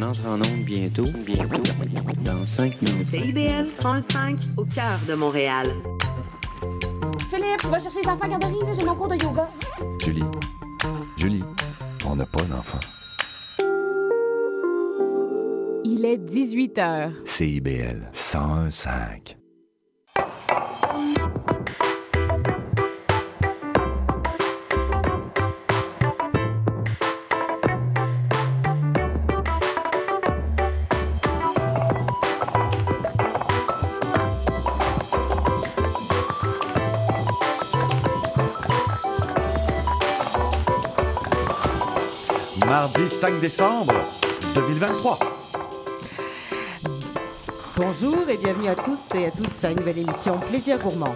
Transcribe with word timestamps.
On 0.00 0.02
entre 0.02 0.26
en 0.26 0.36
onde 0.36 0.64
bientôt. 0.64 1.04
Bientôt. 1.26 1.62
Dans 2.24 2.46
5 2.46 2.80
minutes. 2.80 3.08
CIBL 3.10 3.66
105 3.70 4.38
au 4.56 4.64
cœur 4.64 4.98
de 5.06 5.14
Montréal. 5.14 5.66
Philippe, 7.28 7.60
tu 7.60 7.66
vas 7.66 7.78
chercher 7.78 8.00
les 8.02 8.08
enfants 8.08 8.24
à 8.24 8.28
garderie, 8.28 8.54
j'ai 8.78 8.84
mon 8.84 8.94
cours 8.94 9.08
de 9.08 9.22
yoga. 9.22 9.48
Julie, 10.02 10.22
Julie, 11.18 11.44
on 12.06 12.16
n'a 12.16 12.24
pas 12.24 12.42
d'enfant. 12.42 12.80
Il 15.84 16.04
est 16.06 16.18
18 16.18 16.78
heures. 16.78 17.12
CIBL 17.24 18.08
101.5. 18.12 19.39
Mardi 42.80 43.10
5 43.10 43.40
décembre 43.40 43.92
2023. 44.54 45.18
Bonjour 47.76 48.26
et 48.26 48.38
bienvenue 48.38 48.68
à 48.68 48.74
toutes 48.74 49.14
et 49.16 49.26
à 49.26 49.30
tous 49.30 49.64
à 49.64 49.70
une 49.72 49.80
nouvelle 49.80 49.98
émission 49.98 50.38
Plaisir 50.38 50.78
Gourmand. 50.78 51.14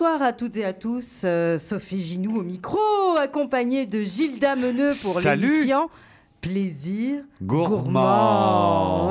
Bonsoir 0.00 0.22
à 0.22 0.32
toutes 0.32 0.56
et 0.56 0.64
à 0.64 0.72
tous. 0.72 1.22
euh, 1.24 1.58
Sophie 1.58 2.00
Ginou 2.00 2.38
au 2.38 2.42
micro, 2.44 2.78
accompagnée 3.18 3.84
de 3.84 4.00
Gilda 4.00 4.54
Meneux 4.54 4.92
pour 5.02 5.20
Salut. 5.20 5.48
l'émission 5.50 5.90
Plaisir 6.40 7.24
Gourmand. 7.42 9.08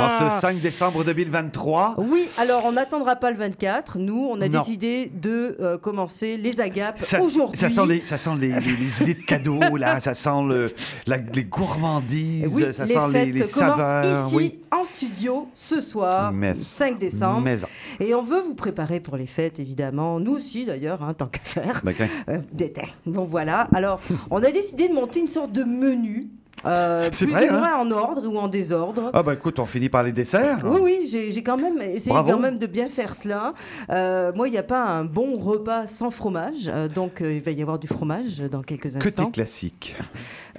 En 0.00 0.30
ce 0.30 0.40
5 0.40 0.60
décembre 0.60 1.04
2023. 1.04 1.94
Oui, 1.98 2.26
alors 2.38 2.64
on 2.64 2.72
n'attendra 2.72 3.16
pas 3.16 3.30
le 3.30 3.36
24. 3.36 3.98
Nous, 3.98 4.28
on 4.30 4.40
a 4.40 4.48
Non. 4.48 4.58
décidé 4.60 5.10
de 5.14 5.56
euh, 5.60 5.78
commencer 5.78 6.36
les 6.36 6.60
agapes 6.60 7.00
aujourd'hui. 7.20 7.58
ça 7.58 7.68
sent, 7.70 7.86
les, 7.88 8.02
ça 8.04 8.18
sent 8.18 8.30
les, 8.38 8.48
les- 8.52 8.76
les 8.76 9.02
idées 9.02 9.14
de 9.14 9.22
cadeaux, 9.22 9.76
là. 9.76 10.00
Ça 10.00 10.14
sent 10.14 10.42
le, 10.48 10.72
la- 11.06 11.18
les 11.18 11.44
gourmandises. 11.44 12.52
Oui, 12.54 12.64
ça 12.72 12.84
les 12.86 12.94
sent 12.94 13.00
fêtes 13.12 13.26
les, 13.26 13.32
les 13.32 13.46
saveurs. 13.46 14.26
ici 14.26 14.36
oui. 14.36 14.58
en 14.70 14.84
studio 14.84 15.48
ce 15.54 15.80
soir, 15.80 16.32
Mais- 16.32 16.54
5 16.54 16.98
décembre. 16.98 17.40
Maison. 17.42 17.66
Et 18.00 18.14
on 18.14 18.22
veut 18.22 18.40
vous 18.40 18.54
préparer 18.54 19.00
pour 19.00 19.16
les 19.16 19.26
fêtes, 19.26 19.58
évidemment. 19.60 20.20
Nous 20.20 20.32
aussi, 20.32 20.64
d'ailleurs, 20.64 21.02
hein, 21.02 21.14
tant 21.14 21.26
qu'à 21.26 21.40
faire. 21.42 21.80
Ben, 21.84 21.94
quand- 21.96 22.06
Euh, 22.28 22.38
d'été. 22.52 22.82
Donc 23.06 23.28
voilà. 23.28 23.68
Alors, 23.74 24.00
on 24.30 24.42
a 24.42 24.50
décidé 24.50 24.88
de 24.88 24.94
monter 24.94 25.20
une 25.20 25.28
sorte 25.28 25.52
de 25.52 25.64
menu. 25.64 26.28
Euh, 26.64 27.08
C'est 27.12 27.26
plus 27.26 27.34
vrai, 27.34 27.50
ou 27.50 27.54
hein 27.54 27.58
moins 27.60 27.78
en 27.80 27.90
ordre 27.90 28.26
ou 28.26 28.38
en 28.38 28.48
désordre. 28.48 29.10
Ah, 29.12 29.22
bah 29.22 29.34
écoute, 29.34 29.58
on 29.58 29.66
finit 29.66 29.88
par 29.88 30.02
les 30.02 30.12
desserts. 30.12 30.60
Oui, 30.64 30.80
oui, 30.82 31.08
j'ai 31.10 31.30
j'ai 31.30 31.42
quand 31.42 31.58
même 31.58 31.80
essayé 31.82 32.12
Bravo. 32.12 32.32
quand 32.32 32.38
même 32.38 32.58
de 32.58 32.66
bien 32.66 32.88
faire 32.88 33.14
cela. 33.14 33.52
Euh, 33.90 34.32
moi, 34.34 34.48
il 34.48 34.52
n'y 34.52 34.58
a 34.58 34.62
pas 34.62 34.82
un 34.84 35.04
bon 35.04 35.36
repas 35.38 35.86
sans 35.86 36.10
fromage, 36.10 36.70
euh, 36.72 36.88
donc 36.88 37.20
euh, 37.20 37.34
il 37.34 37.42
va 37.42 37.50
y 37.50 37.62
avoir 37.62 37.78
du 37.78 37.86
fromage 37.88 38.38
dans 38.50 38.62
quelques 38.62 38.92
Que 38.92 39.06
instants. 39.08 39.26
tes 39.26 39.32
classiques. 39.32 39.96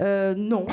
Euh, 0.00 0.34
non, 0.36 0.66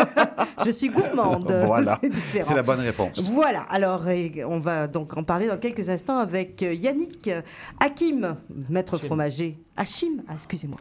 je 0.64 0.70
suis 0.70 0.90
gourmande. 0.90 1.50
Voilà. 1.64 1.98
C'est 2.32 2.54
la 2.54 2.62
bonne 2.62 2.80
réponse. 2.80 3.30
Voilà, 3.30 3.62
alors 3.70 4.08
et 4.08 4.44
on 4.44 4.60
va 4.60 4.86
donc 4.86 5.16
en 5.16 5.22
parler 5.22 5.48
dans 5.48 5.56
quelques 5.56 5.88
instants 5.88 6.18
avec 6.18 6.60
Yannick 6.60 7.30
Hakim, 7.80 8.36
maître 8.68 8.98
fromager. 8.98 9.58
Hachim, 9.78 10.22
ah, 10.26 10.32
excusez-moi. 10.34 10.78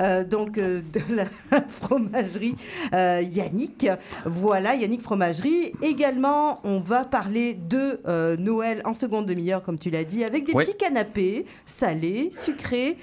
Euh, 0.00 0.22
donc 0.22 0.58
euh, 0.58 0.82
de 0.92 1.00
la 1.14 1.24
fromagerie 1.68 2.54
euh, 2.92 3.22
Yannick. 3.34 3.88
Voilà, 4.24 4.74
Yannick 4.74 5.02
Fromagerie. 5.02 5.72
Également, 5.82 6.60
on 6.64 6.80
va 6.80 7.04
parler 7.04 7.54
de 7.54 8.00
euh, 8.06 8.36
Noël 8.36 8.82
en 8.84 8.94
seconde 8.94 9.26
demi-heure, 9.26 9.62
comme 9.62 9.78
tu 9.78 9.90
l'as 9.90 10.04
dit, 10.04 10.24
avec 10.24 10.46
des 10.46 10.52
petits 10.52 10.76
canapés 10.76 11.44
salés, 11.66 12.28
sucrés 12.32 12.96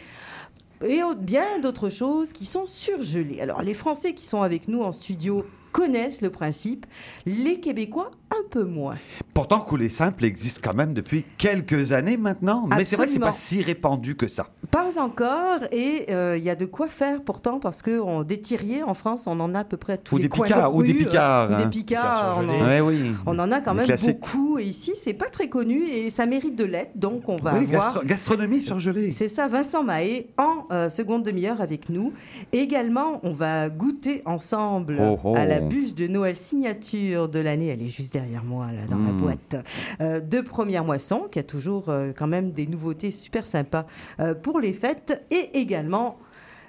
et 0.87 1.01
bien 1.19 1.59
d'autres 1.61 1.89
choses 1.89 2.33
qui 2.33 2.45
sont 2.45 2.65
surgelées. 2.65 3.41
Alors, 3.41 3.61
les 3.61 3.73
Français 3.73 4.13
qui 4.13 4.25
sont 4.25 4.41
avec 4.41 4.67
nous 4.67 4.81
en 4.81 4.91
studio 4.91 5.45
connaissent 5.71 6.21
le 6.21 6.29
principe, 6.29 6.85
les 7.25 7.59
Québécois 7.59 8.11
un 8.31 8.49
peu 8.49 8.63
moins. 8.63 8.95
Pourtant, 9.33 9.59
couler 9.59 9.89
simple 9.89 10.25
existe 10.25 10.61
quand 10.63 10.73
même 10.73 10.93
depuis 10.93 11.25
quelques 11.37 11.91
années 11.93 12.17
maintenant. 12.17 12.67
Mais 12.75 12.83
c'est 12.85 12.95
vrai 12.95 13.07
que 13.07 13.13
c'est 13.13 13.19
pas 13.19 13.31
si 13.31 13.61
répandu 13.61 14.15
que 14.15 14.27
ça. 14.27 14.47
Pas 14.71 14.99
encore, 14.99 15.59
et 15.71 16.05
euh, 16.09 16.37
il 16.37 16.43
y 16.43 16.49
a 16.49 16.55
de 16.55 16.65
quoi 16.65 16.87
faire 16.87 17.21
pourtant, 17.23 17.59
parce 17.59 17.81
que 17.81 17.99
on- 17.99 18.23
des 18.23 18.39
tiriers 18.39 18.83
en 18.83 18.93
France, 18.93 19.23
on 19.27 19.39
en 19.41 19.53
a 19.53 19.59
à 19.59 19.63
peu 19.65 19.75
près 19.77 19.93
à 19.93 19.97
tous 19.97 20.15
Ou 20.15 20.17
les 20.17 20.23
des 20.23 20.29
coins 20.29 20.47
picards, 20.47 20.71
de 20.71 20.77
ou 20.77 20.83
des 20.83 20.93
euh, 20.93 20.97
picards, 20.97 21.51
ou 21.51 21.55
des 21.55 21.63
hein. 21.63 21.67
picards, 21.69 22.39
on 22.41 22.49
en, 22.49 22.65
Ouais, 22.67 22.79
oui. 22.81 23.11
on 23.25 23.37
en 23.39 23.51
a 23.51 23.59
quand 23.59 23.71
Les 23.73 23.77
même 23.79 23.85
classiques. 23.85 24.19
beaucoup, 24.21 24.59
et 24.59 24.63
ici, 24.63 24.93
c'est 24.95 25.13
pas 25.13 25.27
très 25.29 25.49
connu, 25.49 25.83
et 25.83 26.09
ça 26.09 26.25
mérite 26.25 26.55
de 26.55 26.63
l'être, 26.63 26.91
donc 26.97 27.27
on 27.27 27.35
va 27.37 27.53
Oui, 27.53 27.65
avoir... 27.65 27.93
gastro- 27.95 28.05
gastronomie 28.05 28.61
surgelée. 28.61 29.11
C'est 29.11 29.27
ça, 29.27 29.47
Vincent 29.49 29.83
Mahé 29.83 30.29
en 30.37 30.67
euh, 30.73 30.87
seconde 30.89 31.23
demi-heure 31.23 31.59
avec 31.61 31.89
nous. 31.89 32.13
Également, 32.53 33.19
on 33.23 33.33
va 33.33 33.69
goûter 33.69 34.21
ensemble 34.25 34.97
Oh, 35.01 35.17
oh. 35.23 35.35
à 35.35 35.45
la 35.45 35.59
bûche 35.59 35.93
de 35.95 36.07
Noël 36.07 36.35
signature 36.35 37.27
de 37.27 37.39
l'année. 37.39 37.67
Elle 37.67 37.81
est 37.81 37.85
juste 37.89 38.13
derrière 38.13 38.20
moi, 38.43 38.67
là, 38.67 38.81
dans 38.89 38.97
la 38.97 39.11
Mm. 39.11 39.17
boîte. 39.17 39.55
Euh, 40.01 40.19
de 40.19 40.41
première 40.41 40.83
moisson, 40.83 41.27
qui 41.31 41.39
a 41.39 41.43
toujours 41.43 41.89
euh, 41.89 42.11
quand 42.15 42.27
même 42.27 42.51
des 42.51 42.67
nouveautés 42.67 43.11
super 43.11 43.45
sympas 43.45 43.85
euh, 44.19 44.33
pour 44.33 44.59
les 44.59 44.73
fêtes. 44.73 45.23
Et 45.31 45.59
également. 45.59 46.17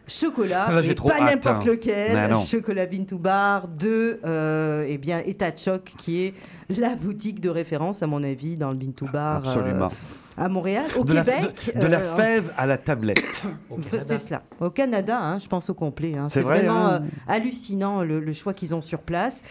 Chocolat, 0.09 0.69
Là, 0.69 0.83
j'ai 0.83 0.89
mais 0.89 0.95
trop 0.97 1.09
pas 1.11 1.21
n'importe 1.21 1.63
hein. 1.63 1.71
lequel, 1.71 2.37
chocolat 2.45 2.87
Bintou 2.87 3.19
Bar 3.19 3.69
de 3.69 4.19
euh, 4.27 4.85
eh 4.89 4.99
bien, 4.99 5.21
État 5.25 5.53
de 5.53 5.59
choc, 5.59 5.93
qui 5.97 6.23
est 6.25 6.35
la 6.77 6.97
boutique 6.97 7.41
de 7.41 7.49
référence, 7.49 8.03
à 8.03 8.09
mon 8.09 8.23
avis, 8.25 8.57
dans 8.57 8.71
le 8.71 8.77
Bintou 8.77 9.07
Bar 9.13 9.37
euh, 9.47 9.49
Absolument. 9.49 9.89
À 10.37 10.49
Montréal. 10.49 10.85
Au 10.99 11.05
de, 11.05 11.13
la, 11.15 11.25
Québec, 11.25 11.73
de- 11.75 11.81
de 11.81 11.87
la 11.87 12.01
euh, 12.01 12.15
fève 12.17 12.53
à 12.57 12.67
la 12.67 12.79
tablette. 12.79 13.47
c'est 14.05 14.19
cela. 14.19 14.43
Au 14.61 14.71
Canada, 14.71 15.19
hein, 15.21 15.39
je 15.39 15.47
pense 15.49 15.69
au 15.71 15.75
complet. 15.75 16.17
hein. 16.17 16.27
C'est 16.29 16.39
C'est 16.41 16.45
vrai, 16.45 16.61
vraiment 16.63 16.87
hein. 16.87 17.03
euh, 17.03 17.09
hallucinant 17.33 18.03
le, 18.03 18.21
le 18.21 18.33
choix 18.33 18.55
qu'ils 18.55 18.75
ont 18.75 18.81
sur 18.81 19.01
place. 19.01 19.43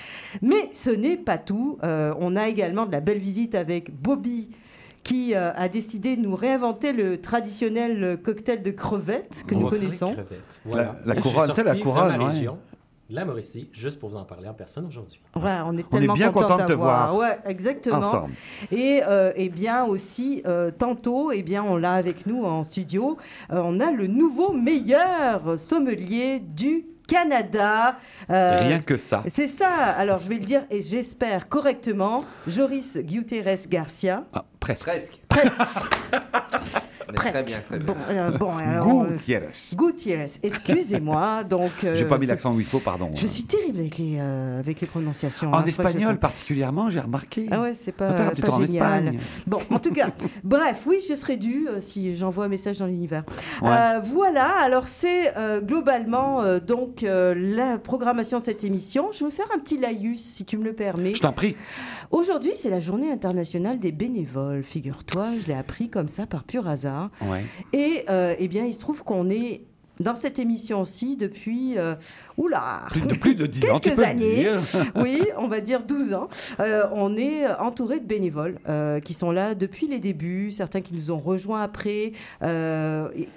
Mais 0.42 0.70
ce 0.74 0.90
n'est 0.92 1.18
pas 1.18 1.38
tout. 1.38 1.78
Euh, 1.84 2.14
on 2.20 2.36
a 2.36 2.48
également 2.48 2.86
de 2.86 2.92
la 2.92 3.00
belle 3.00 3.20
visite 3.20 3.56
avec 3.56 3.92
Bobby 4.02 4.50
qui 5.04 5.34
euh, 5.34 5.52
a 5.56 5.68
décidé 5.68 6.16
de 6.16 6.22
nous 6.22 6.36
réinventer 6.36 6.94
le 6.94 7.20
traditionnel 7.20 8.20
cocktail 8.24 8.62
de 8.62 8.70
crevettes 8.72 9.44
que 9.48 9.56
On 9.56 9.62
nous 9.62 9.70
connaissons. 9.70 10.12
crevettes. 10.14 10.62
Voilà. 10.66 10.96
La- 11.06 11.16
la 11.16 11.22
couronne, 11.22 11.48
la 11.66 11.76
couronne, 11.76 12.14
de 12.14 12.18
ma 12.18 12.28
ouais. 12.30 12.48
La 13.12 13.26
Mauricie, 13.26 13.70
juste 13.74 14.00
pour 14.00 14.10
vous 14.10 14.18
en 14.18 14.24
parler 14.24 14.48
en 14.48 14.54
personne 14.54 14.86
aujourd'hui. 14.86 15.20
Voilà, 15.36 15.66
on 15.66 15.78
est 15.78 15.84
On 15.92 15.98
est 15.98 16.00
tellement 16.00 16.14
bien 16.14 16.32
content 16.32 16.48
content 16.48 16.64
de 16.64 16.68
te 16.68 16.74
voir. 16.74 17.16
Ouais, 17.16 17.38
exactement. 17.46 17.98
Ensemble. 17.98 18.34
Et, 18.72 19.02
euh, 19.06 19.34
eh 19.36 19.50
bien 19.50 19.84
aussi, 19.84 20.42
euh, 20.46 20.72
tantôt, 20.72 21.32
eh 21.32 21.44
bien, 21.44 21.64
on 21.64 21.76
l'a 21.76 21.94
avec 21.94 22.26
nous 22.26 22.46
en 22.46 22.64
studio. 22.64 23.18
Euh, 23.52 23.62
on 23.64 23.80
a 23.80 23.92
le 23.92 24.08
nouveau 24.08 24.54
meilleur 24.54 25.58
sommelier 25.60 26.40
du 26.40 26.86
Canada. 27.08 27.98
Euh, 28.30 28.60
Rien 28.62 28.80
que 28.80 28.96
ça. 28.96 29.24
C'est 29.28 29.50
ça. 29.50 29.68
Alors, 29.70 30.22
je 30.22 30.30
vais 30.30 30.36
le 30.36 30.46
dire 30.46 30.62
et 30.70 30.82
j'espère 30.82 31.50
correctement. 31.50 32.24
Joris 32.48 32.98
Guterres 32.98 33.68
Garcia. 33.68 34.24
Ah, 34.34 34.46
presque. 34.62 34.86
Presque. 34.86 35.20
Mais 35.34 36.20
Presque. 37.14 37.34
Très 37.34 37.44
bien, 37.44 37.60
très 37.62 37.78
bien. 37.80 37.86
Bon, 37.88 37.96
euh, 38.10 38.38
bon, 38.38 38.58
alors, 38.58 39.04
euh, 39.04 39.08
Gutiérrez. 39.12 39.48
Gutiérrez. 39.74 40.32
Excusez-moi. 40.44 41.44
Donc, 41.50 41.72
euh, 41.84 41.96
J'ai 41.96 42.06
pas 42.06 42.18
mis 42.18 42.26
l'accent 42.26 42.54
où 42.54 42.60
il 42.60 42.66
faut, 42.66 42.80
pardon. 42.80 43.10
Je 43.16 43.28
suis 43.28 43.44
terrible 43.44 43.80
avec 43.80 43.98
les, 43.98 44.18
euh, 44.20 44.60
avec 44.60 44.82
les 44.82 44.88
prononciations. 44.88 45.54
hein. 45.54 45.60
En 45.60 45.64
je 45.64 45.70
espagnol 45.70 46.18
particulièrement, 46.20 46.90
j'ai 46.90 47.00
remarqué. 47.00 47.48
Ah 47.52 47.62
ouais, 47.62 47.74
c'est 47.74 47.92
pas, 47.92 48.12
pas 48.12 48.52
en 48.52 48.62
génial. 48.62 49.08
Espagne. 49.08 49.20
Bon, 49.48 49.60
en 49.72 49.80
tout 49.80 49.92
cas, 49.92 50.10
bref, 50.44 50.84
oui, 50.88 50.98
je 51.08 51.16
serais 51.16 51.38
dû 51.38 51.68
si 51.80 52.16
j'envoie 52.16 52.46
un 52.46 52.50
message 52.50 52.80
dans 52.80 52.86
l'univers. 52.88 53.24
Ouais. 53.62 54.00
Voilà, 54.04 54.48
alors 54.64 54.88
c'est 54.88 55.34
globalement 55.64 56.42
donc 56.60 57.04
la 57.04 57.78
programmation 57.78 58.40
de 58.40 58.44
cette 58.44 58.64
émission. 58.64 59.10
Je 59.12 59.24
vais 59.26 59.32
faire 59.32 59.48
un 59.56 59.60
petit 59.60 59.78
laïus, 59.78 60.20
si 60.22 60.46
tu 60.46 60.58
me 60.58 60.64
le 60.64 60.74
permets. 60.74 61.14
Je 61.14 61.22
t'en 61.22 61.32
prie. 61.34 61.56
Aujourd'hui, 62.12 62.52
c'est 62.56 62.70
la 62.70 62.80
journée 62.80 63.12
internationale 63.12 63.80
des 63.80 63.92
bénévoles, 63.92 64.64
figure-toi, 64.64 65.28
je 65.42 65.48
l'ai 65.48 65.54
appris 65.54 65.90
comme 65.90 66.08
ça 66.10 66.26
par 66.26 66.44
pur 66.44 66.68
hasard. 66.68 67.01
Ouais. 67.22 67.44
Et 67.74 68.06
euh, 68.10 68.36
eh 68.38 68.48
bien, 68.48 68.66
il 68.66 68.74
se 68.74 68.80
trouve 68.80 69.04
qu'on 69.04 69.30
est 69.30 69.62
dans 70.00 70.16
cette 70.16 70.40
émission-ci 70.40 71.16
depuis, 71.16 71.78
euh, 71.78 71.94
oula, 72.38 72.88
Plus 72.90 73.02
de, 73.02 73.14
plus 73.14 73.36
de 73.36 73.46
10 73.46 73.70
ans, 73.70 73.80
tu 73.80 73.90
Quelques 73.90 73.96
peux 73.98 74.02
le 74.02 74.08
années. 74.08 74.36
dire. 74.36 74.60
oui, 74.96 75.22
on 75.38 75.48
va 75.48 75.62
dire 75.62 75.84
12 75.84 76.14
ans. 76.14 76.28
Euh, 76.60 76.86
on 76.94 77.16
est 77.16 77.48
entouré 77.60 78.00
de 78.00 78.06
bénévoles 78.06 78.58
euh, 78.68 79.00
qui 79.00 79.14
sont 79.14 79.32
là 79.32 79.54
depuis 79.54 79.88
les 79.88 80.00
débuts, 80.00 80.50
certains 80.52 80.82
qui 80.82 80.94
nous 80.96 81.12
ont 81.12 81.20
rejoints 81.20 81.62
après. 81.62 82.14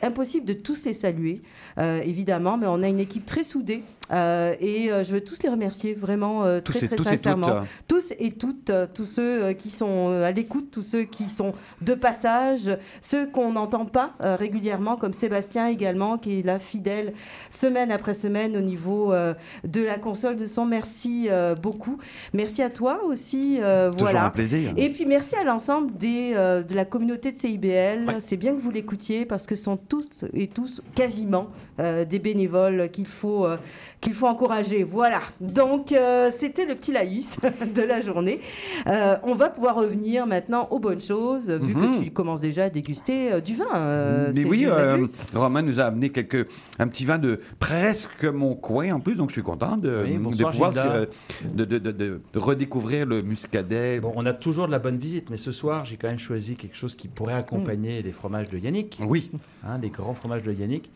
Impossible 0.03 0.47
de 0.47 0.55
tous 0.55 0.85
les 0.87 0.93
saluer, 0.93 1.43
évidemment, 1.79 2.57
mais 2.57 2.67
on 2.67 2.83
a 2.83 2.89
une 2.89 3.01
équipe 3.01 3.27
très 3.27 3.43
soudée. 3.43 3.83
Euh, 4.13 4.55
et 4.61 4.93
euh, 4.93 5.03
je 5.03 5.13
veux 5.13 5.23
tous 5.23 5.43
les 5.43 5.49
remercier 5.49 5.95
vraiment 5.95 6.45
euh, 6.45 6.61
Tous 6.61 6.75
très 6.75 6.85
et 6.85 6.89
très 6.89 6.97
tous 6.97 7.05
sincèrement 7.05 7.49
euh, 7.49 7.61
tous 7.89 8.13
et 8.19 8.33
toutes, 8.33 8.69
euh, 8.71 8.87
tous 8.93 9.07
ceux 9.07 9.43
euh, 9.45 9.53
qui 9.55 9.71
sont 9.71 10.09
euh, 10.11 10.25
à 10.29 10.31
l'écoute, 10.33 10.71
tous 10.71 10.83
ceux 10.83 11.05
qui 11.05 11.31
sont 11.31 11.55
de 11.81 11.95
passage, 11.95 12.77
ceux 13.01 13.27
qu'on 13.27 13.53
n'entend 13.53 13.87
pas 13.87 14.13
euh, 14.25 14.37
régulièrement, 14.37 14.97
comme 14.97 15.13
Sébastien 15.15 15.69
également, 15.69 16.19
qui 16.19 16.41
est 16.41 16.43
là 16.43 16.59
fidèle 16.59 17.15
semaine 17.51 17.91
après 17.91 18.13
semaine 18.15 18.57
au 18.57 18.61
niveau 18.61 19.13
euh, 19.13 19.33
de 19.65 19.83
la 19.83 19.99
console 19.99 20.37
de 20.37 20.47
son. 20.47 20.67
Merci 20.67 21.29
euh, 21.31 21.55
beaucoup. 21.55 21.99
Merci 22.35 22.63
à 22.63 22.71
toi 22.71 23.03
aussi. 23.05 23.59
euh, 23.63 23.91
voilà. 23.97 24.27
un 24.27 24.31
plaisir. 24.31 24.73
Et 24.77 24.91
puis 24.91 25.07
merci 25.07 25.35
à 25.37 25.45
l'ensemble 25.45 25.95
des, 25.95 26.33
euh, 26.35 26.63
de 26.63 26.75
la 26.75 26.85
communauté 26.85 27.33
de 27.33 27.39
CIBL. 27.39 28.17
C'est 28.21 28.37
bien 28.37 28.55
que 28.55 28.61
vous 28.61 28.71
l'écoutiez 28.71 29.25
parce 29.25 29.47
que 29.47 29.55
ce 29.55 29.65
sont 29.65 29.77
toutes 29.77 30.25
et 30.35 30.47
tous 30.47 30.83
quasiment 30.95 31.49
euh, 31.81 32.05
des 32.05 32.19
bénévoles 32.19 32.91
qu'il 32.91 33.07
faut, 33.07 33.47
euh, 33.47 33.57
qu'il 34.05 34.13
faut 34.13 34.27
encourager. 34.27 34.85
Voilà. 34.85 35.21
Donc 35.41 35.91
euh, 35.93 36.31
c'était 36.31 36.67
le 36.67 36.75
petit 36.75 36.93
laïus 36.93 37.39
de 37.75 37.83
la 37.83 38.01
journée. 38.03 38.39
Euh, 38.87 39.17
on 39.23 39.35
va 39.35 39.49
pouvoir 39.49 39.75
revenir 39.77 40.27
maintenant 40.27 40.69
aux 40.71 40.79
bonnes 40.79 41.01
choses 41.01 41.51
vu 41.51 41.75
Mhm. 41.75 41.99
que 42.01 42.05
tu 42.05 42.11
commences 42.11 42.43
déjà 42.43 42.65
à 42.65 42.71
déguster 42.71 43.33
euh, 43.33 43.41
du 43.41 43.55
vin. 43.55 43.65
euh, 43.75 44.31
Mais 44.35 44.45
oui, 44.45 44.67
euh. 44.67 45.05
Romain 45.35 45.63
nous 45.63 45.81
a 45.81 45.85
amené 45.85 46.11
quelques, 46.11 46.47
un 46.79 46.87
petit 46.87 47.05
vin 47.07 47.19
de 47.19 47.41
presque 47.59 48.25
mon 48.25 48.55
coin 48.55 48.93
en 48.93 49.01
plus, 49.01 49.15
donc 49.17 49.31
je 49.31 49.35
suis 49.35 49.43
content 49.43 49.77
de, 49.79 50.03
Oui, 50.05 50.13
de 50.15 50.19
bonsoir, 50.19 50.53
pouvoir 50.53 50.73
Gilda. 50.73 51.07
de, 51.55 51.65
de- 51.65 51.79
de- 51.79 51.91
de- 51.91 52.21
de 52.33 52.39
redécouvrir 52.39 53.07
le 53.07 53.23
muscadet. 53.23 54.01
Bon, 54.01 54.13
on 54.17 54.27
a 54.27 54.35
toujours 54.35 54.67
de 54.67 54.73
la 54.73 54.79
bonne 54.79 54.99
visite, 54.99 55.31
mais 55.31 55.39
ce 55.39 55.51
soir, 55.51 55.85
j'ai 55.87 55.97
quand 55.97 56.09
même 56.09 56.19
choisi 56.19 56.57
quelque 56.57 56.77
chose 56.77 56.95
qui 56.95 57.09
pourrait 57.09 57.35
accompagner 57.35 58.01
Mm. 58.01 58.05
les 58.05 58.13
fromages 58.13 58.51
de 58.51 58.59
Yannick, 58.59 59.01
Oui, 59.07 59.31
hein, 59.67 59.79
les 59.81 59.89
grands 59.89 60.15
fromages 60.15 60.43
de 60.43 60.53
Yannick. 60.53 60.91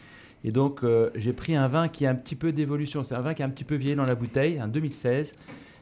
Et 0.44 0.52
donc, 0.52 0.84
euh, 0.84 1.10
j'ai 1.14 1.32
pris 1.32 1.56
un 1.56 1.68
vin 1.68 1.88
qui 1.88 2.06
a 2.06 2.10
un 2.10 2.14
petit 2.14 2.36
peu 2.36 2.52
d'évolution. 2.52 3.02
C'est 3.02 3.14
un 3.14 3.20
vin 3.20 3.34
qui 3.34 3.42
a 3.42 3.46
un 3.46 3.50
petit 3.50 3.64
peu 3.64 3.74
vieilli 3.74 3.96
dans 3.96 4.04
la 4.04 4.14
bouteille, 4.14 4.58
un 4.58 4.68
2016. 4.68 5.34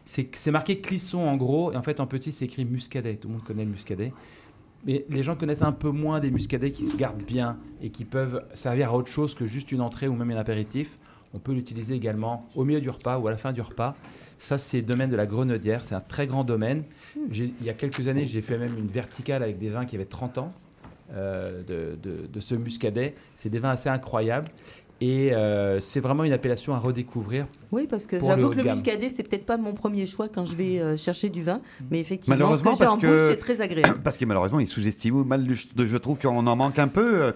C'est 0.05 0.51
marqué 0.53 0.81
Clisson 0.81 1.19
en 1.19 1.37
gros, 1.37 1.73
et 1.73 1.77
en 1.77 1.83
fait, 1.83 1.99
en 1.99 2.07
petit, 2.07 2.31
c'est 2.31 2.45
écrit 2.45 2.65
Muscadet. 2.65 3.17
Tout 3.17 3.29
le 3.29 3.35
monde 3.35 3.43
connaît 3.43 3.65
le 3.65 3.71
Muscadet. 3.71 4.13
Mais 4.87 5.05
les 5.09 5.23
gens 5.25 5.35
connaissent 5.35 5.63
un 5.63 5.73
peu 5.73 5.91
moins 5.91 6.21
des 6.21 6.31
muscadets 6.31 6.71
qui 6.71 6.87
se 6.87 6.97
gardent 6.97 7.25
bien 7.25 7.59
et 7.83 7.91
qui 7.91 8.05
peuvent 8.05 8.45
servir 8.55 8.91
à 8.91 8.97
autre 8.97 9.11
chose 9.11 9.35
que 9.35 9.45
juste 9.45 9.73
une 9.73 9.81
entrée 9.81 10.07
ou 10.07 10.15
même 10.15 10.31
un 10.31 10.37
apéritif. 10.37 10.97
On 11.35 11.41
peut 11.41 11.53
l'utiliser 11.53 11.95
également 11.95 12.49
au 12.55 12.65
milieu 12.65 12.81
du 12.81 12.89
repas 12.89 13.19
ou 13.19 13.27
à 13.27 13.33
la 13.33 13.37
fin 13.37 13.53
du 13.53 13.61
repas. 13.61 13.97
Ça, 14.39 14.59
c'est 14.59 14.79
le 14.79 14.85
domaine 14.85 15.11
de 15.11 15.17
la 15.17 15.27
Grenaudière. 15.27 15.85
C'est 15.85 15.97
un 15.97 16.01
très 16.01 16.29
grand 16.29 16.45
domaine. 16.45 16.85
Il 17.33 17.53
y 17.65 17.69
a 17.69 17.73
quelques 17.73 18.07
années, 18.07 18.27
j'ai 18.27 18.43
fait 18.43 18.59
même 18.59 18.73
une 18.79 18.87
verticale 18.87 19.43
avec 19.43 19.59
des 19.59 19.71
vins 19.71 19.87
qui 19.87 19.97
avaient 19.97 20.05
30 20.05 20.39
ans 20.39 20.53
euh, 21.15 21.63
de, 21.63 21.97
de- 22.03 22.27
de 22.27 22.41
ce 22.41 22.55
muscadet. 22.55 23.15
C'est 23.37 23.49
des 23.49 23.59
vins 23.59 23.71
assez 23.71 23.89
incroyables. 23.89 24.49
Et 25.03 25.35
euh, 25.35 25.79
c'est 25.79 26.01
vraiment 26.01 26.25
une 26.25 26.33
appellation 26.33 26.73
à 26.75 26.79
redécouvrir. 26.79 27.47
Oui, 27.71 27.87
parce 27.87 28.07
que 28.07 28.19
j'avoue 28.19 28.49
que 28.49 28.57
le 28.57 28.65
muscadet, 28.71 29.11
c'est 29.11 29.25
peut-être 29.25 29.45
pas 29.45 29.59
mon 29.59 29.75
premier 29.75 30.07
choix 30.07 30.27
quand 30.27 30.47
je 30.47 30.57
vais 30.57 30.79
euh, 30.79 30.97
chercher 30.97 31.29
du 31.29 31.43
vin, 31.43 31.61
mais 31.91 32.01
effectivement, 32.01 32.35
Malheureusement, 32.37 32.75
ce 32.75 32.79
que 32.79 32.85
j'ai 32.85 32.85
parce 32.87 32.97
en 32.97 32.99
que- 32.99 33.07
bouche, 33.07 33.27
c'est 33.29 33.37
très 33.37 33.61
agréable. 33.61 34.01
parce 34.05 34.17
que 34.17 34.25
malheureusement, 34.25 34.59
il 34.59 34.63
est 34.63 34.67
sous-estimé. 34.67 35.19
ou 35.19 35.25
Mal, 35.25 35.47
je 35.53 35.97
trouve 35.99 36.17
qu'on 36.19 36.47
en 36.47 36.57
manque 36.57 36.79
un 36.79 36.89
peu 36.89 37.35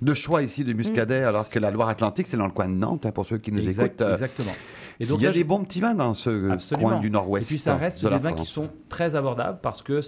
de 0.00 0.14
choix 0.14 0.40
ici 0.42 0.62
de 0.62 0.72
muscadet, 0.72 1.24
alors 1.24 1.50
que 1.50 1.58
la 1.58 1.72
Loire-Atlantique, 1.72 2.28
c'est 2.28 2.36
dans 2.36 2.46
le 2.46 2.52
coin 2.52 2.68
de 2.68 2.74
Nantes, 2.74 3.04
hein, 3.06 3.10
pour 3.10 3.26
ceux 3.26 3.38
qui 3.38 3.50
nous 3.50 3.66
Exact- 3.66 3.86
écoutent. 3.86 4.02
euh, 4.02 4.12
exactement. 4.12 4.52
Et 5.00 5.04
Il 5.04 5.22
y 5.22 5.24
a 5.24 5.28
là, 5.28 5.32
des 5.32 5.40
je- 5.40 5.44
bons 5.46 5.64
petits 5.64 5.80
vins 5.80 5.94
dans 5.94 6.12
ce 6.12 6.50
Absolument. 6.50 6.88
coin 6.90 7.00
du 7.00 7.10
nord-ouest 7.10 7.50
Et 7.50 7.54
puis 7.54 7.58
ça 7.58 7.74
reste 7.74 8.04
de 8.04 8.10
des 8.10 8.18
vins 8.18 8.34
qui 8.34 8.44
sont 8.44 8.68
très 8.90 9.14
abordables 9.16 9.58
parce 9.62 9.80
que 9.80 10.00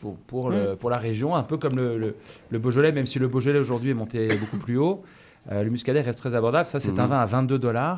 pour, 0.00 0.16
pour, 0.16 0.50
Mm. 0.50 0.54
le- 0.54 0.76
pour 0.76 0.90
la 0.90 0.98
région, 0.98 1.36
un 1.36 1.44
peu 1.44 1.58
comme 1.58 1.76
le, 1.76 1.96
le- 1.96 2.16
le 2.50 2.58
Beaujolais, 2.58 2.90
même 2.90 3.06
si 3.06 3.20
le 3.20 3.28
Beaujolais 3.28 3.60
aujourd'hui 3.60 3.90
est 3.90 3.94
monté 3.94 4.26
beaucoup 4.40 4.58
plus 4.58 4.76
haut, 4.78 5.02
euh, 5.50 5.62
le 5.64 5.70
Muscadet 5.70 6.00
reste 6.02 6.18
très 6.20 6.34
abordable. 6.34 6.66
Ça, 6.66 6.78
c'est 6.78 6.98
un 6.98 7.04
Mhm. 7.04 7.08
vin 7.10 7.18
à 7.20 7.24
22 7.26 7.58
dollars 7.58 7.96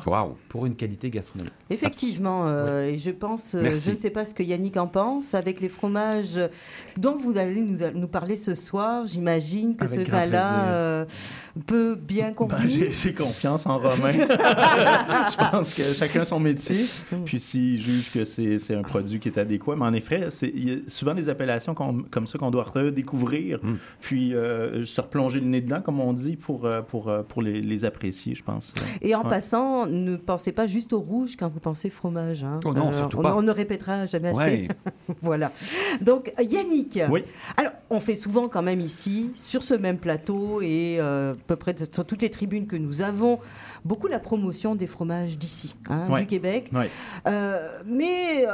pour 0.49 0.65
une 0.65 0.75
qualité 0.75 1.09
gastronomique. 1.09 1.53
Effectivement, 1.69 2.45
euh, 2.47 2.87
et 2.89 2.97
je 2.97 3.11
pense, 3.11 3.53
euh, 3.55 3.61
Merci. 3.61 3.85
je 3.87 3.91
ne 3.91 3.97
sais 3.97 4.09
pas 4.09 4.25
ce 4.25 4.33
que 4.33 4.41
Yannick 4.43 4.77
en 4.77 4.87
pense, 4.87 5.33
avec 5.35 5.61
les 5.61 5.69
fromages 5.69 6.39
dont 6.97 7.15
vous 7.15 7.37
allez 7.37 7.61
nous, 7.61 7.77
nous 7.93 8.07
parler 8.07 8.35
ce 8.35 8.53
soir, 8.55 9.05
j'imagine 9.07 9.75
que 9.75 9.85
Avec 9.85 10.07
ce 10.07 10.11
vin-là 10.11 10.67
euh, 10.69 11.05
peut 11.67 11.95
bien 11.95 12.27
Ben, 12.29 12.33
convenir. 12.33 12.67
j'ai 12.67 12.93
j'ai 12.93 13.13
confiance 13.13 13.65
en 13.67 13.77
Romain. 13.77 14.11
je 14.11 15.51
pense 15.51 15.73
que 15.73 15.83
chacun 15.93 16.25
son 16.25 16.39
métier. 16.39 16.85
Puis 17.25 17.39
s'il 17.39 17.79
juge 17.79 18.11
que 18.11 18.23
c'est 18.23 18.75
un 18.75 18.81
produit 18.81 19.19
qui 19.19 19.29
est 19.29 19.37
adéquat. 19.37 19.75
Mais 19.75 19.85
en 19.85 19.93
effet, 19.93 20.29
c'est- 20.29 20.51
il 20.55 20.69
y 20.69 20.73
a 20.73 20.77
souvent 20.87 21.13
des 21.13 21.29
appellations 21.29 21.73
comme 21.75 22.27
ça 22.27 22.37
qu'on 22.37 22.51
doit 22.51 22.63
redécouvrir. 22.63 23.59
Mm. 23.61 23.75
Puis 24.01 24.33
euh, 24.33 24.85
se 24.85 25.01
replonger 25.01 25.39
le 25.39 25.47
nez 25.47 25.61
dedans, 25.61 25.81
comme 25.81 25.99
on 25.99 26.13
dit, 26.13 26.35
pour, 26.35 26.67
pour, 26.87 27.11
pour 27.35 27.41
les, 27.41 27.61
les 27.61 27.83
apprécier, 27.83 28.33
je 28.33 28.41
pense. 28.43 28.73
Et 29.01 29.13
en 29.13 29.23
Ouais. 29.23 29.29
passant, 29.29 29.87
ne 29.87 30.15
pensez 30.15 30.53
pas 30.53 30.67
juste 30.67 30.93
au 30.93 31.01
rouge 31.01 31.35
quand 31.37 31.49
vous 31.49 31.59
pensez 31.59 31.89
fromage. 31.89 32.45
hein. 32.45 32.61
Oh 32.63 32.73
non, 32.73 32.93
surtout 32.93 33.17
on, 33.19 33.23
pas. 33.23 33.35
on 33.35 33.41
ne 33.41 33.51
répétera 33.51 34.05
jamais 34.05 34.29
assez. 34.29 34.69
Voilà. 35.21 35.51
Donc, 35.99 36.31
Yannick. 36.39 36.97
Oui. 37.09 37.23
Alors, 37.57 37.73
on 37.89 37.99
fait 37.99 38.15
souvent 38.15 38.47
quand 38.47 38.61
même 38.61 38.79
ici, 38.79 39.31
sur 39.35 39.63
ce 39.63 39.73
même 39.73 39.97
plateau 39.97 40.61
et 40.61 40.95
euh, 41.01 41.33
à 41.33 41.35
peu 41.45 41.57
près 41.57 41.73
de- 41.73 41.85
sur 41.91 42.05
toutes 42.05 42.21
les 42.21 42.29
tribunes 42.29 42.67
que 42.67 42.77
nous 42.77 43.01
avons, 43.01 43.39
beaucoup 43.83 44.07
la 44.07 44.19
promotion 44.19 44.73
des 44.75 44.87
fromages 44.87 45.37
d'ici, 45.37 45.75
hein, 45.89 46.07
Ouais. 46.09 46.21
du 46.21 46.27
Québec. 46.27 46.71
Euh, 47.27 47.59
mais 47.85 48.45
euh, 48.47 48.51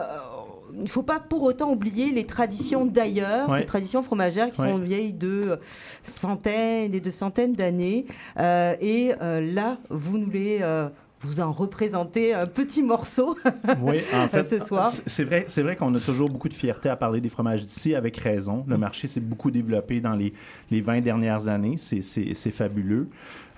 il 0.75 0.83
ne 0.83 0.87
faut 0.87 1.03
pas 1.03 1.19
pour 1.19 1.43
autant 1.43 1.71
oublier 1.71 2.11
les 2.11 2.25
traditions 2.25 2.85
d'ailleurs, 2.85 3.49
Ouais. 3.49 3.59
ces 3.59 3.65
traditions 3.65 4.03
fromagères 4.03 4.51
qui 4.51 4.61
Ouais. 4.61 4.69
sont 4.69 4.77
vieilles 4.77 5.13
de 5.13 5.59
centaines 6.03 6.93
et 6.93 6.99
de 6.99 7.09
centaines 7.09 7.53
d'années. 7.53 8.05
Euh, 8.39 8.75
et 8.81 9.13
euh, 9.21 9.41
là, 9.53 9.77
vous 9.89 10.17
nous 10.17 10.29
les... 10.29 10.59
euh, 10.61 10.89
vous 11.23 11.39
en 11.39 11.51
représentez 11.51 12.33
un 12.33 12.47
petit 12.47 12.81
morceau. 12.81 13.37
Oui, 13.83 13.99
en 14.11 14.27
fait, 14.27 14.41
Ce 14.41 14.57
soir. 14.59 14.87
c'est 15.05 15.23
vrai, 15.23 15.45
c'est 15.49 15.61
vrai 15.61 15.75
qu'on 15.75 15.93
a 15.93 15.99
toujours 15.99 16.29
beaucoup 16.29 16.49
de 16.49 16.53
fierté 16.55 16.89
à 16.89 16.95
parler 16.95 17.21
des 17.21 17.29
fromages 17.29 17.61
d'ici, 17.61 17.93
avec 17.93 18.17
raison. 18.17 18.63
Mm. 18.65 18.71
Le 18.71 18.77
marché 18.79 19.07
s'est 19.07 19.19
beaucoup 19.19 19.51
développé 19.51 20.01
dans 20.01 20.15
les, 20.15 20.33
les 20.71 20.81
20 20.81 21.01
dernières 21.01 21.47
années. 21.47 21.75
C'est 21.77 22.51
fabuleux. 22.51 23.07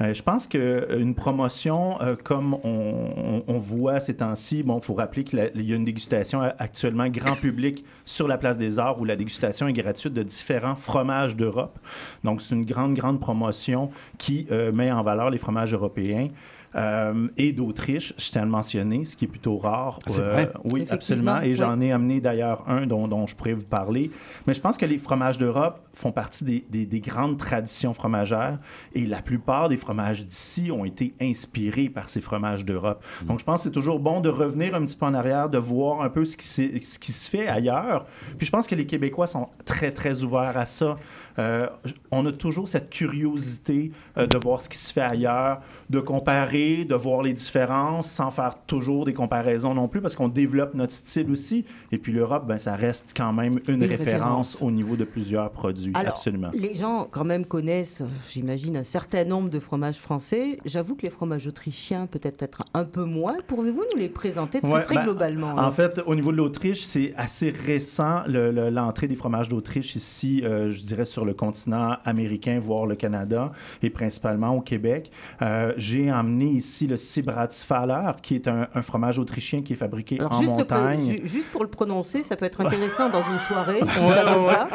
Euh, 0.02 0.14
je 0.14 0.24
pense 0.24 0.48
qu'une 0.48 1.16
promotion, 1.16 2.02
euh, 2.02 2.16
comme 2.16 2.58
on, 2.64 3.60
voit 3.60 4.00
ces 4.00 4.18
temps-ci, 4.18 4.64
bon, 4.64 4.80
il 4.80 4.84
faut 4.84 4.94
rappeler 4.94 5.24
qu'il 5.24 5.40
y 5.56 5.74
a 5.74 5.76
une 5.76 5.86
dégustation 5.86 6.42
actuellement 6.42 7.08
grand 7.08 7.36
public 7.36 7.86
sur 8.06 8.28
la 8.28 8.38
place 8.38 8.58
des 8.58 8.80
Arts 8.80 9.00
où 9.00 9.06
la 9.06 9.16
dégustation 9.16 9.68
est 9.68 9.74
gratuite 9.74 10.14
de 10.14 10.24
différents 10.24 10.76
fromages 10.76 11.36
d'Europe. 11.36 11.80
Donc, 12.24 12.42
c'est 12.42 12.56
une 12.56 12.66
grande, 12.66 12.96
grande 12.96 13.20
promotion 13.20 13.90
qui 14.18 14.48
euh, 14.52 14.72
met 14.72 14.92
en 14.92 15.04
valeur 15.04 15.30
les 15.30 15.38
fromages 15.38 15.74
européens. 15.74 16.28
Euh, 16.76 17.28
et 17.38 17.52
d'Autriche, 17.54 18.14
je 18.18 18.32
tiens 18.32 18.42
à 18.42 18.46
le 18.46 18.52
mentionner, 18.52 19.06
ce 19.06 19.16
qui 19.16 19.26
est 19.26 19.28
plutôt 19.28 19.58
rare. 19.58 20.00
C'est 20.08 20.22
vrai? 20.22 20.52
Oui, 20.66 20.86
absolument. 20.90 21.42
Et 21.42 21.50
ouais. 21.50 21.56
j'en 21.56 21.80
ai 21.82 21.92
amené 21.92 22.20
d'ailleurs 22.22 22.64
un 22.70 22.86
dont, 22.88 23.08
dont 23.08 23.28
je 23.28 23.36
pourrais 23.36 23.54
vous 23.54 23.64
parler. 23.66 24.12
Mais 24.48 24.54
je 24.54 24.62
pense 24.62 24.78
que 24.78 24.86
les 24.86 24.98
fromages 24.98 25.38
d'Europe 25.38 25.80
font 25.94 26.12
partie 26.12 26.44
des, 26.44 26.66
des- 26.70 26.86
des 26.88 27.00
grandes 27.00 27.38
traditions 27.38 27.94
fromagères 27.94 28.58
et 28.96 29.06
la 29.06 29.22
plupart 29.22 29.70
des 29.70 29.78
fromages 29.78 30.26
d'ici 30.26 30.72
ont 30.72 30.86
été 30.86 31.14
inspirés 31.22 31.90
par 31.90 32.10
ces 32.10 32.22
fromages 32.22 32.66
d'Europe. 32.66 33.04
Donc 33.28 33.40
je 33.40 33.46
pense 33.46 33.62
que 33.62 33.64
c'est 33.66 33.72
toujours 33.74 34.00
bon 34.00 34.20
de 34.20 34.30
revenir 34.30 34.74
un 34.76 34.84
petit 34.86 34.96
peu 34.96 35.06
en 35.06 35.14
arrière, 35.14 35.50
de 35.50 35.60
voir 35.60 36.02
un 36.02 36.10
peu 36.10 36.26
ce 36.26 36.36
qui, 36.38 36.48
s'est- 36.48 36.82
ce 36.82 36.98
qui 36.98 37.12
se 37.12 37.30
fait 37.30 37.48
ailleurs. 37.48 38.06
Puis 38.38 38.48
je 38.48 38.52
pense 38.52 38.66
que 38.68 38.74
les 38.76 38.88
Québécois 38.88 39.28
sont 39.28 39.46
très, 39.66 39.92
très 39.92 40.24
ouverts 40.24 40.58
à 40.58 40.66
ça. 40.66 40.98
Euh, 41.40 41.68
on 42.12 42.26
a 42.26 42.32
toujours 42.32 42.68
cette 42.68 42.90
curiosité 42.90 43.92
euh, 44.18 44.28
de 44.28 44.38
voir 44.38 44.62
ce 44.62 44.70
qui 44.70 44.78
se 44.78 44.92
fait 44.92 45.02
ailleurs, 45.02 45.62
de 45.90 46.00
comparer, 46.00 46.86
de 46.86 46.96
voir 46.96 47.24
les 47.24 47.34
différences 47.34 48.10
sans 48.10 48.32
faire 48.32 48.56
toujours 48.68 49.06
des 49.06 49.14
comparaisons 49.14 49.74
non 49.74 49.88
plus 49.88 50.02
parce 50.02 50.16
qu'on 50.16 50.28
développe 50.30 50.74
notre 50.74 50.94
style 50.94 51.30
aussi. 51.32 51.66
Et 51.92 51.98
puis 51.98 52.12
l'Europe, 52.12 52.46
ben, 52.48 52.58
ça 52.60 52.76
reste 52.76 53.14
quand 53.16 53.34
même 53.34 53.52
une, 53.68 53.76
Une 53.76 53.82
référence, 53.86 54.00
référence. 54.00 54.62
au 54.62 54.72
niveau 54.72 54.96
de 54.96 55.04
plusieurs 55.04 55.50
produits. 55.52 55.92
Alors, 55.96 56.14
Absolument. 56.14 56.52
les 56.54 56.76
gens 56.76 57.08
quand 57.10 57.24
même 57.26 57.46
connaissent, 57.46 58.04
j'imagine, 58.30 58.78
un 58.78 58.84
certain 58.84 59.24
nombre 59.26 59.50
de 59.50 59.60
fromages 59.60 59.98
français. 59.98 60.58
J'avoue 60.66 60.96
que 60.96 61.04
les 61.04 61.10
fromages 61.10 61.48
autrichiens 61.48 62.08
peut-être 62.08 62.44
être 62.44 62.64
un 62.74 62.84
peu 62.84 63.06
moins. 63.06 63.36
Pouvez-vous 63.48 63.84
nous 63.94 64.00
les 64.00 64.10
présenter 64.10 64.62
très, 64.62 64.72
Ouais, 64.72 64.82
très 64.82 64.96
ben, 64.96 65.04
globalement 65.06 65.56
En 65.58 65.72
fait, 65.72 66.02
au 66.06 66.16
niveau 66.16 66.32
de 66.32 66.38
l'Autriche, 66.38 66.82
c'est 66.84 67.14
assez 67.18 67.50
récent 67.52 68.22
le- 68.28 68.52
le- 68.52 68.70
l'entrée 68.70 69.08
des 69.08 69.16
fromages 69.16 69.50
d'Autriche 69.50 69.96
ici, 69.96 70.42
euh, 70.44 70.70
je 70.72 70.82
dirais 70.82 71.06
sur 71.06 71.23
le 71.26 71.34
continent 71.34 71.98
américain, 72.06 72.60
voire 72.62 72.86
le 72.86 72.96
Canada, 72.96 73.52
et 73.82 73.90
principalement 73.90 74.56
au 74.56 74.62
Québec. 74.62 75.12
Euh, 75.42 75.74
J'ai 75.78 76.12
emmené 76.12 76.46
ici 76.46 76.88
le 76.88 76.98
Sibratsfaler, 76.98 78.12
qui 78.22 78.36
est 78.36 78.48
un, 78.48 78.68
un 78.74 78.82
fromage 78.82 79.20
autrichien 79.20 79.62
qui 79.62 79.74
est 79.74 79.78
fabriqué 79.78 80.20
Alors, 80.20 80.34
en 80.36 80.38
juste, 80.40 80.52
montagne. 80.54 81.02
ju- 81.18 81.22
juste 81.28 81.52
pour 81.52 81.64
le 81.64 81.70
prononcer, 81.70 82.24
ça 82.24 82.36
peut 82.36 82.46
être 82.46 82.62
intéressant 82.66 83.10
dans 83.10 83.22
une 83.22 83.40
soirée. 83.40 83.82
Ouais, 83.82 84.14
ça 84.14 84.24
comme 84.34 84.44
ouais, 84.44 84.50
ça. 84.50 84.68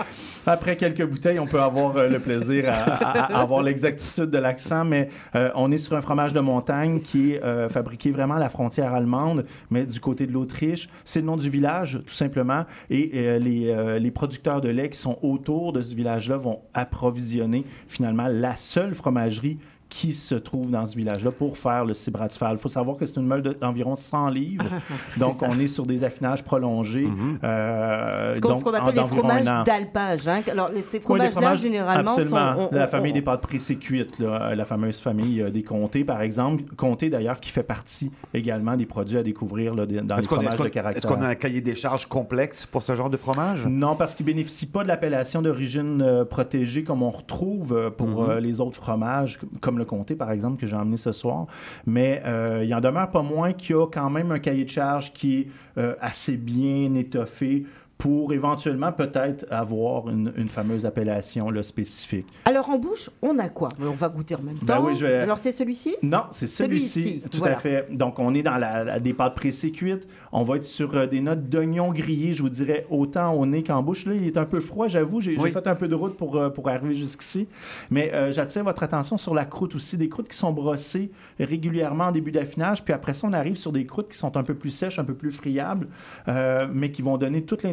Après 0.46 0.76
quelques 0.76 1.04
bouteilles, 1.06 1.38
on 1.38 1.46
peut 1.46 1.60
avoir 1.60 1.96
euh, 1.96 2.08
le 2.08 2.18
plaisir 2.18 2.64
à, 2.68 2.72
à- 2.72 3.36
à 3.36 3.40
avoir 3.42 3.62
l'exactitude 3.62 4.30
de 4.30 4.38
l'accent, 4.38 4.84
mais 4.84 5.08
euh, 5.34 5.50
on 5.54 5.70
est 5.70 5.78
sur 5.78 5.96
un 5.96 6.00
fromage 6.00 6.32
de 6.32 6.40
montagne 6.40 7.00
qui 7.00 7.32
est 7.34 7.68
fabriqué 7.68 8.10
vraiment 8.10 8.34
à 8.34 8.38
la 8.38 8.48
frontière 8.48 8.92
allemande, 8.94 9.44
mais 9.70 9.84
du 9.86 10.00
côté 10.00 10.26
de 10.26 10.32
l'Autriche. 10.32 10.88
C'est 11.04 11.20
le 11.20 11.26
nom 11.26 11.36
du 11.36 11.50
village, 11.50 12.00
tout 12.06 12.14
simplement, 12.14 12.64
et 12.90 13.38
les, 13.38 13.98
les 14.00 14.10
producteurs 14.10 14.60
de 14.60 14.68
lait 14.68 14.88
qui 14.90 14.98
sont 14.98 15.18
autour 15.22 15.72
de 15.72 15.80
ce 15.82 15.94
village-là 15.94 16.36
vont 16.38 16.62
approvisionner 16.74 17.64
finalement 17.86 18.28
la 18.28 18.56
seule 18.56 18.94
fromagerie 18.94 19.58
qui 19.88 20.12
se 20.12 20.34
trouve 20.34 20.70
dans 20.70 20.84
ce 20.84 20.94
village-là 20.96 21.30
pour 21.30 21.56
faire 21.56 21.84
le 21.84 21.94
Cibratifal. 21.94 22.56
Il 22.56 22.58
faut 22.58 22.68
savoir 22.68 22.96
que 22.96 23.06
c'est 23.06 23.16
une 23.16 23.26
meule 23.26 23.42
de- 23.42 23.52
d'environ 23.52 23.94
100 23.94 24.28
livres, 24.28 24.66
donc 25.18 25.36
on 25.42 25.58
est 25.58 25.66
sur 25.66 25.86
des 25.86 26.04
affinages 26.04 26.44
prolongés. 26.44 27.08
Ce 27.42 28.40
qu'on 28.40 28.48
donc 28.50 28.58
ce 28.58 28.64
qu'on 28.64 28.74
appelle 28.74 28.94
les 28.94 29.04
fromages 29.04 29.64
d'alpage. 29.64 30.28
hein. 30.28 30.40
Alors, 30.50 30.68
les- 30.74 30.82
ces 30.82 31.00
Oui, 31.08 31.18
les 31.20 31.30
fromages, 31.30 31.60
généralement, 31.60 32.12
sont. 32.12 32.20
absolument. 32.36 32.68
on- 32.70 32.74
la 32.74 32.84
on- 32.84 32.88
famille 32.88 33.12
on- 33.12 33.14
des 33.14 33.22
pâtes 33.22 33.40
pressées 33.40 33.76
cuites, 33.76 34.18
là, 34.18 34.54
la 34.54 34.64
fameuse 34.64 35.00
famille 35.00 35.40
euh, 35.42 35.50
des 35.50 35.62
comtés, 35.62 36.04
par 36.04 36.20
exemple. 36.22 36.64
Comté, 36.76 37.10
d'ailleurs, 37.10 37.40
qui 37.40 37.50
fait 37.50 37.62
partie 37.62 38.10
également 38.34 38.76
des 38.76 38.86
produits 38.86 39.18
à 39.18 39.22
découvrir 39.22 39.74
là, 39.74 39.86
dans 39.86 40.16
les 40.16 40.22
fromages 40.22 40.56
de 40.56 40.68
caractère. 40.68 40.96
est-ce 40.98 41.06
qu'on 41.06 41.22
a 41.22 41.28
un 41.28 41.34
cahier 41.34 41.60
des 41.60 41.74
charges 41.74 42.06
complexe 42.06 42.66
pour 42.66 42.82
ce 42.82 42.94
genre 42.94 43.10
de 43.10 43.16
fromage? 43.16 43.66
Non, 43.66 43.96
parce 43.96 44.14
qu'ils 44.14 44.26
ne 44.26 44.32
bénéficient 44.32 44.66
pas 44.66 44.82
de 44.82 44.88
l'appellation 44.88 45.42
d'origine 45.42 46.02
euh, 46.02 46.24
protégée 46.24 46.84
comme 46.84 47.02
on 47.02 47.10
retrouve 47.10 47.92
pour 47.96 48.24
Mhm. 48.24 48.30
euh, 48.30 48.40
les 48.40 48.60
autres 48.60 48.76
fromages, 48.76 49.40
comme- 49.60 49.77
le 49.78 49.84
comté, 49.84 50.14
par 50.14 50.30
exemple, 50.30 50.60
que 50.60 50.66
j'ai 50.66 50.76
emmené 50.76 50.96
ce 50.96 51.12
soir. 51.12 51.46
Mais 51.86 52.22
euh, 52.26 52.62
il 52.64 52.74
en 52.74 52.80
demeure 52.80 53.10
pas 53.10 53.22
moins 53.22 53.52
qu'il 53.52 53.76
y 53.76 53.78
a 53.78 53.86
quand 53.86 54.10
même 54.10 54.30
un 54.32 54.38
cahier 54.38 54.64
de 54.64 54.70
charges 54.70 55.12
qui 55.12 55.38
est 55.38 55.46
euh, 55.78 55.94
assez 56.00 56.36
bien 56.36 56.94
étoffé 56.94 57.64
pour 57.98 58.32
éventuellement 58.32 58.92
peut-être 58.92 59.44
avoir 59.50 60.08
une, 60.08 60.32
une 60.36 60.46
fameuse 60.46 60.86
appellation 60.86 61.50
là, 61.50 61.64
spécifique. 61.64 62.26
Alors, 62.44 62.70
en 62.70 62.78
bouche, 62.78 63.10
on 63.22 63.36
a 63.40 63.48
quoi? 63.48 63.70
On 63.80 63.90
va 63.90 64.08
goûter 64.08 64.36
en 64.36 64.42
même 64.42 64.54
Ben 64.62 64.76
temps. 64.76 64.84
oui, 64.86 64.94
je 64.94 65.04
vais- 65.04 65.14
Alors, 65.18 65.36
c'est 65.36 65.50
celui-ci? 65.50 65.96
Non, 66.02 66.22
c'est 66.30 66.46
celui-ci. 66.46 67.22
Tout 67.30 67.38
voilà. 67.38 67.56
à 67.56 67.60
fait. 67.60 67.86
Donc, 67.92 68.20
on 68.20 68.34
est 68.34 68.42
dans 68.44 68.56
la, 68.56 68.84
la- 68.84 69.00
des 69.00 69.12
pâtes 69.14 69.34
pressées 69.34 69.70
cuites. 69.70 70.06
On 70.30 70.44
va 70.44 70.56
être 70.56 70.64
sur 70.64 70.94
euh, 70.96 71.06
des 71.08 71.20
notes 71.20 71.48
d'oignon 71.48 71.90
grillé, 71.92 72.34
je 72.34 72.42
vous 72.42 72.48
dirais, 72.50 72.86
autant 72.88 73.32
au 73.34 73.44
nez 73.46 73.64
qu'en 73.64 73.82
bouche. 73.82 74.06
Là, 74.06 74.14
il 74.14 74.24
est 74.26 74.36
un 74.36 74.44
peu 74.46 74.60
froid, 74.60 74.86
j'avoue. 74.86 75.20
J'ai 75.20 75.36
Oui. 75.36 75.50
fait 75.50 75.66
un 75.66 75.74
peu 75.74 75.88
de 75.88 75.94
route 75.96 76.16
pour, 76.16 76.36
euh, 76.36 76.50
pour 76.50 76.68
arriver 76.68 76.94
jusqu'ici. 76.94 77.48
Mais 77.90 78.12
euh, 78.14 78.30
j'attire 78.30 78.62
votre 78.62 78.84
attention 78.84 79.18
sur 79.18 79.34
la 79.34 79.44
croûte 79.44 79.74
aussi. 79.74 79.98
Des 79.98 80.08
croûtes 80.08 80.28
qui 80.28 80.36
sont 80.36 80.52
brossées 80.52 81.10
régulièrement 81.40 82.04
en 82.04 82.12
début 82.12 82.30
d'affinage. 82.30 82.84
Puis 82.84 82.94
après 82.94 83.12
ça, 83.14 83.26
on 83.26 83.32
arrive 83.32 83.56
sur 83.56 83.72
des 83.72 83.86
croûtes 83.86 84.08
qui 84.10 84.18
sont 84.18 84.36
un 84.36 84.44
peu 84.44 84.54
plus 84.54 84.70
sèches, 84.70 85.00
un 85.00 85.04
peu 85.04 85.14
plus 85.14 85.32
friables, 85.32 85.88
euh, 86.28 86.68
mais 86.72 86.92
qui 86.92 87.02
vont 87.02 87.18
donner 87.18 87.42
toute 87.42 87.64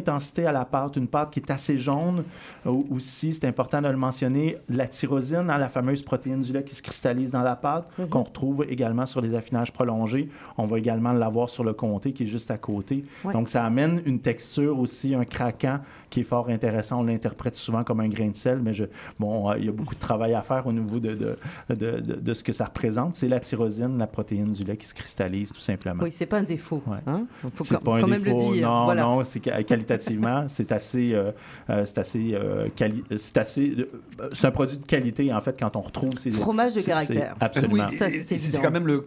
à 0.46 0.52
la 0.52 0.64
pâte. 0.64 0.96
Une 0.96 1.08
pâte 1.08 1.30
qui 1.30 1.40
est 1.40 1.50
assez 1.50 1.78
jaune. 1.78 2.24
Euh, 2.66 2.72
aussi, 2.90 3.32
c'est 3.34 3.46
important 3.46 3.80
de 3.82 3.88
le 3.88 3.96
mentionner, 3.96 4.56
la 4.68 4.86
tyrosine, 4.86 5.48
hein, 5.50 5.58
la 5.58 5.68
fameuse 5.68 6.02
protéine 6.02 6.40
du 6.40 6.52
lait 6.52 6.64
qui 6.64 6.74
se 6.74 6.82
cristallise 6.82 7.30
dans 7.32 7.42
la 7.42 7.56
pâte, 7.56 7.86
Mhm. 7.98 8.08
qu'on 8.08 8.22
retrouve 8.22 8.64
également 8.68 9.06
sur 9.06 9.20
les 9.20 9.34
affinages 9.34 9.72
prolongés. 9.72 10.28
On 10.58 10.66
va 10.66 10.78
également 10.78 11.12
l'avoir 11.12 11.50
sur 11.50 11.64
le 11.64 11.72
comté 11.72 12.12
qui 12.12 12.24
est 12.24 12.26
juste 12.26 12.50
à 12.50 12.58
côté. 12.58 13.04
Ouais. 13.24 13.32
Donc, 13.32 13.48
ça 13.48 13.64
amène 13.64 14.02
une 14.06 14.20
texture 14.20 14.78
aussi, 14.78 15.14
un 15.14 15.24
craquant 15.24 15.80
qui 16.10 16.20
est 16.20 16.24
fort 16.24 16.48
intéressant. 16.48 17.00
On 17.00 17.04
l'interprète 17.04 17.56
souvent 17.56 17.84
comme 17.84 18.00
un 18.00 18.08
grain 18.08 18.28
de 18.28 18.36
sel, 18.36 18.60
mais 18.62 18.72
je, 18.72 18.84
bon, 19.18 19.52
il 19.54 19.66
y 19.66 19.68
a 19.68 19.72
beaucoup 19.72 19.94
de 19.94 20.00
travail 20.00 20.34
à 20.34 20.42
faire 20.42 20.66
au 20.66 20.72
niveau 20.72 20.98
de, 20.98 21.14
de, 21.14 21.36
de, 21.70 22.00
de- 22.00 22.14
de 22.16 22.34
ce 22.34 22.42
que 22.42 22.52
ça 22.52 22.64
représente. 22.66 23.14
C'est 23.14 23.28
la 23.28 23.40
tyrosine, 23.40 23.98
la 23.98 24.06
protéine 24.06 24.50
du 24.50 24.64
lait 24.64 24.76
qui 24.76 24.86
se 24.86 24.94
cristallise 24.94 25.52
tout 25.52 25.60
simplement. 25.60 26.02
Oui, 26.02 26.10
c'est 26.12 26.26
pas 26.26 26.38
un 26.38 26.42
défaut. 26.42 26.82
Ouais. 26.86 26.98
Hein? 27.06 27.26
Il 27.44 27.50
faut 27.50 27.64
quand, 27.64 27.82
pas 27.82 27.96
un 27.96 28.00
quand 28.00 28.06
même 28.08 28.22
défaut. 28.22 28.50
le 28.50 28.54
dire. 28.56 28.68
Non, 28.68 28.84
voilà. 28.84 29.02
non, 29.02 29.24
c'est 29.24 29.40
que- 29.40 29.50
c'est 30.48 30.72
assez, 30.72 31.12
euh, 31.14 31.30
euh, 31.70 31.82
c'est 31.84 31.98
assez, 31.98 32.30
euh, 32.34 32.68
c'est 33.16 33.36
assez, 33.38 33.74
euh, 33.78 34.28
c'est 34.32 34.46
un 34.46 34.50
produit 34.50 34.78
de 34.78 34.84
qualité 34.84 35.32
en 35.32 35.40
fait 35.40 35.56
quand 35.58 35.76
on 35.76 35.80
retrouve 35.80 36.10
ces 36.18 36.30
Fromage 36.30 36.74
de 36.74 36.80
caractère. 36.80 37.34
c'est- 37.38 37.44
Absolument. 37.44 37.86
Oui, 37.90 37.96
c'est 38.38 38.62
quand 38.62 38.70
même 38.70 38.86
le, 38.86 38.98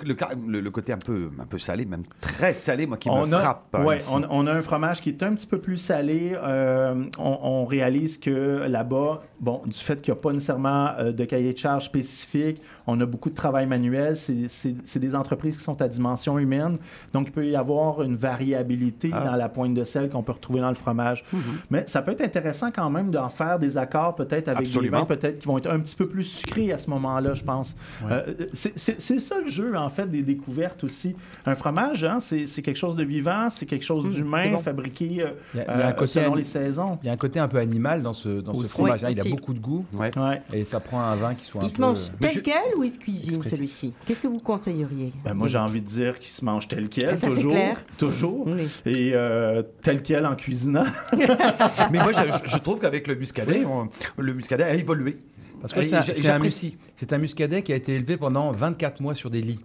côté 0.72 0.94
un 0.94 0.98
peu, 0.98 1.30
un 1.40 1.46
peu 1.46 1.60
salé, 1.60 1.86
même 1.86 2.04
très 2.22 2.54
salé, 2.54 2.86
moi, 2.88 2.98
qui 2.98 3.10
on 3.10 3.26
me 3.26 3.34
a, 3.34 3.40
frappe. 3.40 3.66
hein, 3.74 3.84
ouais, 3.86 3.98
on, 4.14 4.24
on 4.30 4.48
a 4.48 4.54
un 4.54 4.62
fromage 4.62 5.02
qui 5.02 5.10
est 5.10 5.24
un 5.24 5.34
petit 5.34 5.48
peu 5.48 5.58
plus 5.60 5.78
salé. 5.78 6.36
Euh, 6.42 7.04
on, 7.18 7.40
on 7.42 7.66
réalise 7.66 8.18
que 8.18 8.66
là-bas, 8.68 9.22
bon, 9.40 9.62
du 9.66 9.78
fait 9.78 10.02
qu'il 10.02 10.14
n'y 10.14 10.20
a 10.20 10.22
pas 10.22 10.32
nécessairement 10.32 10.90
euh, 11.00 11.12
de 11.12 11.26
cahier 11.26 11.54
de 11.54 11.58
charge 11.58 11.86
spécifique, 11.86 12.62
on 12.88 13.00
a 13.02 13.06
beaucoup 13.06 13.30
de 13.30 13.36
travail 13.36 13.66
manuel. 13.68 14.16
C'est 14.16 15.00
des 15.00 15.16
entreprises 15.16 15.58
qui 15.58 15.64
sont 15.64 15.82
à 15.82 15.88
dimension 15.88 16.38
humaine. 16.40 16.78
Donc, 17.14 17.28
il 17.28 17.32
peut 17.32 17.46
y 17.48 17.56
avoir 17.56 18.02
une 18.04 18.16
variabilité 18.16 19.10
Ah. 19.14 19.26
dans 19.26 19.36
la 19.36 19.50
pointe 19.50 19.74
de 19.74 19.84
sel 19.84 20.10
qu'on 20.10 20.24
peut 20.24 20.32
retrouver 20.34 20.60
dans 20.62 20.70
le 20.70 20.76
fromage. 20.76 20.89
Mais 21.70 21.84
ça 21.88 22.02
peut 22.02 22.12
être 22.12 22.22
intéressant 22.22 22.72
quand 22.72 22.90
même 22.90 23.12
d'en 23.12 23.30
faire 23.30 23.60
des 23.60 23.78
accords 23.78 24.16
peut-être 24.16 24.48
avec 24.50 24.66
Absolument. 24.68 24.98
des 24.98 25.02
vins 25.02 25.06
peut-être 25.16 25.40
qui 25.40 25.48
vont 25.48 25.58
être 25.58 25.70
un 25.70 25.80
petit 25.80 25.96
peu 25.96 26.08
plus 26.08 26.24
sucrés 26.24 26.72
à 26.72 26.78
ce 26.78 26.90
moment-là, 26.90 27.34
je 27.34 27.44
pense. 27.44 27.76
Euh, 28.10 28.24
c'est- 28.54 28.78
ça 29.20 29.36
le 29.44 29.50
jeu, 29.50 29.76
en 29.76 29.90
fait, 29.90 30.08
des 30.10 30.22
découvertes 30.22 30.84
aussi. 30.84 31.16
Un 31.46 31.56
fromage, 31.56 32.04
hein, 32.04 32.20
c'est 32.20 32.62
quelque 32.62 32.78
chose 32.78 32.96
de 32.96 33.04
vivant, 33.04 33.50
c'est 33.50 33.66
quelque 33.66 33.86
chose 33.86 34.14
d'humain, 34.14 34.44
c'est 34.46 34.50
bon. 34.52 34.60
fabriqué 34.60 35.06
euh, 35.24 35.30
Il 35.54 35.58
y 35.58 35.62
a- 35.62 35.74
il 35.76 35.80
y 35.80 35.82
a 35.84 35.88
un 35.88 35.92
côté 35.94 36.12
selon 36.14 36.36
les 36.36 36.44
saisons. 36.44 36.98
Il 37.04 37.08
y 37.08 37.10
a 37.10 37.14
un 37.14 37.18
côté 37.18 37.40
un 37.40 37.48
peu 37.48 37.58
animal 37.58 38.02
dans 38.02 38.14
ce, 38.14 38.42
dans 38.42 38.54
ce 38.54 38.60
Aussi. 38.62 38.70
fromage. 38.72 39.04
hein. 39.04 39.08
Oui, 39.10 39.16
il 39.16 39.28
a 39.28 39.30
beaucoup 39.30 39.54
de 39.54 39.60
goût 39.60 39.86
Ouais. 39.94 40.12
Ouais. 40.18 40.42
et 40.54 40.66
ça 40.66 40.80
prend 40.80 41.00
un 41.02 41.16
vin 41.16 41.34
qui 41.36 41.46
soit 41.46 41.62
un 41.62 41.66
Il 41.66 41.70
se 41.70 41.76
peu... 41.78 41.82
mange 41.84 41.98
tel 42.20 42.32
je- 42.32 42.40
quel 42.40 42.78
ou 42.78 42.84
il 42.84 42.92
se 42.92 43.00
cuisine 43.00 43.42
celui-ci? 43.44 43.94
Qu'est-ce 44.06 44.22
que 44.22 44.28
vous 44.28 44.40
conseilleriez? 44.40 45.12
Ben, 45.24 45.34
moi, 45.34 45.48
j'ai 45.48 45.58
envie 45.58 45.82
de 45.82 45.86
dire 45.88 46.20
qu'il 46.20 46.32
se 46.32 46.44
mange 46.46 46.68
tel 46.68 46.90
quel, 46.90 47.18
ça, 47.18 47.28
toujours. 47.28 47.52
clair. 47.52 47.78
Toujours. 47.98 48.44
Oui. 48.48 48.68
Et 48.86 49.12
euh, 49.14 49.64
tel 49.82 50.02
quel 50.02 50.26
en 50.26 50.36
cuisinant. 50.36 50.79
Mais 51.92 52.00
moi, 52.00 52.12
je, 52.14 52.50
je 52.50 52.58
trouve 52.58 52.80
qu'avec 52.80 53.08
le 53.08 53.16
muscadet, 53.16 53.66
on- 53.66 53.90
le 54.18 54.34
muscadet 54.34 54.64
a 54.64 54.74
évolué. 54.74 55.18
Parce 55.62 55.74
que 55.74 55.80
c'est 55.84 56.30
un- 57.14 57.18
muscadet 57.18 57.64
qui 57.64 57.74
a 57.74 57.76
été 57.76 57.94
élevé 57.96 58.16
pendant 58.18 58.52
24 58.52 59.02
mois 59.02 59.16
sur 59.16 59.30
des 59.30 59.42
lits. 59.42 59.60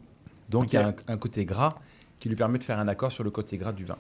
Donc 0.49 0.73
il 0.73 0.77
y 0.77 0.79
a 0.79 0.89
un, 0.89 0.95
un 1.15 1.17
côté 1.17 1.45
gras 1.45 1.71
qui 2.21 2.29
lui 2.29 2.37
permet 2.37 2.59
de 2.59 2.65
faire 2.65 2.79
un 2.79 2.89
accord 2.89 3.13
sur 3.13 3.23
le 3.25 3.31
côté 3.31 3.57
gras 3.59 3.73
du 3.73 3.85
vin. 3.85 3.97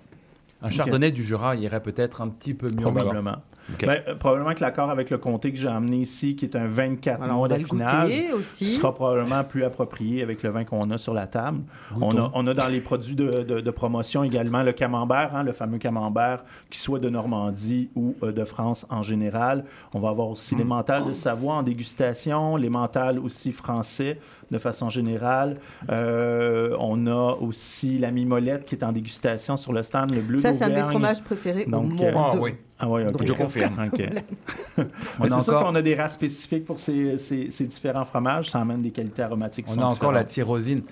Un 0.63 0.69
chardonnay 0.71 1.11
du 1.13 1.23
Jura 1.25 1.57
irait 1.57 1.83
peut-être 1.83 2.23
un 2.23 2.29
petit 2.29 2.55
peu 2.55 2.69
mieux 2.71 2.87
encore. 2.87 2.93
Probablement. 2.95 3.37
Ben, 3.81 4.03
euh, 4.09 4.15
probablement 4.15 4.53
que 4.55 4.61
l'accord 4.61 4.91
avec 4.91 5.11
le 5.11 5.19
comté 5.19 5.51
que 5.53 5.59
j'ai 5.59 5.69
amené 5.69 5.97
ici, 5.99 6.37
qui 6.37 6.45
est 6.45 6.57
un 6.57 6.67
24 6.67 7.23
Alors, 7.23 7.37
mois 7.39 7.49
d'affinage, 7.49 8.13
sera 8.43 8.95
probablement 8.95 9.43
plus 9.45 9.65
approprié 9.65 10.23
avec 10.23 10.43
le 10.43 10.51
vin 10.51 10.65
qu'on 10.65 10.91
a 10.91 10.99
sur 10.99 11.15
la 11.15 11.27
table. 11.27 11.61
On 12.01 12.17
a, 12.19 12.31
on 12.35 12.47
a 12.47 12.55
dans 12.55 12.69
les 12.69 12.81
produits 12.81 13.15
de, 13.15 13.43
de- 13.43 13.61
de 13.61 13.71
promotion 13.71 14.23
également 14.25 14.63
le 14.63 14.73
camembert, 14.73 15.35
hein, 15.35 15.43
le 15.43 15.53
fameux 15.53 15.79
camembert, 15.79 16.45
qui 16.71 16.79
soit 16.79 16.99
de 16.99 17.09
Normandie 17.09 17.89
ou 17.95 18.15
euh, 18.23 18.33
de 18.33 18.45
France 18.45 18.87
en 18.91 19.03
général. 19.03 19.65
On 19.95 20.01
va 20.01 20.11
avoir 20.11 20.29
aussi 20.29 20.55
les 20.57 20.65
mentales 20.65 21.07
de 21.07 21.15
Savoie 21.15 21.55
en 21.55 21.63
dégustation, 21.63 22.57
les 22.57 22.71
mentales 22.71 23.19
aussi 23.19 23.53
français 23.53 24.19
de 24.51 24.59
façon 24.59 24.89
générale. 24.91 25.57
Euh, 25.91 26.77
on 26.79 27.07
a 27.07 27.37
aussi 27.41 27.99
la 27.99 28.11
mimolette 28.11 28.65
qui 28.65 28.75
est 28.75 28.85
en 28.85 28.93
dégustation 28.93 29.57
sur 29.57 29.73
le 29.73 29.83
stand, 29.83 30.15
le 30.15 30.21
bleu 30.21 30.39
Ça, 30.39 30.53
c'est 30.53 30.65
un 30.65 30.69
de 30.71 30.75
mes 30.75 30.83
fromages 30.83 31.23
préférés 31.23 31.65
Donc, 31.67 31.93
au 31.99 32.03
euh, 32.05 32.13
monde. 32.13 32.33
Ah 32.35 32.39
oui. 32.41 32.55
Ah 32.79 32.89
oui, 32.89 33.03
ok. 33.07 33.25
Je 33.25 33.33
confirme. 33.33 33.73
C'est 33.97 35.29
sûr 35.29 35.39
encore- 35.39 35.65
qu'on 35.69 35.75
a 35.77 35.83
des 35.83 35.95
races 35.95 36.15
spécifiques 36.15 36.65
pour 36.65 36.79
ces, 36.81 37.19
ces- 37.19 37.51
ces 37.51 37.67
différents 37.67 38.05
fromages. 38.05 38.51
Ça 38.51 38.61
amène 38.61 38.83
des 38.83 38.91
qualités 38.91 39.23
aromatiques 39.23 39.67
On 39.69 39.81
a 39.81 39.85
encore 39.87 40.11
la 40.13 40.25
tyrosine. 40.25 40.83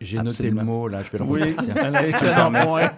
J'ai 0.00 0.18
noté 0.18 0.50
le 0.50 0.62
mot, 0.64 0.88
là, 0.88 1.02
je 1.02 1.10
vais 1.12 1.18
le 1.18 1.24
Oui, 1.24 1.40
ressortir. 1.42 1.84
un 1.84 1.94
excellent 1.94 2.52
point. 2.66 2.90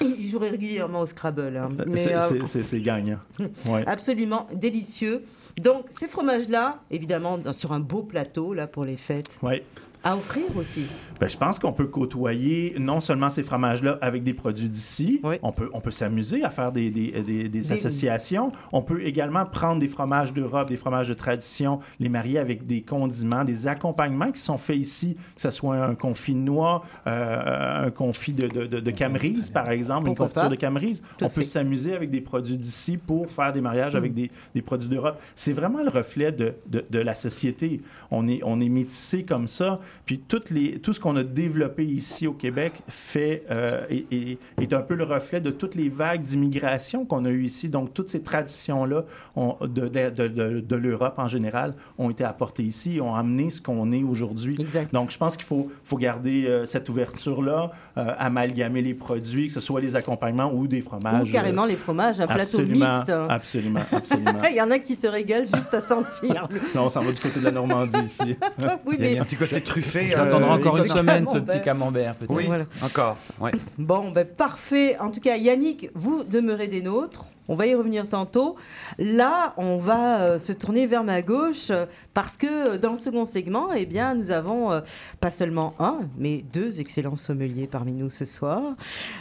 Il 0.00 0.28
jouerait 0.28 0.50
régulièrement 0.50 1.00
au 1.00 1.06
Scrabble. 1.06 1.56
hein. 1.56 1.70
Mais, 1.86 2.02
C'est- 2.02 2.14
euh, 2.14 2.44
c'est- 2.62 2.80
gagnant. 2.80 3.18
Ouais. 3.66 3.84
absolument 3.86 4.46
délicieux. 4.54 5.22
Donc, 5.60 5.86
ces 5.98 6.06
fromages-là, 6.06 6.78
évidemment, 6.90 7.38
dans- 7.38 7.52
sur 7.52 7.72
un 7.72 7.80
beau 7.80 8.02
plateau 8.02 8.52
là 8.54 8.66
pour 8.66 8.84
les 8.84 8.96
fêtes, 8.96 9.38
Ouais. 9.42 9.64
À 10.02 10.16
offrir 10.16 10.44
aussi. 10.56 10.84
Ben, 11.20 11.28
je 11.28 11.36
pense 11.36 11.58
qu'on 11.58 11.72
peut 11.72 11.86
côtoyer 11.86 12.74
non 12.78 13.00
seulement 13.00 13.28
ces 13.28 13.42
fromages-là 13.42 13.98
avec 14.00 14.24
des 14.24 14.32
produits 14.32 14.70
d'ici, 14.70 15.20
Oui. 15.22 15.36
on 15.42 15.52
peut, 15.52 15.68
on 15.74 15.80
peut 15.80 15.90
s'amuser 15.90 16.42
à 16.42 16.48
faire 16.50 16.72
des, 16.72 16.90
des, 16.90 17.48
des- 17.50 17.72
associations. 17.72 18.50
On 18.72 18.80
peut 18.80 19.02
également 19.04 19.44
prendre 19.44 19.80
des 19.80 19.88
fromages 19.88 20.32
d'Europe, 20.32 20.68
des 20.68 20.78
fromages 20.78 21.08
de 21.08 21.14
tradition, 21.14 21.80
les 21.98 22.08
marier 22.08 22.38
avec 22.38 22.66
des 22.66 22.80
condiments, 22.82 23.44
des 23.44 23.66
accompagnements 23.66 24.32
qui 24.32 24.40
sont 24.40 24.56
faits 24.56 24.78
ici, 24.78 25.16
que 25.36 25.42
ce 25.42 25.50
soit 25.50 25.76
un 25.84 25.94
confit 25.94 26.32
de 26.34 26.38
noix, 26.40 26.82
euh, 27.06 27.86
un 27.86 27.90
confit 27.90 28.32
de, 28.32 28.46
de, 28.48 28.66
de, 28.66 28.80
de 28.80 28.90
camerise, 28.90 29.50
par 29.50 29.68
exemple, 29.68 30.08
une 30.08 30.14
Pourquoi 30.14 30.26
confiture 30.26 30.42
pas? 30.44 30.48
de 30.48 30.54
camerise. 30.54 31.02
Tout 31.18 31.24
on 31.24 31.28
peut 31.28 31.34
fait. 31.34 31.40
Mm. 31.42 31.44
s'amuser 31.44 31.94
avec 31.94 32.10
des 32.10 32.20
produits 32.22 32.56
d'ici 32.56 32.96
pour 32.96 33.30
faire 33.30 33.52
des 33.52 33.60
mariages 33.60 33.94
avec 33.94 34.14
des, 34.14 34.30
des 34.54 34.62
produits 34.62 34.88
d'Europe. 34.88 35.20
C'est 35.34 35.52
vraiment 35.52 35.82
le 35.82 35.90
reflet 35.90 36.32
de, 36.32 36.54
de, 36.66 36.84
de 36.88 36.98
la 36.98 37.14
société. 37.14 37.82
On 38.10 38.26
est, 38.28 38.40
on 38.44 38.60
est 38.60 38.68
métissé 38.68 39.22
comme 39.22 39.46
ça 39.46 39.78
Puis 40.06 40.18
toutes 40.18 40.50
les, 40.50 40.78
tout 40.78 40.92
ce 40.92 41.00
qu'on 41.00 41.16
a 41.16 41.22
développé 41.22 41.84
ici 41.84 42.26
au 42.26 42.32
Québec 42.32 42.72
fait, 42.88 43.44
euh, 43.50 43.84
est, 43.90 44.06
est- 44.12 44.38
est 44.60 44.72
un 44.72 44.80
peu 44.80 44.94
le 44.94 45.04
reflet 45.04 45.40
de 45.40 45.50
toutes 45.50 45.74
les 45.74 45.88
vagues 45.88 46.22
d'immigration 46.22 47.04
qu'on 47.04 47.24
a 47.24 47.30
eues 47.30 47.44
ici. 47.44 47.68
Donc, 47.68 47.94
toutes 47.94 48.08
ces 48.08 48.22
traditions-là 48.22 49.04
de, 49.36 49.66
de, 49.66 49.88
de, 50.10 50.28
de- 50.28 50.60
de 50.60 50.76
l'Europe 50.76 51.14
en 51.18 51.28
général 51.28 51.74
ont 51.98 52.10
été 52.10 52.24
apportées 52.24 52.62
ici 52.64 52.96
et 52.96 53.00
ont 53.00 53.14
amené 53.14 53.50
ce 53.50 53.60
qu'on 53.62 53.92
est 53.92 54.02
aujourd'hui. 54.02 54.56
Donc, 54.92 55.10
je 55.10 55.18
pense 55.18 55.36
qu'il 55.36 55.46
faut, 55.46 55.70
faut 55.84 55.96
garder 55.96 56.46
euh, 56.46 56.66
cette 56.66 56.88
ouverture-là, 56.88 57.70
euh, 57.98 58.12
amalgamer 58.18 58.82
les 58.82 58.94
produits, 58.94 59.46
que 59.48 59.52
ce 59.52 59.60
soit 59.60 59.80
les 59.80 59.96
accompagnements 59.96 60.52
ou 60.52 60.66
des 60.66 60.80
fromages. 60.80 61.28
Ou 61.28 61.32
carrément 61.32 61.64
les 61.66 61.76
fromages, 61.76 62.20
un 62.20 62.26
plateau 62.26 62.62
mixte. 62.62 63.12
Absolument, 63.28 63.80
absolument. 63.92 64.42
Il 64.50 64.56
y 64.56 64.60
en 64.60 64.70
a 64.70 64.78
qui 64.78 64.94
se 64.94 65.06
régalent 65.06 65.46
juste 65.52 65.74
à 65.74 65.80
sentir. 65.80 66.48
non, 66.74 66.84
on 66.86 66.90
s'en 66.90 67.02
va 67.02 67.12
du 67.12 67.20
côté 67.20 67.40
de 67.40 67.44
la 67.44 67.50
Normandie 67.52 67.98
ici. 68.04 68.36
oui, 68.86 68.96
Il 68.98 69.04
y 69.04 69.08
a 69.08 69.10
mais 69.12 69.18
un 69.18 69.24
petit 69.24 69.36
côté 69.36 69.60
truffé. 69.80 70.10
J'attendrai 70.10 70.50
euh, 70.50 70.54
encore 70.54 70.76
une 70.78 70.88
semaine 70.88 71.26
ce 71.26 71.38
petit 71.38 71.60
camembert 71.62 72.14
peut-être. 72.16 72.34
Oui, 72.34 72.44
Voilà. 72.46 72.64
encore. 72.82 73.16
Ouais. 73.40 73.50
Bon, 73.78 74.10
ben 74.10 74.26
parfait. 74.26 74.96
En 74.98 75.10
tout 75.10 75.20
cas, 75.20 75.36
Yannick, 75.36 75.90
vous 75.94 76.22
demeurez 76.24 76.66
des 76.68 76.82
nôtres. 76.82 77.26
On 77.48 77.56
va 77.56 77.66
y 77.66 77.74
revenir 77.74 78.08
tantôt. 78.08 78.54
Là, 78.96 79.54
on 79.56 79.76
va 79.76 80.20
euh, 80.20 80.38
se 80.38 80.52
tourner 80.52 80.86
vers 80.86 81.02
ma 81.02 81.20
gauche 81.20 81.70
euh, 81.70 81.84
parce 82.14 82.36
que 82.36 82.76
dans 82.76 82.90
le 82.92 82.96
second 82.96 83.24
segment, 83.24 83.72
eh 83.72 83.86
bien, 83.86 84.14
nous 84.14 84.30
avons 84.30 84.70
euh, 84.70 84.80
pas 85.20 85.32
seulement 85.32 85.74
un, 85.80 85.96
mais 86.16 86.44
deux 86.52 86.80
excellents 86.80 87.16
sommeliers 87.16 87.66
parmi 87.66 87.90
nous 87.90 88.08
ce 88.08 88.24
soir. 88.24 88.62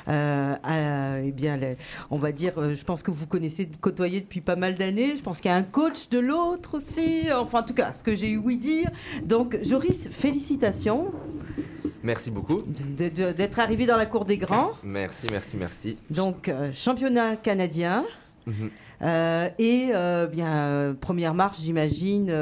Euh, 0.07 0.55
eh 1.25 1.31
bien, 1.31 1.57
le- 1.57 1.75
on 2.11 2.17
va 2.17 2.31
dire, 2.31 2.53
je 2.75 2.83
pense 2.83 3.01
que 3.01 3.09
vous 3.09 3.25
connaissez, 3.25 3.67
côtoyer 3.81 4.21
depuis 4.21 4.41
pas 4.41 4.55
mal 4.55 4.75
d'années. 4.75 5.15
Je 5.17 5.23
pense 5.23 5.41
qu'il 5.41 5.49
y 5.49 5.53
a 5.53 5.57
un 5.57 5.63
coach 5.63 6.09
de 6.09 6.19
l'autre 6.19 6.75
aussi. 6.77 7.23
Enfin, 7.35 7.61
en 7.61 7.63
tout 7.63 7.73
cas, 7.73 7.93
ce 7.93 8.03
que 8.03 8.13
j'ai 8.13 8.29
eu 8.29 8.37
ouï 8.37 8.57
dire. 8.57 8.91
Donc, 9.25 9.57
Joris, 9.63 10.07
félicitations 10.11 10.48
Merci 12.03 12.31
beaucoup. 12.31 12.63
d'être 12.65 13.59
arrivé 13.59 13.85
dans 13.85 13.97
la 13.97 14.05
cour 14.05 14.25
des 14.25 14.37
grands. 14.37 14.71
Merci, 14.83 15.27
merci, 15.31 15.57
merci. 15.57 15.97
Donc, 16.09 16.47
euh, 16.47 16.71
championnat 16.73 17.35
canadien. 17.35 18.05
Mhm. 18.47 18.69
Euh, 19.01 19.49
et 19.59 19.91
euh, 19.93 20.27
bien 20.27 20.95
première 20.99 21.33
marche, 21.33 21.59
j'imagine, 21.59 22.33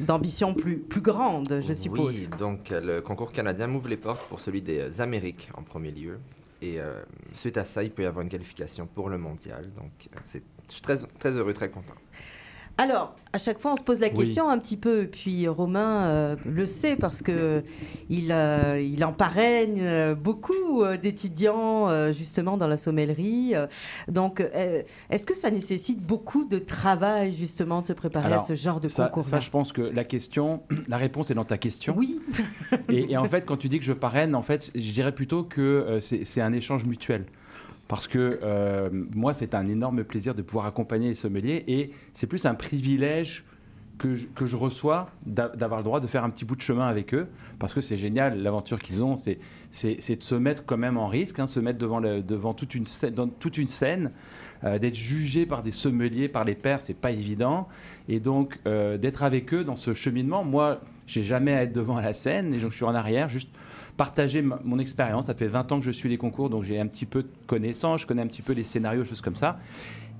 d'ambition 0.00 0.54
plus, 0.54 0.78
plus 0.78 1.00
grande, 1.00 1.60
je 1.66 1.72
suppose. 1.72 2.06
Oui, 2.06 2.28
donc 2.38 2.70
le 2.70 3.00
concours 3.00 3.32
canadien 3.32 3.66
m'ouvre 3.66 3.88
les 3.88 3.96
portes 3.96 4.28
pour 4.28 4.40
celui 4.40 4.62
des 4.62 5.00
Amériques 5.00 5.50
en 5.56 5.62
premier 5.62 5.90
lieu. 5.90 6.18
Et 6.62 6.78
suite 7.32 7.58
à 7.58 7.64
ça, 7.64 7.82
il 7.82 7.90
peut 7.90 8.02
y 8.02 8.06
avoir 8.06 8.22
une 8.22 8.30
qualification 8.30 8.86
pour 8.86 9.08
le 9.08 9.18
mondial. 9.18 9.64
Donc, 9.76 10.08
je 10.24 10.38
suis 10.72 10.82
très, 10.82 10.96
très 11.18 11.36
heureux, 11.36 11.52
très 11.52 11.68
content. 11.68 11.94
Alors, 12.76 13.14
à 13.32 13.38
chaque 13.38 13.60
fois, 13.60 13.72
on 13.72 13.76
se 13.76 13.84
pose 13.84 14.00
la 14.00 14.08
Oui. 14.08 14.14
question 14.14 14.48
un 14.48 14.58
petit 14.58 14.76
peu. 14.76 15.06
Puis 15.06 15.46
Romain 15.46 16.06
euh, 16.06 16.36
le 16.44 16.66
sait 16.66 16.96
parce 16.96 17.22
que 17.22 17.62
il, 18.10 18.32
euh, 18.32 18.80
il 18.80 19.04
en 19.04 19.12
parraine 19.12 19.76
euh, 19.78 20.14
beaucoup 20.16 20.82
d'étudiants 21.00 22.12
justement 22.12 22.56
dans 22.56 22.66
la 22.66 22.76
sommellerie. 22.76 23.54
Donc, 24.08 24.44
est-ce 25.10 25.24
que 25.24 25.34
ça 25.34 25.50
nécessite 25.50 26.00
beaucoup 26.02 26.44
de 26.44 26.58
travail 26.58 27.32
justement 27.32 27.80
de 27.80 27.86
se 27.86 27.92
préparer 27.92 28.26
Alors, 28.26 28.40
à 28.40 28.44
ce 28.44 28.54
genre 28.54 28.80
de 28.80 28.88
Ça, 28.88 29.04
concours 29.06 29.24
ça, 29.24 29.38
je 29.38 29.50
pense 29.50 29.72
que 29.72 29.82
la 29.82 30.04
question, 30.04 30.62
la 30.88 30.96
réponse 30.96 31.30
est 31.30 31.34
dans 31.34 31.44
ta 31.44 31.58
question. 31.58 31.94
Oui. 31.96 32.20
Et, 32.88 33.12
et 33.12 33.16
en 33.16 33.24
fait, 33.24 33.42
quand 33.46 33.56
tu 33.56 33.68
dis 33.68 33.78
que 33.78 33.84
je 33.84 33.92
parraine, 33.92 34.34
en 34.34 34.42
fait, 34.42 34.72
je 34.74 34.92
dirais 34.92 35.14
plutôt 35.14 35.44
que 35.44 35.98
c'est 36.00 36.40
un 36.40 36.52
échange 36.52 36.84
mutuel. 36.84 37.26
Parce 37.94 38.08
que 38.08 38.40
euh, 38.42 38.90
moi, 39.14 39.34
c'est 39.34 39.54
un 39.54 39.68
énorme 39.68 40.02
plaisir 40.02 40.34
de 40.34 40.42
pouvoir 40.42 40.66
accompagner 40.66 41.06
les 41.06 41.14
sommeliers 41.14 41.62
et 41.68 41.92
c'est 42.12 42.26
plus 42.26 42.44
un 42.44 42.56
privilège 42.56 43.44
que 43.98 44.16
je, 44.16 44.26
que 44.26 44.46
je 44.46 44.56
reçois 44.56 45.04
d'a- 45.26 45.50
d'avoir 45.50 45.78
le 45.78 45.84
droit 45.84 46.00
de 46.00 46.08
faire 46.08 46.24
un 46.24 46.30
petit 46.30 46.44
bout 46.44 46.56
de 46.56 46.60
chemin 46.60 46.88
avec 46.88 47.14
eux. 47.14 47.28
Parce 47.60 47.72
que 47.72 47.80
c'est 47.80 47.96
génial, 47.96 48.42
l'aventure 48.42 48.80
qu'ils 48.80 49.04
ont, 49.04 49.14
c'est 49.14 49.38
de 49.70 50.22
se 50.24 50.34
mettre 50.34 50.66
quand 50.66 50.76
même 50.76 50.98
en 50.98 51.06
risque, 51.06 51.38
hein, 51.38 51.46
se 51.46 51.60
mettre 51.60 51.78
devant, 51.78 52.00
devant 52.00 52.52
toute 52.52 52.74
une 52.74 52.88
scène, 52.88 53.14
toute 53.38 53.58
une 53.58 53.68
scène 53.68 54.10
euh, 54.64 54.80
d'être 54.80 54.96
jugé 54.96 55.46
par 55.46 55.62
des 55.62 55.70
sommeliers, 55.70 56.28
par 56.28 56.42
les 56.42 56.56
pairs, 56.56 56.80
c'est 56.80 56.98
pas 56.98 57.12
évident. 57.12 57.68
Et 58.08 58.18
donc, 58.18 58.58
euh, 58.66 58.98
d'être 58.98 59.22
avec 59.22 59.54
eux 59.54 59.62
dans 59.62 59.76
ce 59.76 59.94
cheminement, 59.94 60.42
moi, 60.42 60.80
j'ai 61.06 61.22
jamais 61.22 61.52
à 61.52 61.62
être 61.62 61.72
devant 61.72 62.00
la 62.00 62.12
scène, 62.12 62.54
et 62.54 62.58
donc 62.58 62.72
je 62.72 62.76
suis 62.76 62.84
en 62.84 62.94
arrière, 62.96 63.28
juste 63.28 63.50
partager 63.96 64.42
mon 64.42 64.78
expérience. 64.78 65.26
Ça 65.26 65.34
fait 65.34 65.46
20 65.46 65.72
ans 65.72 65.78
que 65.78 65.84
je 65.84 65.90
suis 65.90 66.08
les 66.08 66.18
concours, 66.18 66.50
donc 66.50 66.64
j'ai 66.64 66.80
un 66.80 66.86
petit 66.86 67.06
peu 67.06 67.22
de 67.22 67.28
connaissances, 67.46 68.02
je 68.02 68.06
connais 68.06 68.22
un 68.22 68.26
petit 68.26 68.42
peu 68.42 68.52
les 68.52 68.64
scénarios, 68.64 69.04
choses 69.04 69.20
comme 69.20 69.36
ça. 69.36 69.58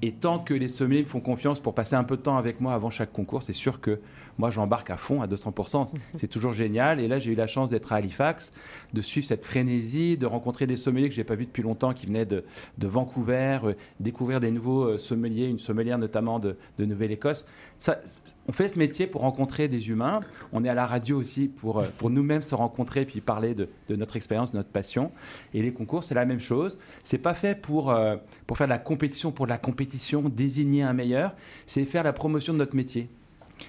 Et 0.03 0.13
tant 0.13 0.39
que 0.39 0.53
les 0.55 0.69
sommeliers 0.69 1.03
me 1.03 1.07
font 1.07 1.21
confiance 1.21 1.61
pour 1.61 1.75
passer 1.75 1.95
un 1.97 2.05
peu 2.05 2.17
de 2.17 2.23
temps 2.23 2.37
avec 2.37 2.61
moi 2.61 2.75
avant 2.75 2.91
chaque 2.91 3.13
concours, 3.13 3.43
c'est 3.43 3.53
sûr 3.53 3.81
que 3.81 4.01
moi 4.39 4.51
j'embarque 4.51 4.91
à 4.91 4.97
fond, 4.97 5.23
à 5.23 5.27
200%. 5.27 5.93
C'est 6.17 6.29
toujours 6.29 6.53
génial. 6.53 7.01
Et 7.01 7.09
là, 7.09 7.19
j'ai 7.19 7.33
eu 7.33 7.35
la 7.35 7.47
chance 7.47 7.71
d'être 7.71 7.93
à 7.93 7.97
Halifax, 7.97 8.53
de 8.93 9.01
suivre 9.01 9.27
cette 9.27 9.45
frénésie, 9.45 10.17
de 10.17 10.27
rencontrer 10.27 10.67
des 10.67 10.77
sommeliers 10.77 11.09
que 11.09 11.15
je 11.15 11.21
n'ai 11.21 11.25
pas 11.25 11.37
vus 11.37 11.47
depuis 11.47 11.63
longtemps 11.63 11.93
qui 11.93 12.07
venaient 12.07 12.27
de, 12.27 12.45
de 12.79 12.87
Vancouver, 12.87 13.61
euh, 13.65 13.73
découvrir 14.01 14.41
des 14.41 14.51
nouveaux 14.51 14.85
euh, 14.85 14.99
sommeliers, 14.99 15.47
une 15.47 15.59
sommelière 15.59 15.99
notamment 15.99 16.39
de, 16.39 16.57
de 16.79 16.85
Nouvelle-Écosse. 16.85 17.47
Ça, 17.77 18.01
on 18.49 18.53
fait 18.53 18.69
ce 18.69 18.79
métier 18.79 19.07
pour 19.07 19.23
rencontrer 19.23 19.69
des 19.69 19.89
humains. 19.89 20.21
On 20.53 20.65
est 20.65 20.69
à 20.69 20.75
la 20.75 20.87
radio 20.87 21.19
aussi 21.19 21.49
pour, 21.49 21.79
euh, 21.79 21.87
pour 21.99 22.11
nous-mêmes 22.11 22.43
se 22.43 22.55
rencontrer 22.55 23.05
puis 23.05 23.21
parler 23.21 23.55
de, 23.55 23.69
de 23.89 23.97
notre 23.97 24.17
expérience, 24.17 24.53
de 24.53 24.59
notre 24.59 24.71
passion. 24.71 25.13
Et 25.55 25.63
les 25.63 25.73
concours, 25.73 26.05
c'est 26.05 26.15
la 26.15 26.25
même 26.25 26.41
chose. 26.41 26.79
C'est 27.03 27.19
pas 27.19 27.35
fait 27.35 27.55
pour, 27.61 27.95
pour 28.47 28.59
faire 28.59 28.67
de 28.67 28.73
la 28.73 28.79
compétition 28.79 29.33
pour 29.33 29.47
de 29.47 29.51
la 29.51 29.59
compétition, 29.59 29.84
désigner 30.29 30.83
un 30.83 30.93
meilleur. 30.93 31.35
C'est 31.67 31.85
faire 31.85 32.03
la 32.03 32.13
promotion 32.13 32.53
de 32.53 32.59
notre 32.59 32.77
métier. 32.77 33.09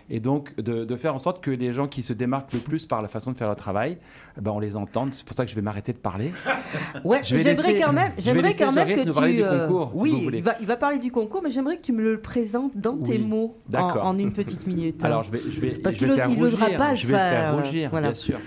Et 0.09 0.19
donc, 0.19 0.55
de, 0.59 0.83
de 0.83 0.95
faire 0.95 1.13
en 1.15 1.19
sorte 1.19 1.43
que 1.43 1.51
les 1.51 1.71
gens 1.71 1.87
qui 1.87 2.01
se 2.01 2.11
démarquent 2.11 2.53
le 2.53 2.59
plus 2.59 2.87
par 2.87 3.03
la 3.03 3.07
façon 3.07 3.31
de 3.31 3.37
faire 3.37 3.47
leur 3.47 3.55
travail, 3.55 3.97
eh 4.37 4.41
ben, 4.41 4.51
on 4.51 4.59
les 4.59 4.75
entende. 4.75 5.13
C'est 5.13 5.23
pour 5.25 5.35
ça 5.35 5.45
que 5.45 5.51
je 5.51 5.55
vais 5.55 5.61
m'arrêter 5.61 5.93
de 5.93 5.99
parler. 5.99 6.31
Ouais, 7.05 7.21
j'aimerais 7.23 7.77
quand 7.79 7.93
même, 7.93 8.11
j'aimerais 8.17 8.53
quand 8.53 8.71
même 8.71 8.87
que 8.87 9.05
nous 9.05 9.13
parler 9.13 9.31
tu. 9.33 9.37
du 9.37 9.43
euh, 9.43 9.67
concours, 9.67 9.91
si 9.95 10.01
oui, 10.01 10.09
vous 10.11 10.21
voulez. 10.23 10.37
il 10.39 10.43
va, 10.43 10.55
il 10.59 10.65
va 10.65 10.75
parler 10.75 10.97
du 10.99 11.11
concours, 11.11 11.41
mais 11.43 11.49
j'aimerais 11.51 11.77
que 11.77 11.81
tu 11.83 11.93
me 11.93 12.01
le 12.01 12.19
présentes 12.19 12.75
dans 12.75 12.97
tes 12.97 13.19
mots 13.19 13.55
en, 13.73 13.77
en 13.79 14.17
une 14.17 14.33
petite 14.33 14.65
minute. 14.67 15.03
hein. 15.03 15.07
Alors, 15.07 15.23
je 15.23 15.31
vais, 15.31 15.41
je 15.47 15.59
vais, 15.61 15.71
Parce 15.71 15.95
je 15.95 15.99
qu'il 15.99 16.37
n'osera 16.39 16.69
pas 16.71 16.89
le 16.91 16.95
je 16.95 17.07
vais 17.07 17.13
faire, 17.13 17.29
faire 17.29 17.55
rougir, 17.55 17.89
voilà. 17.91 18.07
bien 18.09 18.15
sûr. 18.15 18.39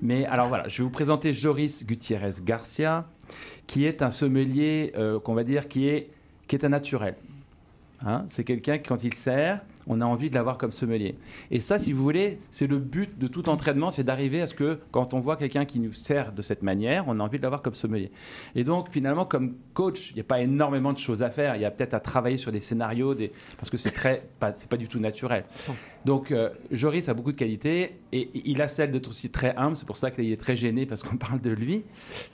Mais 0.00 0.24
alors 0.26 0.46
voilà, 0.48 0.68
je 0.68 0.78
vais 0.78 0.84
vous 0.84 0.90
présenter 0.90 1.32
Joris 1.32 1.84
Gutiérrez 1.86 2.32
Garcia, 2.44 3.06
qui 3.66 3.84
est 3.84 4.00
un 4.02 4.10
sommelier, 4.10 4.92
euh, 4.96 5.18
qu'on 5.20 5.34
va 5.34 5.44
dire, 5.44 5.68
qui 5.68 5.88
est, 5.88 6.10
qui 6.52 6.56
est 6.56 6.66
un 6.66 6.68
naturel. 6.68 7.14
Hein, 8.04 8.24
c'est 8.28 8.44
quelqu'un 8.44 8.76
qui, 8.76 8.86
quand 8.86 9.04
il 9.04 9.14
sert, 9.14 9.60
on 9.86 10.02
a 10.02 10.04
envie 10.04 10.28
de 10.28 10.34
l'avoir 10.34 10.58
comme 10.58 10.70
sommelier. 10.70 11.16
Et 11.50 11.60
ça, 11.60 11.78
si 11.78 11.94
vous 11.94 12.02
voulez, 12.02 12.40
c'est 12.50 12.66
le 12.66 12.78
but 12.78 13.18
de 13.18 13.26
tout 13.26 13.48
entraînement, 13.48 13.88
c'est 13.88 14.04
d'arriver 14.04 14.42
à 14.42 14.46
ce 14.46 14.52
que, 14.52 14.78
quand 14.90 15.14
on 15.14 15.20
voit 15.20 15.36
quelqu'un 15.36 15.64
qui 15.64 15.80
nous 15.80 15.94
sert 15.94 16.32
de 16.32 16.42
cette 16.42 16.62
manière, 16.62 17.04
on 17.06 17.20
a 17.20 17.22
envie 17.22 17.38
de 17.38 17.42
l'avoir 17.42 17.62
comme 17.62 17.72
sommelier. 17.72 18.10
Et 18.54 18.64
donc, 18.64 18.90
finalement, 18.90 19.24
comme 19.24 19.54
coach, 19.72 20.10
il 20.10 20.16
n'y 20.16 20.20
a 20.20 20.24
pas 20.24 20.40
énormément 20.42 20.92
de 20.92 20.98
choses 20.98 21.22
à 21.22 21.30
faire. 21.30 21.56
Il 21.56 21.62
y 21.62 21.64
a 21.64 21.70
peut-être 21.70 21.94
à 21.94 22.00
travailler 22.00 22.36
sur 22.36 22.52
des 22.52 22.60
scénarios, 22.60 23.14
parce 23.56 23.70
que 23.70 23.78
c'est 23.78 23.92
très, 23.92 24.22
pas, 24.38 24.52
pas 24.68 24.76
du 24.76 24.88
tout 24.88 25.00
naturel. 25.00 25.44
Donc, 26.04 26.32
euh, 26.32 26.50
Joris 26.70 27.08
a 27.08 27.14
beaucoup 27.14 27.32
de 27.32 27.38
qualités 27.38 27.98
et, 28.12 28.20
et 28.20 28.50
il 28.50 28.60
a 28.60 28.68
celle 28.68 28.90
d'être 28.90 29.08
aussi 29.08 29.30
très 29.30 29.56
humble. 29.56 29.76
C'est 29.76 29.86
pour 29.86 29.96
ça 29.96 30.10
qu'il 30.10 30.30
est 30.30 30.40
très 30.40 30.54
gêné 30.54 30.84
parce 30.84 31.02
qu'on 31.02 31.16
parle 31.28 31.40
de 31.40 31.50
lui. 31.50 31.84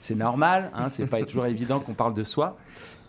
C'est 0.01 0.15
normal, 0.15 0.71
hein, 0.75 0.89
c'est 0.89 1.07
pas 1.07 1.23
toujours 1.23 1.45
évident 1.45 1.79
qu'on 1.79 1.93
parle 1.93 2.13
de 2.13 2.25
soi. 2.25 2.57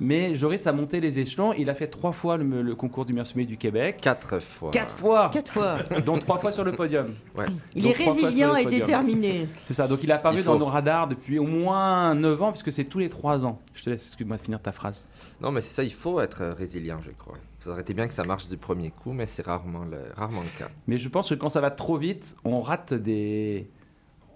Mais 0.00 0.34
Joris 0.34 0.66
a 0.66 0.72
monté 0.72 0.98
les 1.00 1.18
échelons. 1.18 1.52
Il 1.52 1.68
a 1.68 1.74
fait 1.74 1.86
trois 1.86 2.12
fois 2.12 2.36
le, 2.38 2.62
le 2.62 2.74
concours 2.74 3.04
du 3.04 3.12
meilleur 3.12 3.26
sommelier 3.26 3.46
du 3.46 3.58
Québec. 3.58 3.98
Quatre 4.00 4.40
fois. 4.40 4.70
Quatre 4.70 4.94
fois 4.94 5.30
Quatre 5.32 5.52
fois. 5.52 5.76
Dont 6.06 6.18
trois 6.18 6.38
fois 6.38 6.52
sur 6.52 6.64
le 6.64 6.72
podium. 6.72 7.14
Ouais. 7.36 7.44
Il 7.74 7.82
Donc, 7.82 7.92
est 8.00 8.02
trois 8.04 8.14
résilient 8.14 8.56
et 8.56 8.64
déterminé. 8.66 9.46
C'est 9.64 9.74
ça, 9.74 9.86
donc 9.86 10.02
il 10.02 10.10
est 10.10 10.14
apparu 10.14 10.36
Il 10.38 10.42
faut. 10.42 10.52
dans 10.52 10.58
nos 10.58 10.64
radars 10.64 11.06
depuis 11.06 11.38
au 11.38 11.46
moins 11.46 12.14
9 12.14 12.42
ans, 12.42 12.50
puisque 12.52 12.72
c'est 12.72 12.84
tous 12.84 12.98
les 12.98 13.08
3 13.10 13.44
ans. 13.44 13.60
Je 13.74 13.82
te 13.84 13.90
laisse, 13.90 14.06
excuse-moi, 14.06 14.36
de 14.38 14.42
finir 14.42 14.60
ta 14.62 14.72
phrase. 14.72 15.06
Non, 15.40 15.52
mais 15.52 15.60
c'est 15.60 15.74
ça, 15.74 15.84
il 15.84 15.92
faut 15.92 16.18
être 16.20 16.44
résilient, 16.56 16.98
je 17.02 17.10
crois. 17.10 17.36
Ça 17.58 17.70
aurait 17.70 17.82
été 17.82 17.92
bien 17.92 18.08
que 18.08 18.14
ça 18.14 18.24
marche 18.24 18.48
du 18.48 18.56
premier 18.56 18.90
coup, 18.90 19.12
mais 19.12 19.26
c'est 19.26 19.44
rarement 19.44 19.84
le, 19.84 19.98
rarement 20.16 20.40
le 20.40 20.58
cas. 20.58 20.70
Mais 20.86 20.96
je 20.96 21.08
pense 21.10 21.28
que 21.28 21.34
quand 21.34 21.50
ça 21.50 21.60
va 21.60 21.70
trop 21.70 21.98
vite, 21.98 22.36
on 22.44 22.60
rate 22.62 22.94
des, 22.94 23.68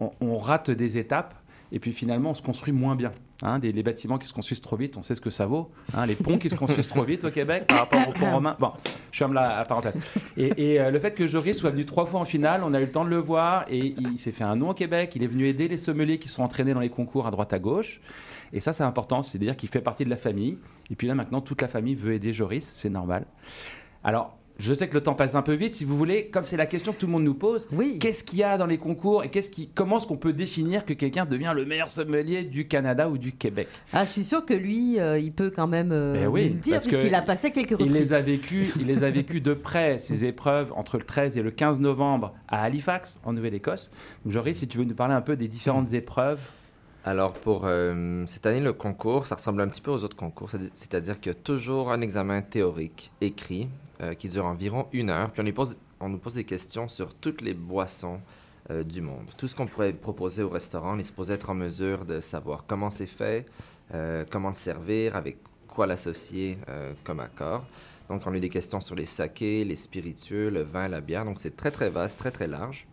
on, 0.00 0.10
on 0.20 0.36
rate 0.36 0.70
des 0.70 0.98
étapes, 0.98 1.34
et 1.72 1.78
puis 1.78 1.92
finalement, 1.92 2.30
on 2.30 2.34
se 2.34 2.42
construit 2.42 2.72
moins 2.74 2.96
bien. 2.96 3.12
Hein, 3.42 3.58
des, 3.58 3.72
les 3.72 3.82
bâtiments 3.82 4.16
qui 4.16 4.28
se 4.28 4.32
construisent 4.32 4.60
trop 4.60 4.76
vite, 4.76 4.96
on 4.96 5.02
sait 5.02 5.16
ce 5.16 5.20
que 5.20 5.30
ça 5.30 5.46
vaut. 5.46 5.70
Hein, 5.94 6.06
les 6.06 6.14
ponts 6.14 6.38
qui 6.38 6.48
se 6.48 6.54
construisent 6.54 6.86
trop 6.86 7.02
vite 7.02 7.24
au 7.24 7.30
Québec 7.30 7.66
par 7.66 7.80
rapport 7.80 8.08
aux 8.08 8.12
ponts 8.12 8.30
romains. 8.30 8.56
Bon, 8.60 8.70
je 9.10 9.18
ferme 9.18 9.34
la, 9.34 9.64
parenthèse. 9.64 9.94
Et, 10.36 10.74
et, 10.74 10.80
euh, 10.80 10.90
le 10.90 10.98
fait 11.00 11.12
que 11.12 11.26
Joris 11.26 11.58
soit 11.58 11.70
venu 11.70 11.84
trois 11.84 12.06
fois 12.06 12.20
en 12.20 12.24
finale, 12.24 12.62
on 12.64 12.72
a 12.74 12.78
eu 12.80 12.84
le 12.84 12.90
temps 12.90 13.04
de 13.04 13.10
le 13.10 13.18
voir 13.18 13.64
et 13.68 13.94
il 13.98 14.18
s'est 14.20 14.32
fait 14.32 14.44
un 14.44 14.54
nom 14.54 14.70
au 14.70 14.74
Québec. 14.74 15.12
Il 15.16 15.24
est 15.24 15.26
venu 15.26 15.48
aider 15.48 15.66
les 15.66 15.76
sommeliers 15.76 16.18
qui 16.18 16.28
sont 16.28 16.42
entraînés 16.42 16.74
dans 16.74 16.80
les 16.80 16.90
concours 16.90 17.26
à 17.26 17.32
droite 17.32 17.52
à 17.52 17.58
gauche. 17.58 18.00
Et 18.52 18.60
ça, 18.60 18.72
c'est 18.72 18.84
important, 18.84 19.22
c'est-à-dire 19.22 19.56
qu'il 19.56 19.68
fait 19.68 19.80
partie 19.80 20.04
de 20.04 20.10
la 20.10 20.16
famille. 20.16 20.58
Et 20.90 20.94
puis 20.94 21.08
là, 21.08 21.16
maintenant, 21.16 21.40
toute 21.40 21.60
la 21.60 21.68
famille 21.68 21.96
veut 21.96 22.12
aider 22.12 22.32
Joris, 22.32 22.64
c'est 22.64 22.88
normal. 22.88 23.26
Alors, 24.04 24.36
je 24.58 24.72
sais 24.72 24.86
que 24.88 24.94
le 24.94 25.02
temps 25.02 25.14
passe 25.14 25.34
un 25.34 25.42
peu 25.42 25.54
vite. 25.54 25.74
Si 25.74 25.84
vous 25.84 25.96
voulez, 25.96 26.26
comme 26.28 26.44
c'est 26.44 26.56
la 26.56 26.66
question 26.66 26.92
que 26.92 26.98
tout 26.98 27.06
le 27.06 27.12
monde 27.12 27.24
nous 27.24 27.34
pose, 27.34 27.68
Oui. 27.72 27.98
qu'est-ce 27.98 28.22
qu'il 28.22 28.38
y 28.38 28.42
a 28.44 28.56
dans 28.56 28.66
les 28.66 28.78
concours 28.78 29.24
et 29.24 29.28
qu'est-ce 29.30 29.50
qui, 29.50 29.68
comment 29.68 29.96
est-ce 29.96 30.06
qu'on 30.06 30.16
peut 30.16 30.32
définir 30.32 30.84
que 30.84 30.92
quelqu'un 30.92 31.26
devient 31.26 31.52
le 31.56 31.64
meilleur 31.64 31.90
sommelier 31.90 32.44
du 32.44 32.68
Canada 32.68 33.08
ou 33.08 33.18
du 33.18 33.32
Québec? 33.32 33.66
Ah, 33.92 34.04
je 34.04 34.10
suis 34.10 34.22
sûre 34.24 34.44
que 34.44 34.54
lui, 34.54 35.00
euh, 35.00 35.18
il 35.18 35.32
peut 35.32 35.50
quand 35.50 35.66
même 35.66 35.90
euh, 35.92 36.12
Ben 36.14 36.26
oui, 36.28 36.48
nous 36.50 36.54
le 36.54 36.60
dire, 36.60 36.78
puisqu'il 36.78 37.14
a 37.14 37.22
passé 37.22 37.50
quelques 37.50 37.70
Il 37.72 37.74
reprises. 37.84 37.92
les 37.94 38.12
a 38.12 38.20
vécus, 38.20 38.72
il 38.78 38.86
les 38.86 39.02
a 39.02 39.10
vécus 39.10 39.42
de 39.42 39.54
près 39.54 39.98
ces 39.98 40.24
épreuves 40.24 40.72
entre 40.76 40.98
le 40.98 41.02
13 41.04 41.36
et 41.36 41.42
le 41.42 41.50
15 41.50 41.80
novembre 41.80 42.32
à 42.46 42.62
Halifax 42.62 43.20
en 43.24 43.32
Nouvelle-Écosse. 43.32 43.90
Donc 44.24 44.32
Joris, 44.32 44.58
si 44.58 44.68
tu 44.68 44.78
veux 44.78 44.84
nous 44.84 44.94
parler 44.94 45.14
un 45.14 45.20
peu 45.20 45.34
des 45.36 45.48
différentes 45.48 45.92
épreuves. 45.94 46.40
Alors 47.06 47.34
pour 47.34 47.62
euh, 47.64 48.24
cette 48.26 48.46
année, 48.46 48.60
le 48.60 48.72
concours, 48.72 49.26
ça 49.26 49.34
ressemble 49.34 49.60
un 49.60 49.68
petit 49.68 49.82
peu 49.82 49.90
aux 49.90 50.04
autres 50.04 50.16
concours, 50.16 50.48
c'est- 50.50 50.70
c'est-à-dire 50.74 51.20
qu'il 51.20 51.32
y 51.32 51.34
a 51.34 51.38
toujours 51.38 51.90
un 51.92 52.00
examen 52.00 52.40
théorique 52.40 53.10
écrit 53.20 53.68
euh, 54.02 54.14
qui 54.14 54.28
dure 54.28 54.46
environ 54.46 54.86
une 54.92 55.10
heure, 55.10 55.30
puis 55.30 55.42
on, 55.46 55.52
pose, 55.52 55.78
on 56.00 56.08
nous 56.08 56.18
pose 56.18 56.34
des 56.34 56.44
questions 56.44 56.88
sur 56.88 57.14
toutes 57.14 57.40
les 57.40 57.54
boissons 57.54 58.20
euh, 58.70 58.82
du 58.82 59.02
monde. 59.02 59.26
Tout 59.36 59.46
ce 59.46 59.54
qu'on 59.54 59.66
pourrait 59.66 59.92
proposer 59.92 60.42
au 60.42 60.48
restaurant, 60.48 60.94
on 60.94 60.98
est 60.98 61.02
supposé 61.02 61.34
être 61.34 61.50
en 61.50 61.54
mesure 61.54 62.06
de 62.06 62.22
savoir 62.22 62.64
comment 62.66 62.88
c'est 62.88 63.04
fait, 63.06 63.44
euh, 63.92 64.24
comment 64.30 64.48
le 64.48 64.54
servir, 64.54 65.16
avec 65.16 65.36
quoi 65.68 65.86
l'associer 65.86 66.56
euh, 66.70 66.94
comme 67.04 67.20
accord. 67.20 67.66
Donc 68.08 68.22
on 68.24 68.32
a 68.32 68.36
eu 68.38 68.40
des 68.40 68.48
questions 68.48 68.80
sur 68.80 68.94
les 68.94 69.04
sakés, 69.04 69.66
les 69.66 69.76
spiritueux, 69.76 70.48
le 70.48 70.62
vin, 70.62 70.88
la 70.88 71.02
bière, 71.02 71.26
donc 71.26 71.40
c'est 71.40 71.54
très 71.54 71.70
très 71.70 71.90
vaste, 71.90 72.18
très 72.18 72.30
très 72.30 72.46
large. 72.46 72.86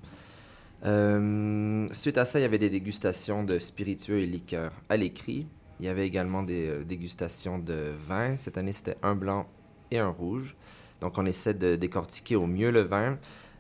Suite 1.94 2.18
à 2.18 2.26
ça, 2.26 2.40
il 2.40 2.42
y 2.42 2.46
avait 2.46 2.58
des 2.58 2.70
dégustations 2.70 3.46
de 3.46 3.58
spiritueux 3.58 4.20
et 4.20 4.26
liqueurs 4.26 4.74
à 4.90 4.98
l'écrit. 4.98 5.48
Il 5.80 5.86
y 5.86 5.90
avait 5.90 6.06
également 6.06 6.44
des 6.44 6.84
dégustations 6.84 7.60
de 7.60 7.94
vin. 8.10 8.36
Cette 8.36 8.58
année, 8.58 8.74
c'était 8.74 8.98
un 9.04 9.16
blanc 9.16 9.48
et 9.90 10.00
un 10.00 10.10
rouge. 10.10 10.58
Donc, 11.02 11.18
on 11.18 11.26
essaie 11.26 11.54
de 11.54 11.76
décortiquer 11.76 12.36
au 12.36 12.48
mieux 12.48 12.72
le 12.72 12.82
vin 12.82 13.18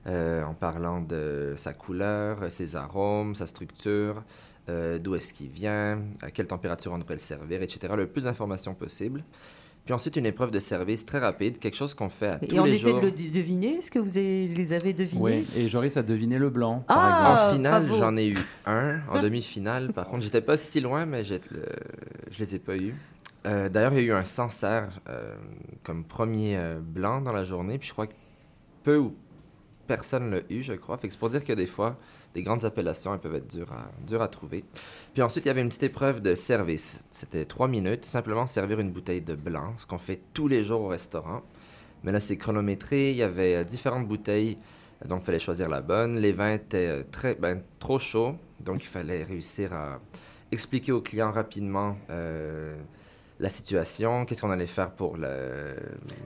euh, 0.07 0.43
en 0.43 0.53
parlant 0.53 1.01
de 1.01 1.53
sa 1.57 1.73
couleur, 1.73 2.37
ses 2.51 2.75
arômes, 2.75 3.35
sa 3.35 3.45
structure, 3.47 4.23
euh, 4.69 4.97
d'où 4.99 5.15
est-ce 5.15 5.33
qu'il 5.33 5.49
vient, 5.49 6.01
à 6.21 6.31
quelle 6.31 6.47
température 6.47 6.91
on 6.91 6.97
devrait 6.99 7.15
le 7.15 7.19
servir, 7.19 7.61
etc. 7.61 7.93
Le 7.97 8.07
plus 8.07 8.23
d'informations 8.25 8.73
possible. 8.73 9.23
Puis 9.83 9.95
ensuite, 9.95 10.15
une 10.15 10.27
épreuve 10.27 10.51
de 10.51 10.59
service 10.59 11.07
très 11.07 11.17
rapide, 11.17 11.57
quelque 11.57 11.75
chose 11.75 11.95
qu'on 11.95 12.09
fait 12.09 12.27
à 12.27 12.37
tous 12.39 12.53
Et 12.53 12.59
on 12.59 12.65
les 12.65 12.75
essaie 12.75 12.91
jours. 12.91 12.99
de 13.01 13.05
le 13.07 13.11
de- 13.11 13.29
deviner? 13.33 13.77
Est-ce 13.79 13.89
que 13.89 13.97
vous 13.97 14.11
les 14.15 14.73
avez 14.73 14.93
devinés? 14.93 15.21
Oui, 15.21 15.47
et 15.57 15.67
Joris 15.67 15.97
a 15.97 16.03
deviné 16.03 16.37
le 16.37 16.51
blanc, 16.51 16.83
par 16.87 16.97
Ah, 16.99 17.33
exemple. 17.33 17.41
En 17.41 17.55
finale, 17.55 17.97
j'en 17.97 18.15
ai 18.17 18.27
eu 18.27 18.37
un. 18.67 18.99
En 19.09 19.19
demi-finale, 19.19 19.91
par 19.91 20.05
contre, 20.05 20.21
j'étais 20.21 20.41
pas 20.41 20.55
si 20.57 20.81
loin, 20.81 21.07
mais 21.07 21.23
j'ai- 21.23 21.41
le- 21.49 21.65
je 22.29 22.37
les 22.39 22.55
ai 22.55 22.59
pas 22.59 22.75
eus. 22.77 22.93
Euh, 23.45 23.69
D'ailleurs, 23.69 23.93
il 23.93 23.99
y 23.99 24.01
a 24.01 24.03
eu 24.03 24.13
un 24.13 24.23
Sancerre 24.23 24.89
euh, 25.09 25.35
comme 25.83 26.03
premier 26.03 26.57
euh, 26.57 26.75
blanc 26.79 27.21
dans 27.21 27.33
la 27.33 27.43
journée, 27.43 27.77
puis 27.77 27.87
je 27.87 27.93
crois 27.93 28.07
que 28.07 28.13
peu 28.83 28.97
ou 28.97 29.15
personne 29.87 30.31
l'a 30.31 30.39
eu, 30.49 30.61
je 30.61 30.73
crois. 30.73 30.99
C'est 31.01 31.17
pour 31.17 31.29
dire 31.29 31.43
que 31.43 31.53
des 31.53 31.65
fois, 31.65 31.97
les 32.35 32.43
grandes 32.43 32.65
appellations, 32.65 33.13
elles 33.13 33.19
peuvent 33.19 33.35
être 33.35 33.47
dures 33.47 34.21
à, 34.21 34.27
trouver. 34.27 34.63
Puis 35.13 35.21
ensuite, 35.21 35.45
il 35.45 35.47
y 35.47 35.51
avait 35.51 35.61
une 35.61 35.67
petite 35.67 35.83
épreuve 35.83 36.21
de 36.21 36.35
service. 36.35 37.05
C'était 37.09 37.45
trois 37.45 37.67
minutes, 37.67 38.05
simplement 38.05 38.47
servir 38.47 38.79
une 38.79 38.91
bouteille 38.91 39.21
de 39.21 39.35
blanc, 39.35 39.73
ce 39.75 39.85
qu'on 39.85 39.97
fait 39.97 40.21
tous 40.33 40.47
les 40.47 40.63
jours 40.63 40.81
au 40.81 40.87
restaurant. 40.87 41.41
Mais 42.03 42.11
là, 42.11 42.19
c'est 42.19 42.37
chronométré. 42.37 43.11
Il 43.11 43.17
y 43.17 43.23
avait 43.23 43.65
différentes 43.65 44.07
bouteilles, 44.07 44.57
donc 45.05 45.21
il 45.21 45.25
fallait 45.25 45.39
choisir 45.39 45.67
la 45.67 45.81
bonne. 45.81 46.19
Les 46.19 46.31
vins 46.31 46.53
étaient 46.53 47.03
très, 47.05 47.35
ben, 47.35 47.61
trop 47.79 47.99
chauds, 47.99 48.37
donc 48.59 48.83
il 48.83 48.87
fallait 48.87 49.23
réussir 49.23 49.73
à 49.73 49.99
expliquer 50.51 50.91
au 50.93 51.01
client 51.01 51.31
rapidement 51.31 51.97
la 53.41 53.49
situation, 53.49 54.25
qu'est-ce 54.25 54.41
qu'on 54.41 54.51
allait 54.51 54.67
faire 54.67 54.91
pour, 54.91 55.17
le, 55.17 55.75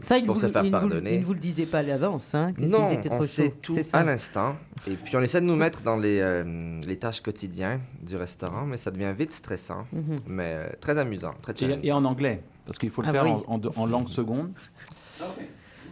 Ça, 0.01 0.19
pour 0.19 0.35
vous, 0.35 0.41
se 0.41 0.47
faire 0.47 0.63
il 0.63 0.67
vous- 0.67 0.71
pardonner. 0.79 1.15
il 1.15 1.21
ne 1.21 1.25
vous 1.25 1.33
le 1.33 1.39
disait 1.39 1.65
pas 1.65 1.79
à 1.79 1.83
l'avance, 1.83 2.35
hein, 2.35 2.53
Non, 2.59 2.87
on 3.11 3.21
sait 3.21 3.49
tout 3.49 3.77
à 3.93 4.03
l'instant. 4.03 4.55
Et 4.87 4.95
puis, 4.95 5.15
on 5.15 5.21
essaie 5.21 5.39
de 5.41 5.45
nous 5.45 5.55
mettre 5.55 5.81
dans 5.81 5.95
les, 5.95 6.19
euh, 6.19 6.79
les 6.85 6.97
tâches 6.97 7.21
quotidiennes 7.21 7.79
du 8.03 8.17
restaurant, 8.17 8.65
mais 8.65 8.77
ça 8.77 8.91
devient 8.91 9.13
vite 9.17 9.31
stressant, 9.33 9.85
Mhm. 9.93 10.17
mais 10.27 10.53
euh, 10.55 10.69
très 10.81 10.97
amusant, 10.97 11.33
très 11.41 11.53
Et, 11.53 11.57
challengeant. 11.57 11.81
et 11.83 11.91
en 11.93 12.03
anglais, 12.05 12.43
parce 12.67 12.77
qu'il 12.77 12.91
faut 12.91 13.01
le 13.01 13.07
Ah 13.07 13.11
faire 13.13 13.23
oui. 13.23 13.31
en, 13.31 13.43
en 13.53 13.57
deux- 13.57 13.71
en 13.77 13.85
langue 13.85 14.09
seconde. 14.09 14.51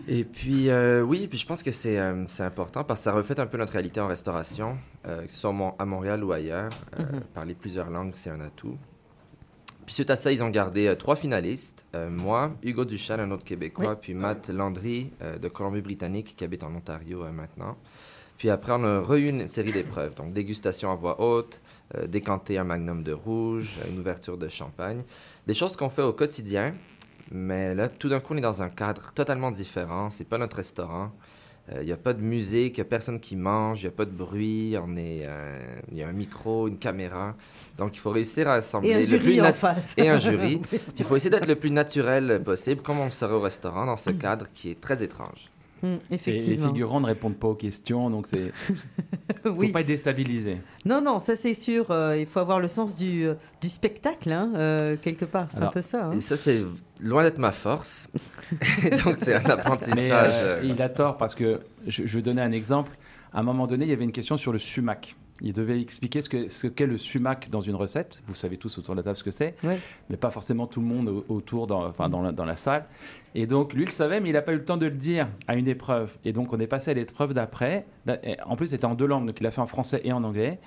Et 0.07 0.25
puis, 0.25 0.69
euh, 0.69 1.01
oui, 1.01 1.27
puis 1.29 1.37
je 1.39 1.45
pense 1.47 1.63
que 1.63 1.71
c'est 1.71 1.97
euh, 1.97 2.25
c'est 2.27 2.43
important 2.43 2.83
parce 2.83 2.99
que 2.99 3.03
ça 3.05 3.13
reflète 3.13 3.39
un 3.39 3.45
peu 3.47 3.57
notre 3.57 3.71
réalité 3.71 4.01
en 4.01 4.07
restauration, 4.07 4.73
euh, 5.07 5.23
que 5.23 5.31
ce 5.31 5.39
soit 5.39 5.51
à 5.51 5.53
Mon- 5.53 5.73
à 5.79 5.85
Montréal 5.85 6.21
ou 6.25 6.33
ailleurs. 6.33 6.71
Euh, 6.99 7.03
Mhm. 7.03 7.21
Parler 7.33 7.53
plusieurs 7.55 7.89
langues, 7.89 8.11
c'est 8.13 8.29
un 8.29 8.41
atout. 8.41 8.77
Puis 9.85 9.95
suite 9.95 10.09
à 10.09 10.15
ça, 10.15 10.31
ils 10.31 10.43
ont 10.43 10.49
gardé 10.49 10.87
euh, 10.87 10.95
trois 10.95 11.15
finalistes. 11.15 11.85
Euh, 11.95 12.09
moi, 12.09 12.55
Hugo 12.63 12.85
Duchesne, 12.85 13.19
un 13.19 13.31
autre 13.31 13.43
Québécois, 13.43 13.95
puis 13.99 14.13
Matt 14.13 14.49
Landry 14.49 15.11
euh, 15.21 15.37
de 15.37 15.47
Colombie-Britannique 15.47 16.35
qui 16.35 16.43
habite 16.43 16.63
en 16.63 16.73
Ontario 16.73 17.23
maintenant. 17.31 17.75
Puis 18.37 18.49
après, 18.49 18.73
on 18.73 18.83
a 18.83 18.99
re-eu 18.99 19.29
une 19.29 19.47
série 19.47 19.71
d'épreuves. 19.71 20.15
Donc, 20.15 20.33
dégustation 20.33 20.91
à 20.91 20.95
voix 20.95 21.21
haute, 21.21 21.61
euh, 21.95 22.07
décanter 22.07 22.57
un 22.57 22.63
magnum 22.63 23.03
de 23.03 23.13
rouge, 23.13 23.77
une 23.89 23.99
ouverture 23.99 24.37
de 24.37 24.49
champagne. 24.49 25.03
Des 25.47 25.53
choses 25.53 25.77
qu'on 25.77 25.89
fait 25.89 26.01
au 26.01 26.13
quotidien, 26.13 26.73
mais 27.31 27.73
là, 27.73 27.87
tout 27.87 28.09
d'un 28.09 28.19
coup, 28.19 28.33
on 28.33 28.37
est 28.37 28.41
dans 28.41 28.61
un 28.61 28.69
cadre 28.69 29.13
totalement 29.13 29.51
différent. 29.51 30.09
C'est 30.09 30.27
pas 30.27 30.37
notre 30.37 30.57
restaurant. 30.57 31.11
Il 31.71 31.85
n'y 31.85 31.93
a 31.93 31.97
pas 31.97 32.13
de 32.13 32.21
musique, 32.21 32.77
il 32.77 32.81
n'y 32.81 32.87
a 32.87 32.89
personne 32.89 33.21
qui 33.21 33.37
mange, 33.37 33.81
il 33.81 33.85
n'y 33.85 33.87
a 33.87 33.95
pas 33.95 34.03
de 34.03 34.11
bruit. 34.11 34.75
On 34.81 34.97
est, 34.97 35.23
euh, 35.25 35.79
il 35.91 35.97
y 35.97 36.03
a 36.03 36.09
un 36.09 36.13
micro, 36.13 36.67
une 36.67 36.77
caméra. 36.77 37.35
Donc, 37.77 37.95
il 37.95 37.99
faut 37.99 38.11
réussir 38.11 38.49
à 38.49 38.55
assembler 38.55 38.89
Et 38.89 38.95
un 38.95 38.99
le 38.99 39.05
jury 39.05 39.19
plus 39.19 39.41
en 39.41 39.53
face. 39.53 39.93
Et 39.97 40.09
un 40.09 40.19
jury. 40.19 40.61
Il 40.97 41.05
faut 41.05 41.15
essayer 41.15 41.29
d'être 41.29 41.47
le 41.47 41.55
plus 41.55 41.71
naturel 41.71 42.41
possible, 42.43 42.81
comme 42.81 42.99
on 42.99 43.05
le 43.05 43.11
serait 43.11 43.33
au 43.33 43.39
restaurant, 43.39 43.85
dans 43.85 43.97
ce 43.97 44.09
cadre 44.09 44.47
qui 44.53 44.71
est 44.71 44.81
très 44.81 45.03
étrange. 45.03 45.52
Hum, 45.83 45.99
Et 46.09 46.17
les 46.31 46.39
figurants 46.57 47.01
ne 47.01 47.05
répondent 47.07 47.35
pas 47.35 47.49
aux 47.49 47.55
questions, 47.55 48.09
donc 48.09 48.25
c'est 48.25 48.51
faut 49.43 49.49
oui. 49.49 49.71
pas 49.73 49.81
être 49.81 49.87
déstabilisé. 49.87 50.57
Non, 50.85 51.01
non, 51.01 51.19
ça 51.19 51.35
c'est 51.35 51.53
sûr. 51.53 51.91
euh, 51.91 52.17
il 52.17 52.25
faut 52.25 52.39
avoir 52.39 52.61
le 52.61 52.69
sens 52.69 52.95
du, 52.95 53.27
euh, 53.27 53.33
du 53.61 53.67
spectacle, 53.67 54.31
hein, 54.31 54.51
euh, 54.55 54.95
quelque 55.01 55.25
part. 55.25 55.47
C'est 55.51 55.59
un 55.59 55.67
peu 55.67 55.81
ça. 55.81 56.05
hein. 56.05 56.11
Et 56.11 56.21
ça, 56.21 56.37
c'est 56.37 56.63
loin 57.01 57.23
d'être 57.23 57.37
ma 57.39 57.51
force. 57.51 58.09
Donc, 59.05 59.17
c'est 59.17 59.33
un 59.35 59.49
apprentissage. 59.49 60.31
euh, 60.33 60.61
il 60.63 60.81
a 60.81 60.87
tort 60.87 61.17
parce 61.17 61.35
que 61.35 61.59
je, 61.85 62.05
je 62.05 62.15
vais 62.15 62.21
donner 62.21 62.41
un 62.41 62.53
exemple. 62.53 62.91
À 63.33 63.39
un 63.39 63.43
moment 63.43 63.67
donné, 63.67 63.83
il 63.85 63.89
y 63.89 63.93
avait 63.93 64.03
une 64.05 64.11
question 64.13 64.37
sur 64.37 64.53
le 64.53 64.59
sumac. 64.59 65.15
Il 65.41 65.51
devait 65.51 65.81
expliquer 65.81 66.21
ce 66.21 66.29
que 66.29 66.47
ce 66.47 66.67
qu'est 66.67 66.85
le 66.85 66.97
sumac 66.97 67.49
dans 67.49 67.59
une 67.59 67.75
recette. 67.75 68.21
Vous 68.27 68.35
savez 68.35 68.55
tous 68.57 68.77
autour 68.77 68.93
de 68.93 68.99
la 68.99 69.03
table 69.03 69.17
ce 69.17 69.23
que 69.23 69.31
c'est, 69.31 69.55
Ouais. 69.63 69.77
mais 70.09 70.15
pas 70.15 70.29
forcément 70.29 70.67
tout 70.67 70.79
le 70.79 70.85
monde 70.85 71.09
au- 71.09 71.25
autour, 71.27 71.65
dans, 71.67 71.85
enfin 71.87 72.07
dans 72.07 72.21
la, 72.21 72.31
dans 72.31 72.45
la 72.45 72.55
salle. 72.55 72.85
Et 73.35 73.47
donc 73.47 73.73
lui 73.73 73.81
il 73.83 73.87
le 73.87 73.91
savait, 73.91 74.19
mais 74.19 74.29
il 74.29 74.33
n'a 74.33 74.43
pas 74.43 74.53
eu 74.53 74.57
le 74.57 74.65
temps 74.65 74.77
de 74.77 74.85
le 74.85 74.91
dire 74.95 75.27
à 75.47 75.55
une 75.55 75.67
épreuve. 75.67 76.15
Et 76.23 76.33
donc 76.33 76.53
on 76.53 76.59
est 76.59 76.67
passé 76.67 76.91
à 76.91 76.93
l'épreuve 76.93 77.33
d'après. 77.33 77.85
Et 78.23 78.37
En 78.45 78.55
plus, 78.55 78.67
c'était 78.67 78.85
en 78.85 78.93
deux 78.95 79.07
langues, 79.07 79.25
donc 79.25 79.39
il 79.41 79.47
a 79.47 79.51
fait 79.51 79.61
en 79.61 79.65
français 79.65 80.01
et 80.03 80.13
en 80.13 80.23
anglais. 80.23 80.59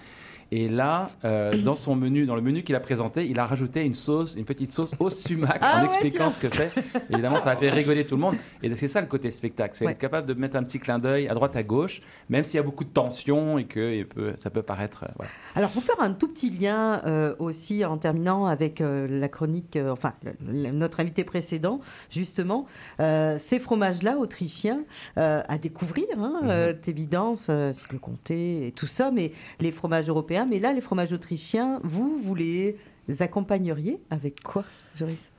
Et 0.52 0.68
là, 0.68 1.10
euh, 1.24 1.50
dans 1.64 1.74
son 1.74 1.96
menu, 1.96 2.24
dans 2.24 2.36
le 2.36 2.40
menu 2.42 2.62
qu'il 2.62 2.76
a 2.76 2.80
présenté, 2.80 3.26
il 3.26 3.38
a 3.40 3.46
rajouté 3.46 3.82
une 3.84 3.94
sauce, 3.94 4.34
une 4.36 4.44
petite 4.44 4.70
sauce 4.72 4.92
au 5.00 5.10
sumac 5.10 5.58
Ah 5.60 5.76
en 5.76 5.78
ouais, 5.80 5.84
expliquant 5.86 6.30
ce 6.30 6.38
que 6.38 6.48
c'est. 6.48 6.70
Évidemment, 7.10 7.38
ça 7.40 7.50
a 7.50 7.56
fait 7.56 7.68
rigoler 7.68 8.04
tout 8.06 8.14
le 8.14 8.20
monde. 8.20 8.36
Et 8.62 8.72
c'est 8.76 8.86
ça 8.88 9.00
le 9.00 9.08
côté 9.08 9.30
spectacle, 9.30 9.74
c'est 9.76 9.84
Ouais. 9.86 9.92
être 9.92 9.98
capable 9.98 10.26
de 10.28 10.34
mettre 10.34 10.56
un 10.56 10.62
petit 10.62 10.78
clin 10.78 10.98
d'œil 11.00 11.26
à 11.28 11.34
droite 11.34 11.56
à 11.56 11.62
gauche, 11.62 12.00
même 12.28 12.44
s'il 12.44 12.58
y 12.58 12.60
a 12.60 12.62
beaucoup 12.62 12.84
de 12.84 12.90
tension 12.90 13.58
et 13.58 13.64
que 13.64 14.04
peut- 14.04 14.34
ça 14.36 14.50
peut 14.50 14.62
paraître. 14.62 15.04
euh, 15.04 15.12
voilà. 15.16 15.30
Alors, 15.56 15.70
pour 15.70 15.82
faire 15.82 16.00
un 16.00 16.12
tout 16.12 16.28
petit 16.28 16.50
lien 16.50 17.02
euh, 17.06 17.34
aussi 17.38 17.84
en 17.84 17.98
terminant 17.98 18.46
avec 18.46 18.80
la 18.82 19.28
chronique, 19.28 19.78
enfin, 19.90 20.12
le- 20.22 20.34
le- 20.64 20.70
notre 20.70 21.00
invité 21.00 21.24
précédent, 21.24 21.80
justement, 22.10 22.66
ces 23.00 23.58
fromages-là, 23.58 24.16
autrichiens, 24.18 24.82
à 25.16 25.58
découvrir, 25.58 26.06
hein, 26.18 26.40
euh, 26.44 26.72
d'évidence, 26.72 27.48
euh, 27.50 27.72
cycle 27.72 27.98
comté 27.98 28.66
et 28.66 28.72
tout 28.72 28.86
ça, 28.86 29.10
mais 29.12 29.32
les 29.60 29.72
fromages 29.72 30.08
européens. 30.08 30.35
Mais 30.44 30.58
là, 30.58 30.72
les 30.72 30.80
fromages 30.80 31.12
autrichiens, 31.12 31.80
vous, 31.82 32.20
vous 32.22 32.34
les 32.34 32.76
accompagneriez 33.20 33.98
avec 34.10 34.42
quoi, 34.42 34.64
Joris? 34.94 35.30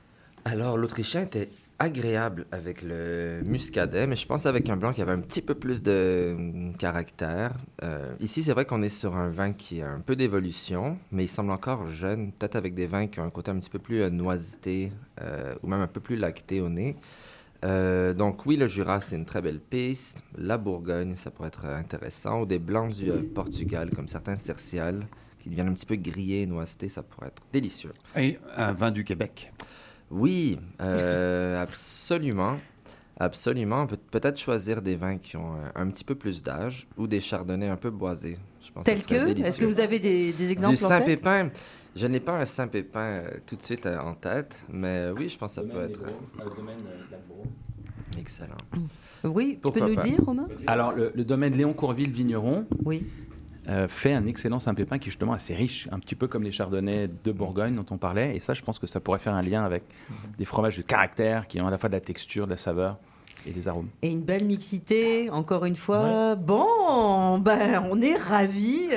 Alors, 0.44 0.78
l'Autrichien 0.78 1.22
était 1.22 1.48
agréable 1.78 2.46
avec 2.50 2.82
le 2.82 3.40
muscadet, 3.44 4.06
mais 4.06 4.16
je 4.16 4.26
pense 4.26 4.46
avec 4.46 4.68
un 4.68 4.76
blanc 4.76 4.92
qui 4.92 5.00
avait 5.00 5.12
un 5.12 5.20
petit 5.20 5.42
peu 5.42 5.54
plus 5.54 5.82
de 5.82 6.34
hum, 6.36 6.76
caractère. 6.76 7.52
Euh, 7.84 8.14
ici, 8.20 8.42
c'est 8.42 8.52
vrai 8.52 8.64
qu'on 8.64 8.82
est 8.82 8.88
sur 8.88 9.16
un 9.16 9.28
vin 9.28 9.52
qui 9.52 9.80
a 9.80 9.90
un 9.90 10.00
peu 10.00 10.16
d'évolution, 10.16 10.98
mais 11.12 11.24
il 11.24 11.28
semble 11.28 11.52
encore 11.52 11.86
jeune, 11.86 12.32
peut-être 12.32 12.56
avec 12.56 12.74
des 12.74 12.86
vins 12.86 13.06
qui 13.06 13.20
ont 13.20 13.24
un 13.24 13.30
côté 13.30 13.50
un 13.50 13.58
petit 13.58 13.70
peu 13.70 13.78
plus 13.78 14.02
euh, 14.02 14.10
noisité 14.10 14.92
euh, 15.20 15.54
ou 15.62 15.68
même 15.68 15.80
un 15.80 15.86
peu 15.86 16.00
plus 16.00 16.16
lacté 16.16 16.60
au 16.60 16.68
nez. 16.68 16.96
Euh, 17.64 18.14
donc 18.14 18.46
oui, 18.46 18.56
le 18.56 18.66
Jura, 18.66 19.00
c'est 19.00 19.16
une 19.16 19.24
très 19.24 19.42
belle 19.42 19.60
piste. 19.60 20.22
La 20.36 20.58
Bourgogne, 20.58 21.16
ça 21.16 21.30
pourrait 21.30 21.48
être 21.48 21.64
intéressant. 21.64 22.42
Ou 22.42 22.46
des 22.46 22.58
blancs 22.58 22.94
du 22.94 23.10
euh, 23.10 23.22
Portugal, 23.34 23.90
comme 23.90 24.08
certains 24.08 24.36
cerciales, 24.36 25.02
qui 25.38 25.50
deviennent 25.50 25.68
un 25.68 25.72
petit 25.74 25.86
peu 25.86 25.96
grillés, 25.96 26.46
noisetés, 26.46 26.88
ça 26.88 27.02
pourrait 27.02 27.28
être 27.28 27.42
délicieux. 27.52 27.92
Et 28.16 28.38
un 28.56 28.72
vin 28.72 28.90
du 28.90 29.04
Québec. 29.04 29.52
Oui, 30.10 30.58
euh, 30.80 31.60
absolument. 31.60 32.56
Absolument. 33.20 33.82
On 33.82 33.86
peut 33.88 33.98
peut-être 34.10 34.38
choisir 34.38 34.80
des 34.80 34.94
vins 34.94 35.18
qui 35.18 35.36
ont 35.36 35.56
un 35.74 35.90
petit 35.90 36.04
peu 36.04 36.14
plus 36.14 36.42
d'âge 36.42 36.86
ou 36.96 37.08
des 37.08 37.20
chardonnays 37.20 37.68
un 37.68 37.76
peu 37.76 37.90
boisés. 37.90 38.38
Je 38.64 38.70
pense 38.70 38.84
Tel 38.84 39.02
que? 39.04 39.24
Délicieux. 39.24 39.44
Est-ce 39.48 39.58
que 39.58 39.64
vous 39.64 39.80
avez 39.80 39.98
des, 39.98 40.32
des 40.32 40.52
exemples 40.52 40.76
Du 40.76 40.84
en 40.84 40.88
tête? 40.88 40.98
Saint-Pépin. 40.98 41.50
Je 41.98 42.06
n'ai 42.06 42.20
pas 42.20 42.38
un 42.40 42.44
Saint-Pépin 42.44 43.00
euh, 43.00 43.30
tout 43.44 43.56
de 43.56 43.62
suite 43.62 43.84
euh, 43.86 43.98
en 43.98 44.14
tête, 44.14 44.64
mais 44.70 44.86
euh, 45.08 45.14
oui, 45.16 45.28
je 45.28 45.36
pense 45.36 45.56
que 45.56 45.62
ça 45.62 45.66
peut 45.66 45.82
être. 45.82 46.00
Excellent. 48.18 48.54
Oui, 49.24 49.54
tu 49.54 49.60
Pourquoi 49.60 49.82
peux 49.82 49.88
nous 49.90 49.96
pas? 49.96 50.02
dire, 50.02 50.18
Romain? 50.24 50.46
Alors, 50.66 50.92
le, 50.92 51.10
le 51.14 51.24
domaine 51.24 51.54
Léon 51.54 51.72
Courville 51.72 52.10
Vigneron 52.12 52.66
Oui. 52.84 53.04
euh, 53.68 53.88
fait 53.88 54.12
un 54.14 54.26
excellent 54.26 54.60
Saint-Pépin 54.60 54.98
qui 54.98 55.08
est 55.08 55.10
justement 55.10 55.32
assez 55.32 55.54
riche, 55.54 55.88
un 55.90 55.98
petit 55.98 56.14
peu 56.14 56.28
comme 56.28 56.42
les 56.44 56.52
chardonnays 56.52 57.08
de 57.24 57.32
Bourgogne 57.32 57.74
dont 57.74 57.86
on 57.90 57.98
parlait. 57.98 58.36
Et 58.36 58.40
ça, 58.40 58.54
je 58.54 58.62
pense 58.62 58.78
que 58.78 58.86
ça 58.86 59.00
pourrait 59.00 59.18
faire 59.18 59.34
un 59.34 59.42
lien 59.42 59.62
avec 59.62 59.82
des 60.38 60.44
fromages 60.44 60.76
de 60.76 60.82
caractère 60.82 61.48
qui 61.48 61.60
ont 61.60 61.66
à 61.66 61.70
la 61.70 61.78
fois 61.78 61.88
de 61.88 61.94
la 61.94 62.00
texture, 62.00 62.44
de 62.46 62.50
la 62.50 62.56
saveur 62.56 62.98
et 63.48 63.52
des 63.52 63.66
arômes. 63.68 63.88
Et 64.02 64.10
une 64.10 64.20
belle 64.20 64.44
mixité, 64.44 65.30
encore 65.30 65.64
une 65.64 65.76
fois. 65.76 66.34
Bon, 66.34 67.38
ben, 67.38 67.82
on 67.90 68.00
est 68.00 68.14
ravis. 68.16 68.88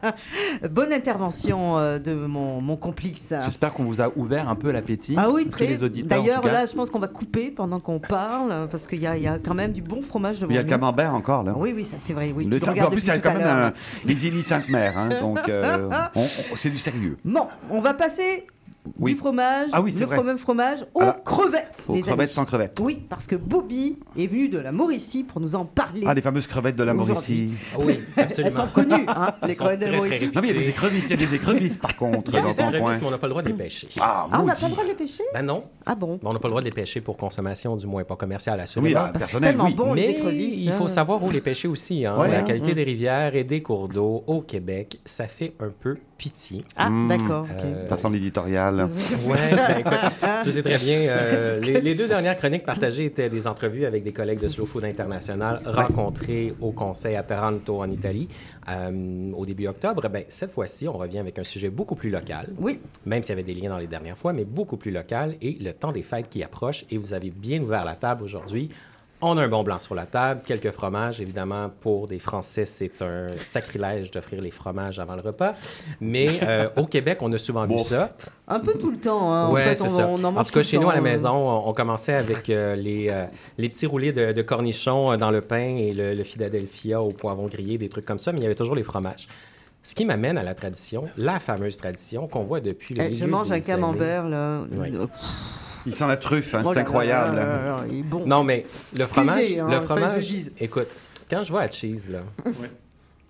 Bonne 0.70 0.92
intervention 0.92 1.78
euh, 1.78 1.98
de 1.98 2.14
mon, 2.14 2.60
mon 2.60 2.76
complice. 2.76 3.32
J'espère 3.44 3.72
qu'on 3.72 3.84
vous 3.84 4.00
a 4.00 4.10
ouvert 4.16 4.48
un 4.48 4.54
peu 4.56 4.70
l'appétit. 4.70 5.14
Ah 5.16 5.30
oui, 5.30 5.48
très. 5.48 5.66
les 5.66 5.82
auditeurs. 5.84 6.20
D'ailleurs, 6.20 6.44
là, 6.44 6.66
je 6.66 6.74
pense 6.74 6.90
qu'on 6.90 6.98
va 6.98 7.08
couper 7.08 7.50
pendant 7.50 7.80
qu'on 7.80 7.98
parle, 8.00 8.68
parce 8.70 8.86
qu'il 8.86 9.00
y, 9.00 9.06
a- 9.06 9.16
il 9.16 9.22
y 9.22 9.28
a 9.28 9.38
quand 9.38 9.54
même 9.54 9.72
du 9.72 9.82
bon 9.82 10.02
fromage 10.02 10.40
devant 10.40 10.50
Il 10.52 10.56
y 10.56 10.58
a 10.58 10.62
le 10.62 10.66
nous. 10.66 10.70
camembert 10.70 11.14
encore, 11.14 11.42
là. 11.44 11.54
Oui, 11.56 11.72
oui, 11.74 11.84
ça 11.84 11.96
c'est 11.98 12.12
vrai. 12.12 12.32
Oui, 12.36 12.44
Le 12.44 12.58
tu 12.60 12.68
en 12.68 12.90
plus, 12.90 13.02
il 13.02 13.06
y 13.08 13.10
a 13.10 13.18
quand 13.18 13.34
même 13.34 13.46
un- 13.46 13.72
les 14.04 14.26
Illy 14.26 14.42
Sainte-Mère, 14.42 14.98
hein, 14.98 15.08
donc 15.20 15.48
euh, 15.48 15.88
on- 16.14 16.20
on- 16.20 16.56
c'est 16.56 16.70
du 16.70 16.76
sérieux. 16.78 17.16
Bon, 17.24 17.46
on 17.70 17.80
va 17.80 17.94
passer 17.94 18.46
Oui. 18.98 19.12
du 19.12 19.18
fromage, 19.18 19.68
Ah 19.72 19.80
oui, 19.82 19.92
le 19.98 20.06
vrai. 20.06 20.16
fromage, 20.16 20.38
fromage 20.38 20.86
aux 20.94 21.00
crevettes. 21.24 21.84
Aux 21.88 21.94
les 21.94 22.00
crevettes 22.02 22.20
amis. 22.20 22.28
sans 22.32 22.44
crevettes. 22.44 22.78
Oui, 22.80 23.02
parce 23.08 23.26
que 23.26 23.36
Bobby 23.36 23.96
est 24.18 24.26
venu 24.26 24.48
de 24.48 24.58
la 24.58 24.72
Mauricie 24.72 25.24
pour 25.24 25.40
nous 25.40 25.54
en 25.54 25.64
parler. 25.64 26.02
Ah, 26.06 26.14
les 26.14 26.22
fameuses 26.22 26.46
crevettes 26.46 26.76
de 26.76 26.82
la. 26.84 26.94
Mauricie. 26.94 27.50
Oui, 27.80 27.98
Elles 28.16 28.24
absolument. 28.24 28.56
sont 28.56 28.66
connues, 28.68 29.04
hein, 29.08 29.34
les 29.42 29.50
Elles 29.50 29.56
crevettes 29.56 29.80
de 29.80 29.86
la 29.86 29.96
Mauricie. 29.96 30.30
Non, 30.34 30.40
mais 30.42 30.48
il 30.48 30.54
y 30.54 30.56
a 30.58 30.60
des 30.60 30.68
écrevisses, 30.68 31.04
il 31.06 31.10
y 31.10 31.24
a 31.24 31.26
des 31.26 31.34
écrevisses 31.34 31.78
par 31.78 31.96
contre 31.96 32.30
Il 32.32 32.34
y 32.34 32.38
a 32.38 32.42
dans 32.42 32.48
des 32.52 32.60
écrevisses, 32.60 33.00
mais 33.00 33.06
on 33.06 33.10
n'a 33.10 33.18
pas 33.18 33.26
le 33.26 33.30
droit 33.30 33.42
de 33.42 33.48
les 33.48 33.54
pêcher. 33.54 33.88
Ah, 34.00 34.28
Ah, 34.30 34.40
on 34.40 34.44
n'a 34.46 34.54
pas 34.54 34.66
le 34.66 34.72
droit 34.72 34.84
de 34.84 34.88
les 34.88 34.94
pêcher 34.94 35.22
Ben 35.34 35.42
non. 35.42 35.64
Ah 35.84 35.94
bon 35.94 36.14
Ben, 36.22 36.30
on 36.30 36.32
n'a 36.32 36.38
pas 36.38 36.48
le 36.48 36.52
droit 36.52 36.60
de 36.62 36.66
les 36.66 36.72
pêcher 36.72 37.00
pour 37.00 37.16
consommation, 37.16 37.76
du 37.76 37.86
moins 37.86 38.04
pas 38.04 38.16
commerciale, 38.16 38.56
Oui, 38.58 38.62
assurément. 38.62 38.94
Parce 38.94 39.12
que 39.12 39.18
c'est 39.18 39.26
personnel, 39.40 39.50
tellement 39.50 39.64
oui. 39.66 39.74
bon, 39.74 39.94
les 39.94 40.02
Mais 40.02 40.10
écrevisses. 40.12 40.64
il 40.64 40.72
faut 40.72 40.84
hein. 40.84 40.88
savoir 40.88 41.22
où 41.22 41.30
les 41.30 41.40
pêcher 41.40 41.68
aussi. 41.68 42.04
Hein. 42.06 42.16
Ouais, 42.18 42.28
la 42.30 42.38
hein. 42.38 42.42
qualité 42.42 42.74
des 42.74 42.84
rivières 42.84 43.34
et 43.34 43.44
des 43.44 43.62
cours 43.62 43.88
d'eau 43.88 44.24
au 44.26 44.40
Québec, 44.40 44.98
ça 45.04 45.26
fait 45.28 45.54
un 45.60 45.70
peu 45.70 45.96
pitié. 46.18 46.64
Ah, 46.76 46.88
Mmh. 46.90 47.08
d'accord. 47.08 47.42
ok. 47.44 47.64
Euh, 47.64 47.86
Ça 47.88 47.96
sent 47.96 48.08
l'éditorial. 48.10 48.88
Ouais, 49.26 49.36
ben, 49.84 50.40
tu 50.42 50.50
sais 50.50 50.62
très 50.62 50.78
bien. 50.78 50.98
euh, 51.00 51.60
les, 51.66 51.80
les 51.80 51.94
deux 51.94 52.08
dernières 52.08 52.36
chroniques 52.36 52.64
partagées 52.64 53.04
étaient 53.04 53.28
des 53.28 53.46
entrevues 53.46 53.84
avec 53.84 54.02
des 54.02 54.12
collègues 54.12 54.40
de 54.40 54.48
Slow 54.48 54.66
Food 54.66 54.84
International 54.84 55.60
rencontrés 55.64 56.54
au 56.60 56.72
Conseil 56.72 57.16
à 57.16 57.22
Taranto 57.22 57.80
en 57.80 57.90
Italie 57.90 58.28
euh, 58.68 59.30
au 59.32 59.44
début 59.46 59.66
octobre. 59.66 60.08
Ben, 60.08 60.24
cette 60.28 60.50
fois-ci, 60.52 60.88
on 60.88 60.94
revient 60.94 61.18
avec 61.18 61.38
un 61.38 61.44
sujet 61.44 61.70
beaucoup 61.70 61.94
plus 61.94 62.10
local. 62.10 62.48
Oui, 62.58 62.80
Même 63.04 63.22
s'il 63.22 63.30
y 63.30 63.38
avait 63.38 63.42
des 63.42 63.54
liens 63.54 63.70
dans 63.70 63.78
les 63.78 63.86
dernières 63.86 64.18
fois, 64.18 64.32
mais 64.32 64.44
beaucoup 64.44 64.76
plus 64.76 64.90
local 64.90 65.34
et 65.42 65.58
le 65.60 65.72
temps 65.72 65.92
des 65.92 66.02
fêtes 66.02 66.28
qui 66.28 66.42
approche. 66.42 66.84
Et 66.90 66.98
vous 66.98 67.12
avez 67.12 67.30
bien 67.30 67.60
ouvert 67.60 67.84
la 67.84 67.94
table 67.94 68.22
aujourd'hui. 68.24 68.70
On 69.22 69.38
a 69.38 69.44
un 69.44 69.48
bon 69.48 69.62
blanc 69.62 69.78
sur 69.78 69.94
la 69.94 70.04
table, 70.04 70.42
quelques 70.44 70.70
fromages. 70.72 71.20
Évidemment, 71.22 71.70
pour 71.80 72.06
des 72.06 72.18
Français, 72.18 72.66
c'est 72.66 73.00
un 73.00 73.28
sacrilège 73.40 74.10
d'offrir 74.10 74.42
les 74.42 74.50
fromages 74.50 74.98
avant 74.98 75.14
le 75.16 75.22
repas. 75.22 75.54
Mais 76.00 76.38
euh, 76.42 76.68
au 76.76 76.84
Québec, 76.86 77.18
on 77.22 77.32
a 77.32 77.38
souvent 77.38 77.66
vu 77.66 77.78
ça. 77.80 78.14
un 78.46 78.60
peu 78.60 78.74
tout 78.74 78.90
le 78.90 78.98
temps. 78.98 79.32
Hein. 79.32 79.50
Ouais, 79.50 79.62
en 79.62 79.74
fait, 79.74 79.82
on, 79.82 79.88
ça. 79.88 80.06
on 80.06 80.22
en 80.22 80.32
tout 80.44 80.52
cas, 80.52 80.60
tout 80.60 80.68
chez 80.68 80.78
nous, 80.78 80.90
à 80.90 80.94
la 80.94 81.00
maison, 81.00 81.30
on, 81.34 81.68
on 81.68 81.72
commençait 81.72 82.14
avec 82.14 82.50
euh, 82.50 82.76
les, 82.76 83.08
euh, 83.08 83.24
les 83.56 83.70
petits 83.70 83.86
roulés 83.86 84.12
de, 84.12 84.32
de 84.32 84.42
cornichons 84.42 85.16
dans 85.16 85.30
le 85.30 85.40
pain 85.40 85.76
et 85.76 85.92
le, 85.92 86.12
le 86.14 86.24
Philadelphia 86.24 87.00
au 87.00 87.08
poivron 87.08 87.46
grillé, 87.46 87.78
des 87.78 87.88
trucs 87.88 88.04
comme 88.04 88.18
ça, 88.18 88.32
mais 88.32 88.38
il 88.38 88.42
y 88.42 88.46
avait 88.46 88.54
toujours 88.54 88.76
les 88.76 88.84
fromages. 88.84 89.28
Ce 89.82 89.94
qui 89.94 90.04
m'amène 90.04 90.36
à 90.36 90.42
la 90.42 90.54
tradition, 90.54 91.08
la 91.16 91.38
fameuse 91.38 91.76
tradition 91.76 92.26
qu'on 92.26 92.42
voit 92.42 92.60
depuis 92.60 92.94
le 92.94 93.02
Eh, 93.04 93.08
milieu 93.08 93.18
je 93.18 93.24
mange 93.24 93.48
des 93.48 93.54
un 93.54 93.60
camembert, 93.60 94.28
là. 94.28 94.62
Ouais. 94.72 94.90
Euh, 95.86 95.90
Il 95.90 95.94
sent 95.94 96.06
la 96.06 96.16
truffe, 96.16 96.54
hein, 96.54 96.62
c'est 96.72 96.78
incroyable. 96.80 97.36
là 97.36 97.46
là 97.46 97.56
là 97.56 97.62
là, 97.78 97.84
il 97.90 97.98
est 98.00 98.02
bon. 98.02 98.26
Non, 98.26 98.42
mais 98.44 98.64
le 98.94 99.00
Excusez, 99.00 99.26
fromage, 99.26 99.52
hein, 99.58 99.68
le 99.70 99.80
fromage, 99.80 100.34
écoute, 100.58 100.88
quand 101.30 101.42
je 101.42 101.52
vais 101.52 101.58
à 101.60 101.70
Cheese, 101.70 102.10
là, 102.10 102.20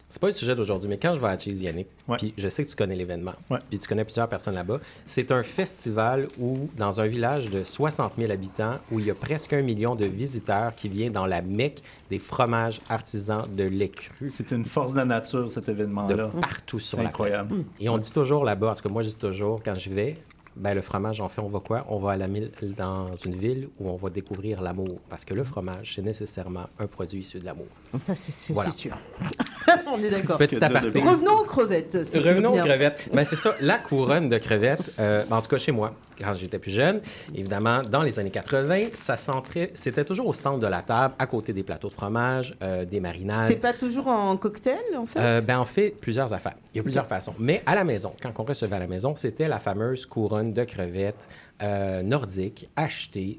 c'est 0.09 0.21
pas 0.21 0.29
le 0.29 0.33
sujet 0.33 0.55
d'aujourd'hui, 0.55 0.89
mais 0.89 0.99
quand 0.99 1.15
je 1.15 1.21
vais 1.21 1.27
à 1.29 1.37
Cheese, 1.37 1.63
Yannick, 1.65 1.89
Ouais. 2.07 2.17
puis 2.17 2.33
je 2.39 2.49
sais 2.49 2.65
que 2.65 2.71
tu 2.71 2.77
connais 2.77 2.95
l'événement, 2.95 3.33
Ouais. 3.51 3.59
puis 3.69 3.79
tu 3.79 3.89
connais 3.89 4.05
plusieurs 4.05 4.29
personnes 4.29 4.55
là-bas, 4.55 4.79
c'est 5.05 5.33
un 5.33 5.43
festival 5.43 6.29
où, 6.39 6.71
dans 6.77 7.01
un 7.01 7.07
village 7.07 7.51
de 7.51 7.65
60 7.65 8.13
000 8.17 8.31
habitants, 8.31 8.77
où 8.93 9.01
il 9.01 9.07
y 9.07 9.11
a 9.11 9.15
presque 9.15 9.53
un 9.53 9.63
million 9.63 9.97
de 9.97 10.05
visiteurs 10.07 10.75
qui 10.77 10.89
viennent 10.89 11.13
dans 11.13 11.27
la 11.27 11.43
mecque 11.43 11.83
des 12.09 12.21
fromages 12.21 12.81
artisans 12.89 13.43
de 13.53 13.65
lait 13.65 13.89
cru 13.89 14.29
C'est 14.29 14.53
une 14.53 14.65
force 14.65 14.93
de 14.93 14.99
la 14.99 15.05
nature, 15.07 15.51
cet 15.51 15.67
de 15.67 15.73
événement-là. 15.73 16.31
partout 16.41 16.79
sur 16.79 16.99
C'est 16.99 17.03
la 17.03 17.09
incroyable. 17.09 17.49
planète. 17.49 17.67
Et 17.81 17.89
on 17.89 17.99
dit 17.99 18.13
toujours 18.13 18.45
là-bas, 18.45 18.69
parce 18.69 18.81
que 18.81 18.89
moi 18.89 19.03
je 19.03 19.09
dis 19.09 19.17
toujours, 19.17 19.61
quand 19.65 19.75
je 19.75 19.91
vais, 19.91 20.17
ben, 20.57 20.75
le 20.75 20.81
fromage, 20.83 21.21
en 21.21 21.29
fait, 21.29 21.41
on 21.41 21.49
va 21.49 21.61
quoi? 21.61 21.85
On 21.89 21.99
va 21.99 22.13
à 22.13 22.17
la 22.17 22.29
mille- 22.29 22.51
dans 22.77 23.15
une 23.25 23.35
ville 23.35 23.69
où 23.79 23.89
on 23.91 23.97
va 23.97 24.09
découvrir 24.11 24.63
l'amour. 24.63 24.99
Parce 25.11 25.25
que 25.25 25.35
le 25.35 25.45
fromage, 25.45 25.93
c'est 25.95 26.03
nécessairement 26.03 26.65
un 26.79 26.87
produit 26.87 27.21
issu 27.21 27.39
de 27.39 27.45
l'amour. 27.45 27.67
Ça, 28.01 28.15
c'est 28.15 28.33
c'est- 28.33 28.53
Voilà. 28.53 28.71
c'est 28.71 28.79
sûr. 28.79 28.97
on 29.93 30.03
est 30.03 30.11
d'accord. 30.11 30.39
Petit 30.39 30.63
aparté. 30.63 31.01
Revenons 31.01 31.41
aux 31.41 31.45
crevettes. 31.45 31.97
Revenons 32.15 32.55
aux 32.55 32.59
crevettes. 32.65 33.09
Ben, 33.13 33.25
c'est 33.25 33.37
ça, 33.37 33.55
la 33.61 33.77
couronne 33.79 34.29
de 34.29 34.39
crevettes, 34.39 34.93
euh, 34.99 35.25
en 35.31 35.41
tout 35.43 35.49
cas 35.49 35.59
chez 35.59 35.73
moi, 35.73 35.95
quand 36.19 36.35
j'étais 36.35 36.59
plus 36.59 36.71
jeune, 36.71 37.01
évidemment, 37.35 37.83
dans 37.83 38.03
les 38.03 38.19
années 38.19 38.31
80, 38.31 38.89
ça 38.95 39.17
centrait, 39.17 39.71
c'était 39.75 40.05
toujours 40.05 40.29
au 40.29 40.33
centre 40.33 40.59
de 40.59 40.67
la 40.67 40.83
table, 40.83 41.15
à 41.19 41.27
côté 41.27 41.53
des 41.53 41.63
plateaux 41.63 41.89
de 41.89 41.93
fromage, 41.93 42.55
euh, 42.63 42.85
des 42.85 43.01
marinades. 43.01 43.49
C'était 43.49 43.61
pas 43.61 43.73
toujours 43.73 44.09
en 44.09 44.37
cocktail, 44.37 44.79
en 44.97 45.07
fait? 45.07 45.19
Euh, 45.19 45.41
ben, 45.41 45.61
on 45.61 45.65
fait 45.65 45.95
plusieurs 46.01 46.33
affaires. 46.33 46.55
Il 46.75 46.79
y 46.79 46.81
a 46.81 46.83
plusieurs 46.83 47.07
façons. 47.07 47.33
Mais 47.39 47.63
à 47.67 47.75
la 47.75 47.85
maison, 47.85 48.13
quand 48.23 48.33
on 48.39 48.45
recevait 48.45 48.77
à 48.77 48.81
la 48.81 48.87
maison, 48.87 49.15
c'était 49.17 49.49
la 49.49 49.59
fameuse 49.59 50.07
couronne 50.07 50.53
de 50.53 50.65
crevettes 50.65 51.29
euh, 51.63 52.03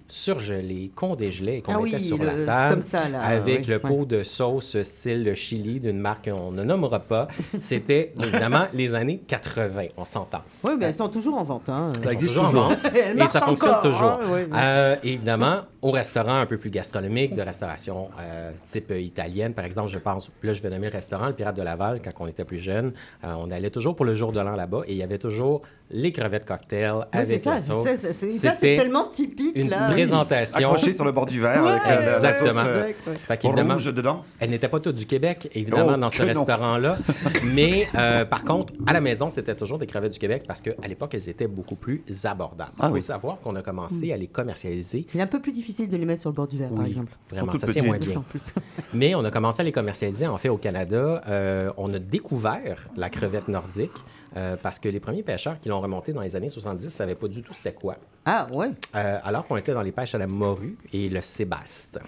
surgelée, 0.09 0.91
qu'on 0.95 1.15
dégelait 1.15 1.57
et 1.57 1.61
qu'on 1.61 1.73
Ah 1.75 1.79
mettait 1.81 1.97
oui, 1.97 2.01
sur 2.01 2.17
le- 2.17 2.25
la 2.25 2.45
table. 2.45 2.73
comme 2.75 2.81
ça, 2.81 3.07
là, 3.09 3.21
Avec 3.21 3.59
oui, 3.59 3.65
le 3.67 3.73
ouais. 3.75 3.79
pot 3.79 4.05
de 4.05 4.23
sauce 4.23 4.81
style 4.81 5.33
Chili 5.35 5.79
d'une 5.79 5.99
marque 5.99 6.29
qu'on 6.29 6.51
ne 6.51 6.63
nommera 6.63 6.99
pas. 6.99 7.27
C'était 7.59 8.13
évidemment 8.21 8.65
les 8.73 8.95
années 8.95 9.19
80, 9.27 9.87
on 9.97 10.05
s'entend. 10.05 10.41
Oui, 10.63 10.71
mais 10.79 10.85
elles 10.87 10.93
sont 10.93 11.09
toujours 11.09 11.37
en 11.37 11.43
vente. 11.43 11.69
Hein. 11.69 11.91
Elles 11.97 12.03
sont 12.03 12.09
existe 12.09 12.33
toujours 12.33 12.45
en 12.49 12.69
vente 12.69 12.85
et 13.17 13.27
ça 13.27 13.41
fonctionne 13.41 13.69
encore, 13.71 13.81
toujours. 13.83 14.01
hein, 14.11 14.19
oui, 14.29 14.39
oui. 14.49 14.57
Euh, 14.57 14.95
évidemment, 15.03 15.61
au 15.81 15.91
restaurant 15.91 16.39
un 16.39 16.45
peu 16.45 16.57
plus 16.57 16.69
gastronomique, 16.69 17.33
de 17.33 17.41
restauration 17.41 18.09
euh, 18.19 18.51
type 18.63 18.91
euh, 18.91 18.99
italienne, 18.99 19.53
par 19.53 19.65
exemple, 19.65 19.89
je 19.89 19.99
pense, 19.99 20.29
là 20.43 20.53
je 20.53 20.61
vais 20.61 20.69
nommer 20.69 20.87
le 20.87 20.93
restaurant, 20.93 21.27
le 21.27 21.33
Pirate 21.33 21.55
de 21.55 21.61
Laval, 21.61 22.01
quand 22.03 22.11
on 22.19 22.27
était 22.27 22.45
plus 22.45 22.57
jeune, 22.59 22.93
euh, 23.23 23.33
on 23.37 23.51
allait 23.51 23.69
toujours 23.69 23.95
pour 23.95 24.05
le 24.05 24.13
jour 24.13 24.31
de 24.31 24.39
l'an 24.39 24.55
là-bas 24.55 24.81
et 24.87 24.93
il 24.93 24.97
y 24.97 25.03
avait 25.03 25.17
toujours 25.19 25.61
les 25.89 26.11
crevettes 26.11 26.45
cocktail 26.45 26.91
Oui, 26.95 27.03
avec 27.13 27.39
ça, 27.39 27.55
la 27.55 27.59
sauce. 27.61 27.87
ça, 27.87 28.13
c'est- 28.13 28.75
tellement 28.77 29.05
typique. 29.05 29.53
une 29.57 29.69
là. 29.69 29.89
présentation. 29.91 30.57
Accroché 30.69 30.93
sur 30.93 31.05
le 31.05 31.11
bord 31.11 31.25
du 31.25 31.39
verre 31.39 31.63
Ouais, 31.63 31.69
avec 31.71 31.83
la, 31.85 31.95
la- 31.95 32.01
la 32.05 32.15
exactement. 32.15 32.61
sauce, 32.61 32.69
euh, 32.71 32.83
Exact, 32.87 33.07
ouais. 33.07 33.13
Fait 33.27 33.37
qu'évidemment, 33.37 33.73
rouge 33.75 33.85
dedans. 33.93 34.23
elle 34.39 34.49
n'était 34.49 34.67
pas 34.67 34.79
toute 34.79 34.95
du 34.95 35.05
Québec, 35.05 35.49
évidemment, 35.55 35.93
Oh, 35.93 35.97
dans 35.97 36.09
ce 36.09 36.21
restaurant-là. 36.23 36.97
Mais 37.53 37.87
euh, 37.95 38.25
par 38.25 38.43
contre, 38.43 38.73
à 38.85 38.93
la 38.93 39.01
maison, 39.01 39.29
c'était 39.31 39.55
toujours 39.55 39.77
des 39.77 39.87
crevettes 39.87 40.13
du 40.13 40.19
Québec 40.19 40.43
parce 40.47 40.61
qu'à 40.61 40.71
l'époque, 40.87 41.13
elles 41.13 41.29
étaient 41.29 41.47
beaucoup 41.47 41.75
plus 41.75 42.03
abordables. 42.25 42.71
Il 42.77 42.81
Ah 42.83 42.87
faut 42.89 42.93
oui. 42.95 43.01
savoir 43.01 43.39
qu'on 43.41 43.55
a 43.55 43.61
commencé 43.61 44.11
à 44.11 44.17
les 44.17 44.27
commercialiser. 44.27 45.05
Il 45.13 45.19
est 45.19 45.23
un 45.23 45.27
peu 45.27 45.39
plus 45.41 45.51
difficile 45.53 45.89
de 45.89 45.97
les 45.97 46.05
mettre 46.05 46.21
sur 46.21 46.29
le 46.31 46.35
bord 46.35 46.47
du 46.47 46.57
verre, 46.57 46.69
par 46.71 46.85
exemple. 46.85 47.13
Vraiment, 47.31 47.53
ça 47.55 47.67
tient 47.67 47.83
moins 47.83 47.97
bien. 47.97 48.23
Mais 48.93 49.15
on 49.15 49.23
a 49.23 49.31
commencé 49.31 49.61
à 49.61 49.63
les 49.63 49.71
commercialiser, 49.71 50.27
en 50.27 50.37
fait, 50.37 50.49
au 50.49 50.57
Canada. 50.57 51.21
euh, 51.27 51.69
on 51.77 51.93
a 51.93 51.99
découvert 51.99 52.87
la 52.95 53.09
crevette 53.09 53.47
nordique 53.47 53.91
euh, 54.35 54.55
parce 54.61 54.79
que 54.79 54.89
les 54.89 54.99
premiers 54.99 55.23
pêcheurs 55.23 55.59
qui 55.59 55.69
l'ont 55.69 55.79
remonté 55.79 56.13
dans 56.13 56.21
les 56.21 56.35
années 56.35 56.49
70 56.49 56.85
ne 56.85 56.89
savaient 56.89 57.15
pas 57.15 57.27
du 57.27 57.41
tout 57.41 57.53
c'était 57.53 57.73
quoi. 57.73 57.97
Ah, 58.25 58.47
ouais. 58.51 58.71
Euh, 58.95 59.19
alors 59.23 59.45
qu'on 59.47 59.57
était 59.57 59.73
dans 59.73 59.81
les 59.81 59.91
pêches 59.91 60.15
à 60.15 60.17
la 60.17 60.27
morue 60.27 60.77
et 60.91 61.09
le 61.09 61.21
sébaste. 61.21 61.99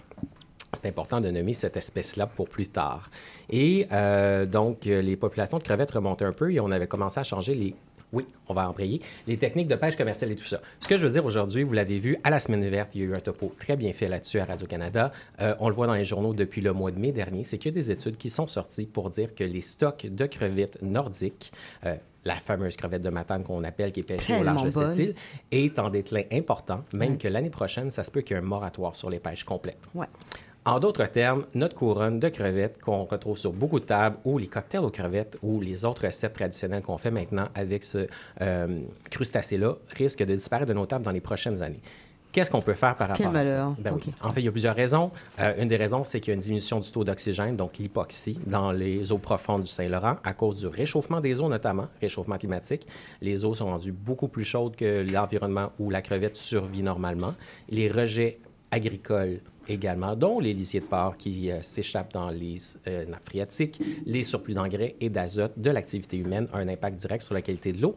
C'est 0.74 0.88
important 0.88 1.20
de 1.20 1.32
nommer 1.32 1.54
cette 1.54 1.78
espèce-là 1.78 2.28
pour 2.28 2.48
plus 2.48 2.68
tard. 2.68 3.10
Et 3.50 3.88
euh, 3.92 4.46
donc, 4.46 4.86
les 4.86 5.16
populations 5.16 5.58
de 5.58 5.64
crevettes 5.64 5.92
remontaient 5.92 6.26
un 6.26 6.32
peu 6.32 6.52
et 6.52 6.60
on 6.60 6.70
avait 6.70 6.86
commencé 6.86 7.20
à 7.20 7.24
changer 7.24 7.56
les... 7.56 7.76
Oui, 8.12 8.26
on 8.48 8.54
va 8.54 8.68
embrayer. 8.68 9.02
Les 9.28 9.38
techniques 9.38 9.68
de 9.68 9.76
pêche 9.76 9.96
commerciale 9.96 10.32
et 10.32 10.36
tout 10.36 10.46
ça. 10.46 10.62
Ce 10.80 10.88
que 10.88 10.98
je 10.98 11.06
veux 11.06 11.12
dire 11.12 11.26
aujourd'hui, 11.26 11.64
vous 11.64 11.74
l'avez 11.74 12.00
vu, 12.00 12.18
à 12.24 12.30
la 12.30 12.40
Semaine 12.40 12.68
verte, 12.68 12.96
il 12.96 13.02
y 13.02 13.04
a 13.06 13.08
eu 13.10 13.14
un 13.14 13.20
topo 13.20 13.54
très 13.60 13.76
bien 13.76 13.94
fait 13.94 14.08
là-dessus 14.08 14.40
à 14.40 14.46
Radio-Canada. 14.46 15.12
Euh, 15.42 15.56
on 15.60 15.70
le 15.70 15.76
voit 15.76 15.88
dans 15.88 15.94
les 15.94 16.06
journaux 16.06 16.34
depuis 16.34 16.62
le 16.62 16.74
mois 16.74 16.92
de 16.92 17.00
mai 17.00 17.12
dernier. 17.12 17.44
C'est 17.44 17.58
qu'il 17.58 17.72
y 17.72 17.76
a 17.76 17.80
des 17.80 17.92
études 17.92 18.18
qui 18.18 18.30
sont 18.30 18.48
sorties 18.48 18.86
pour 18.86 19.10
dire 19.10 19.36
que 19.36 19.44
les 19.44 19.62
stocks 19.62 20.08
de 20.08 20.26
crevettes 20.26 20.82
nordiques, 20.82 21.52
euh, 21.86 21.96
la 22.26 22.36
fameuse 22.36 22.76
crevette 22.76 23.02
de 23.02 23.10
Matane 23.10 23.44
qu'on 23.44 23.64
appelle, 23.64 23.92
qui 23.92 24.02
est 24.02 24.04
pêchée 24.04 24.36
au 24.38 24.44
large 24.44 24.64
de 24.64 24.72
cette 24.72 24.82
bonne. 24.82 25.00
île, 25.00 25.16
est 25.52 25.80
en 25.80 25.90
déclin 25.90 26.24
important, 26.32 26.82
même 26.94 27.18
que 27.18 27.28
l'année 27.28 27.50
prochaine, 27.50 27.92
ça 27.92 28.04
se 28.04 28.12
peut 28.12 28.22
qu'il 28.22 28.36
y 28.36 28.40
ait 28.40 28.44
un 28.44 28.46
moratoire 28.46 28.96
sur 28.96 29.10
les 29.10 29.20
pêches 29.20 29.44
complètes. 29.44 29.88
Ouais. 29.94 30.08
En 30.66 30.80
d'autres 30.80 31.06
termes, 31.06 31.46
notre 31.56 31.76
couronne 31.76 32.20
de 32.20 32.28
crevettes 32.28 32.82
qu'on 32.82 33.06
retrouve 33.06 33.38
sur 33.38 33.54
beaucoup 33.54 33.80
de 33.80 33.86
tables 33.86 34.18
ou 34.26 34.38
les 34.38 34.48
cocktails 34.48 34.84
aux 34.84 34.90
crevettes 34.90 35.38
ou 35.42 35.62
les 35.62 35.86
autres 35.86 36.06
recettes 36.06 36.34
traditionnelles 36.34 36.84
qu'on 36.84 36.98
fait 36.98 37.12
maintenant 37.12 37.48
avec 37.56 37.84
ce 37.84 38.08
euh, 38.42 38.82
crustacé-là 39.10 39.76
risque 39.96 40.20
de 40.20 40.36
disparaître 40.36 40.68
de 40.68 40.74
nos 40.74 40.86
tables 40.86 41.06
dans 41.06 41.12
les 41.12 41.22
prochaines 41.22 41.62
années. 41.62 41.80
Qu'est-ce 42.32 42.52
qu'on 42.52 42.62
peut 42.62 42.74
faire 42.74 42.96
par 42.96 43.08
rapport 43.08 43.32
Quel 43.32 43.38
à 43.38 43.44
ça? 43.44 43.76
Ben 43.80 43.96
oui. 43.96 44.14
En 44.22 44.30
fait, 44.30 44.42
il 44.42 44.46
y 44.46 44.48
a 44.48 44.52
plusieurs 44.52 44.76
raisons. 44.76 45.10
Euh, 45.40 45.54
une 45.60 45.68
des 45.68 45.78
raisons, 45.78 46.04
c'est 46.04 46.20
qu'il 46.20 46.30
y 46.30 46.34
a 46.34 46.36
une 46.36 46.42
diminution 46.42 46.80
du 46.80 46.92
taux 46.92 47.04
d'oxygène, 47.04 47.56
donc 47.56 47.78
l'hypoxie, 47.80 48.38
dans 48.46 48.72
les 48.72 49.12
eaux 49.12 49.18
profondes 49.18 49.64
du 49.64 49.68
Saint-Laurent, 49.68 50.18
à 50.24 50.34
cause 50.34 50.60
du 50.60 50.68
réchauffement 50.68 51.22
des 51.22 51.42
eaux 51.42 51.50
notamment, 51.50 51.88
réchauffement 52.02 52.38
climatique. 52.38 52.86
Les 53.22 53.46
eaux 53.46 53.56
sont 53.56 53.66
rendues 53.66 53.94
beaucoup 53.94 54.28
plus 54.28 54.46
chaudes 54.46 54.76
que 54.76 55.04
l'environnement 55.12 55.72
où 55.80 55.90
la 55.90 56.04
crevette 56.04 56.38
survit 56.38 56.84
normalement. 56.84 57.34
Les 57.70 57.90
rejets 57.90 58.40
agricoles 58.70 59.40
également, 59.70 60.16
dont 60.16 60.40
les 60.40 60.54
lisiers 60.54 60.80
de 60.80 60.86
porc 60.86 61.16
qui 61.18 61.52
euh, 61.52 61.62
s'échappent 61.62 62.14
dans 62.14 62.30
les 62.30 62.58
euh, 62.88 63.06
nappes 63.06 63.26
phréatiques, 63.26 63.82
les 64.06 64.24
surplus 64.24 64.54
d'engrais 64.54 64.96
et 65.00 65.10
d'azote 65.10 65.54
de 65.58 65.70
l'activité 65.72 66.18
humaine 66.18 66.48
a 66.54 66.58
un 66.58 66.68
impact 66.68 67.00
direct 67.00 67.24
sur 67.24 67.34
la 67.34 67.42
qualité 67.42 67.72
de 67.74 67.82
l'eau. 67.82 67.96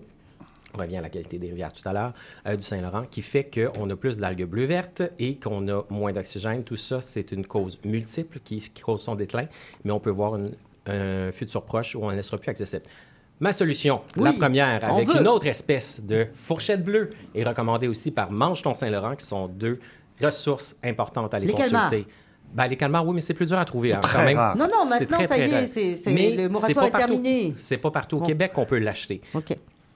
On 0.75 0.79
revient 0.79 0.97
à 0.97 1.01
la 1.03 1.11
qualité 1.11 1.39
des 1.39 1.49
rivières 1.51 1.73
tout 1.73 1.87
à 1.87 1.93
l'heure, 1.93 2.13
euh, 2.47 2.57
du 2.57 2.63
Saint-Laurent, 2.63 3.03
qui 3.11 3.21
fait 3.23 3.45
qu'on 3.53 3.89
a 3.91 3.97
plus 3.97 4.19
d'algues 4.19 4.45
bleues 4.45 4.65
vertes 4.65 5.03
et 5.19 5.37
qu'on 5.37 5.69
a 5.69 5.85
moins 5.91 6.13
d'oxygène. 6.13 6.65
Tout 6.65 6.77
ça, 6.77 7.01
c'est 7.01 7.33
une 7.33 7.47
cause 7.47 7.79
multiple 7.85 8.39
qui, 8.43 8.59
qui 8.59 8.83
cause 8.83 9.03
son 9.03 9.15
déclin, 9.15 9.47
mais 9.85 9.93
on 9.93 10.01
peut 10.01 10.11
voir 10.11 10.37
une- 10.37 10.51
un 10.87 11.31
futur 11.31 11.63
proche 11.65 11.95
où 11.95 12.01
on 12.05 12.11
ne 12.13 12.23
sera 12.23 12.39
plus 12.39 12.51
accessible. 12.51 12.83
Ma 13.39 13.53
solution, 13.53 14.01
la 14.17 14.33
première, 14.33 14.85
avec 14.85 15.09
une 15.21 15.27
autre 15.27 15.47
espèce 15.47 16.01
de 16.05 16.27
fourchette 16.35 16.85
bleue, 16.85 17.11
est 17.35 17.43
recommandée 17.45 17.89
aussi 17.89 18.11
par 18.13 18.31
Mange 18.31 18.63
ton 18.63 18.73
Saint-Laurent, 18.73 19.17
qui 19.17 19.27
sont 19.27 19.49
deux 19.49 19.79
ressources 20.27 20.77
importantes 20.85 21.35
à 21.35 21.39
les, 21.39 21.47
Les 21.47 21.53
calmars. 21.55 21.91
consulter. 21.91 22.11
Ben, 22.55 22.67
les 22.67 22.77
calmars, 22.77 23.07
oui, 23.07 23.15
mais 23.15 23.21
c'est 23.21 23.33
plus 23.35 23.47
dur 23.47 23.59
à 23.59 23.65
trouver. 23.65 23.95
hein, 23.95 24.01
Très 24.03 24.19
quand 24.19 24.25
même. 24.25 24.37
rare. 24.37 24.57
Non, 24.57 24.67
non, 24.71 24.85
maintenant, 24.85 25.17
très, 25.19 25.27
ça 25.27 25.35
très 25.37 25.49
y 25.49 25.51
est, 25.53 25.59
rare. 25.61 25.67
c'est- 25.67 25.95
c'est- 25.97 26.11
Mais 26.13 26.31
le 26.33 26.43
c'est 26.43 26.49
moratoire 26.49 26.75
pas 26.85 26.89
est 26.89 26.91
partout- 26.91 27.07
terminé. 27.15 27.55
C'est 27.57 27.79
pas 27.79 27.91
partout 27.91 28.17
au 28.17 28.21
Bon. 28.21 28.27
Québec 28.27 28.53
qu'on 28.53 28.67
peut 28.67 28.79
l'acheter. 28.79 29.23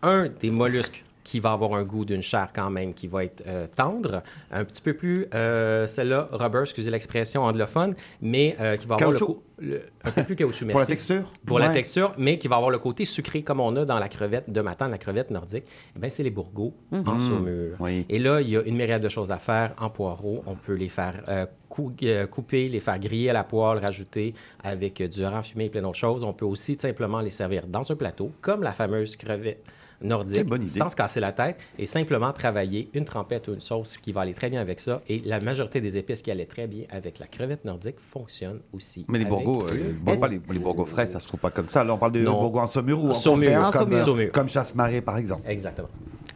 Un 0.03 0.29
des 0.41 0.51
mollusques 0.51 1.05
qui 1.25 1.41
va 1.41 1.53
avoir 1.53 1.75
un 1.75 1.83
goût 1.83 2.05
d'une 2.05 2.23
chair 2.23 2.49
quand 2.55 2.71
même 2.71 2.95
qui 2.95 3.09
va 3.09 3.25
être 3.25 3.43
euh, 3.47 3.67
tendre, 3.75 4.23
un 4.53 4.65
petit 4.65 4.81
peu 4.81 4.95
plus, 4.95 5.27
euh, 5.35 5.87
celle-là, 5.89 6.29
rubber, 6.31 6.61
excusez 6.63 6.91
l'expression 6.91 7.43
anglophone, 7.43 7.95
mais 8.23 8.57
euh, 8.61 8.77
qui 8.77 8.87
va 8.87 8.95
avoir 8.95 9.11
le, 9.11 9.19
Caoutchouc. 9.19 9.43
Le- 9.59 9.83
un 10.05 10.11
peu 10.11 10.23
plus 10.25 10.37
caoutchouc, 10.37 10.67
Pour 10.67 10.81
la 10.81 10.87
texture? 10.87 11.23
Pour 11.47 11.59
la 11.59 11.69
texture, 11.71 12.15
mais 12.19 12.39
qui 12.39 12.49
va 12.49 12.57
avoir 12.57 12.71
le 12.71 12.79
côté 12.79 13.05
sucré 13.05 13.43
comme 13.43 13.61
on 13.61 13.75
a 13.77 13.85
dans 13.85 13.99
la 13.99 14.09
crevette 14.09 14.51
de 14.51 14.61
matin, 14.61 14.89
la 14.89 14.99
crevette 14.99 15.31
nordique. 15.31 15.65
Eh 16.03 16.09
c'est 16.11 16.23
les 16.23 16.31
bourgots 16.31 16.75
en 16.93 17.19
saumure. 17.19 17.77
oui. 17.81 18.05
Et 18.09 18.19
là, 18.19 18.41
il 18.41 18.51
y 18.51 18.57
a 18.57 18.63
une 18.63 18.77
myriade 18.77 19.03
de 19.03 19.09
choses 19.09 19.33
à 19.33 19.39
faire 19.39 19.75
en 19.79 19.89
poireaux. 19.91 20.43
On 20.47 20.55
peut 20.55 20.75
les 20.75 20.89
faire 20.89 21.23
euh, 21.29 21.47
cou- 21.69 21.93
euh, 22.03 22.27
couper, 22.27 22.69
les 22.69 22.81
faire 22.81 22.99
griller 22.99 23.31
à 23.31 23.33
la 23.33 23.45
poêle, 23.45 23.79
rajouter 23.79 24.35
avec 24.63 25.01
euh, 25.01 25.09
du 25.09 25.25
hareng 25.25 25.43
fumé 25.43 25.65
et 25.67 25.71
plein 25.71 25.83
d'autres 25.83 25.95
choses. 25.99 26.23
On 26.23 26.33
peut 26.33 26.45
aussi 26.47 26.77
simplement 26.81 27.21
les 27.21 27.31
servir 27.31 27.67
dans 27.67 27.91
un 27.91 27.97
plateau, 27.97 28.33
comme 28.41 28.63
la 28.63 28.73
fameuse 28.75 29.17
crevette 29.17 29.65
nordique, 30.03 30.45
sans 30.69 30.89
se 30.89 30.97
casser 30.97 31.21
la 31.21 31.33
tête, 31.33 31.57
et 31.79 31.87
simplement 31.87 32.33
travailler 32.33 32.91
une 32.95 33.05
trempette 33.05 33.49
ou 33.49 33.55
une 33.55 33.61
sauce 33.61 33.97
qui 33.97 34.13
va 34.13 34.23
aller 34.23 34.35
très 34.35 34.51
bien 34.51 34.61
avec 34.61 34.81
ça. 34.81 35.03
Et 35.09 35.21
la 35.25 35.41
majorité 35.41 35.81
des 35.81 35.97
épices 35.99 36.23
qui 36.23 36.31
allaient 36.31 36.47
très 36.47 36.67
bien 36.67 36.85
avec 36.91 37.19
la 37.19 37.27
crevette 37.27 37.65
nordique 37.65 37.97
fonctionnent 37.99 38.61
aussi. 38.73 39.05
Mais 39.09 39.19
les 39.19 39.25
bourgots, 39.25 39.65
euh, 39.71 39.93
bon, 40.03 40.13
les, 40.29 40.41
les 40.53 40.59
bourgots 40.59 40.85
frais, 40.85 41.07
ça 41.07 41.21
se 41.21 41.27
trouve 41.27 41.41
pas 41.41 41.51
comme 41.51 41.69
ça. 41.69 41.85
Là, 41.85 41.95
on 41.95 41.99
parle 41.99 42.13
de 42.13 42.25
bourgots 42.25 42.61
en 42.61 42.67
saumure 42.67 43.03
ou 43.03 43.09
en 43.11 43.13
En 43.13 43.71
comme, 43.71 43.93
euh, 43.93 44.31
comme 44.33 44.49
chasse-marée, 44.49 45.01
par 45.03 45.17
exemple. 45.19 45.43
Exactement. 45.47 45.89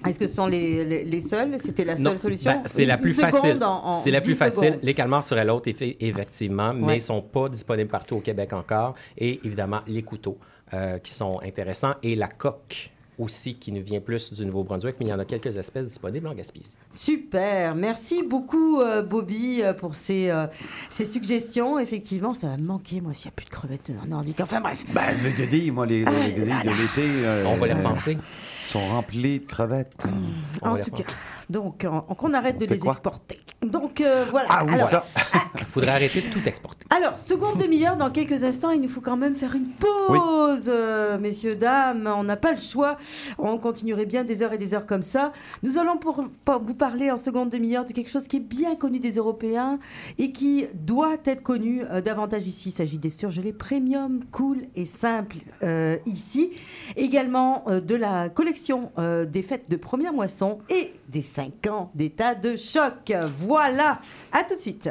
Est-ce 0.06 0.18
que 0.18 0.26
ce 0.26 0.34
sont 0.34 0.46
les, 0.46 0.82
les, 0.84 1.04
les 1.04 1.20
seuls? 1.20 1.54
C'était 1.58 1.84
la 1.84 1.94
seule 1.96 2.14
Non, 2.14 2.18
solution? 2.18 2.52
ben, 2.52 2.62
c'est 2.64 2.86
la 2.86 2.96
plus 2.96 3.12
facile. 3.12 3.60
C'est 4.02 4.10
la 4.10 4.22
plus 4.22 4.32
10 4.32 4.38
facile. 4.38 4.68
secondes. 4.68 4.78
Les 4.82 4.94
calmars 4.94 5.22
seraient 5.22 5.44
l'autre, 5.44 5.68
effe- 5.70 5.96
effectivement, 6.00 6.72
mais 6.72 6.86
Ouais. 6.86 6.94
ils 6.94 7.00
ne 7.00 7.02
sont 7.04 7.20
pas 7.20 7.50
disponibles 7.50 7.90
partout 7.90 8.16
au 8.16 8.20
Québec 8.20 8.54
encore. 8.54 8.94
Et 9.18 9.40
évidemment, 9.44 9.80
les 9.86 10.02
couteaux 10.02 10.38
euh, 10.72 10.98
qui 10.98 11.12
sont 11.12 11.38
intéressants 11.44 11.94
et 12.02 12.16
la 12.16 12.28
coque 12.28 12.90
aussi 13.20 13.54
qui 13.54 13.70
nous 13.72 13.82
vient 13.82 14.00
plus 14.00 14.32
du 14.32 14.46
Nouveau-Brunswick, 14.46 14.96
mais 14.98 15.06
il 15.06 15.08
y 15.10 15.12
en 15.12 15.18
a 15.18 15.24
quelques 15.24 15.56
espèces 15.56 15.86
disponibles 15.86 16.26
en 16.26 16.34
Gaspésie. 16.34 16.74
Super, 16.90 17.74
merci 17.74 18.22
beaucoup 18.22 18.80
euh, 18.80 19.02
Bobby 19.02 19.62
euh, 19.62 19.72
pour 19.72 19.94
ces, 19.94 20.30
euh, 20.30 20.46
ces 20.88 21.04
suggestions. 21.04 21.78
Effectivement, 21.78 22.34
ça 22.34 22.48
va 22.48 22.56
me 22.56 22.66
manquer 22.66 23.00
moi 23.00 23.12
s'il 23.12 23.28
n'y 23.28 23.32
a 23.32 23.36
plus 23.36 23.46
de 23.46 23.50
crevettes 23.50 23.92
nordiques. 24.08 24.40
Enfin 24.40 24.60
bref. 24.60 24.84
Ben, 24.94 25.02
le 25.22 25.30
guédille, 25.30 25.70
moi, 25.70 25.86
les, 25.86 26.04
les 26.04 26.32
guédilles 26.32 26.64
de 26.64 26.70
l'été 26.70 27.24
euh, 27.24 27.44
On 27.46 27.56
va 27.56 27.66
les 27.66 27.74
euh, 27.74 27.76
repenser. 27.76 28.16
Sont 28.70 28.86
remplis 28.88 29.40
de 29.40 29.46
crevettes. 29.46 30.04
On 30.62 30.70
en 30.70 30.76
tout 30.78 30.90
cas, 30.92 31.02
donc 31.48 31.84
on- 31.90 32.14
qu'on 32.14 32.32
arrête 32.34 32.58
de 32.58 32.66
les 32.66 32.86
exporter. 32.86 33.38
Donc 33.62 34.00
euh, 34.00 34.24
voilà. 34.30 34.48
Ah 34.50 34.64
oui, 34.64 34.74
Alors, 34.74 34.88
ça. 34.88 35.04
Il 35.56 35.64
faudrait 35.66 35.90
arrêter 35.90 36.20
de 36.22 36.28
tout 36.32 36.40
exporter. 36.46 36.86
Alors, 36.96 37.18
seconde 37.18 37.58
demi-heure, 37.58 37.96
dans 37.96 38.10
quelques 38.10 38.44
instants, 38.44 38.70
il 38.70 38.80
nous 38.80 38.88
faut 38.88 39.00
quand 39.02 39.16
même 39.16 39.36
faire 39.36 39.54
une 39.54 39.68
pause, 39.68 40.70
euh, 40.72 41.18
messieurs, 41.18 41.56
dames. 41.56 42.08
On 42.16 42.24
n'a 42.24 42.36
pas 42.36 42.52
le 42.52 42.58
choix. 42.58 42.96
On 43.38 43.58
continuerait 43.58 44.06
bien 44.06 44.24
des 44.24 44.42
heures 44.42 44.52
et 44.52 44.58
des 44.58 44.72
heures 44.74 44.86
comme 44.86 45.02
ça. 45.02 45.32
Nous 45.62 45.78
allons 45.78 45.98
pour, 45.98 46.22
pour 46.44 46.62
vous 46.62 46.74
parler 46.74 47.10
en 47.10 47.18
seconde 47.18 47.50
demi-heure 47.50 47.84
de 47.84 47.92
quelque 47.92 48.08
chose 48.10 48.26
qui 48.28 48.36
est 48.36 48.40
bien 48.40 48.76
connu 48.76 48.98
des 49.00 49.12
Européens 49.16 49.78
et 50.18 50.32
qui 50.32 50.66
doit 50.74 51.16
être 51.24 51.42
connu 51.42 51.82
euh, 51.90 52.00
davantage 52.00 52.46
ici. 52.46 52.68
Il 52.70 52.72
s'agit 52.72 52.98
des 52.98 53.10
surgelés 53.10 53.52
premium, 53.52 54.20
cool 54.30 54.58
et 54.76 54.84
simple 54.86 55.36
euh, 55.62 55.96
ici. 56.06 56.50
Également 56.96 57.64
euh, 57.68 57.80
de 57.80 57.94
la 57.96 58.28
collection 58.30 58.59
euh, 58.98 59.24
des 59.24 59.42
fêtes 59.42 59.68
de 59.68 59.76
première 59.76 60.12
moisson 60.12 60.58
et 60.68 60.92
des 61.08 61.22
5 61.22 61.66
ans 61.68 61.90
d'état 61.94 62.34
de 62.34 62.56
choc. 62.56 63.12
Voilà, 63.38 64.00
à 64.32 64.44
tout 64.44 64.54
de 64.54 64.60
suite. 64.60 64.90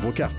vos 0.00 0.12
cartes. 0.12 0.34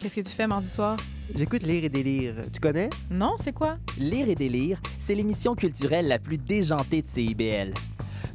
Qu'est-ce 0.00 0.16
que 0.16 0.20
tu 0.20 0.34
fais 0.34 0.46
mardi 0.46 0.68
soir? 0.68 0.96
J'écoute 1.34 1.62
Lire 1.62 1.84
et 1.84 1.88
délire. 1.88 2.34
Tu 2.52 2.60
connais? 2.60 2.90
Non, 3.10 3.34
c'est 3.42 3.52
quoi? 3.52 3.76
Lire 3.98 4.28
et 4.28 4.34
délire, 4.34 4.80
c'est 4.98 5.14
l'émission 5.14 5.54
culturelle 5.54 6.08
la 6.08 6.18
plus 6.18 6.38
déjantée 6.38 7.02
de 7.02 7.08
CIBL. 7.08 7.72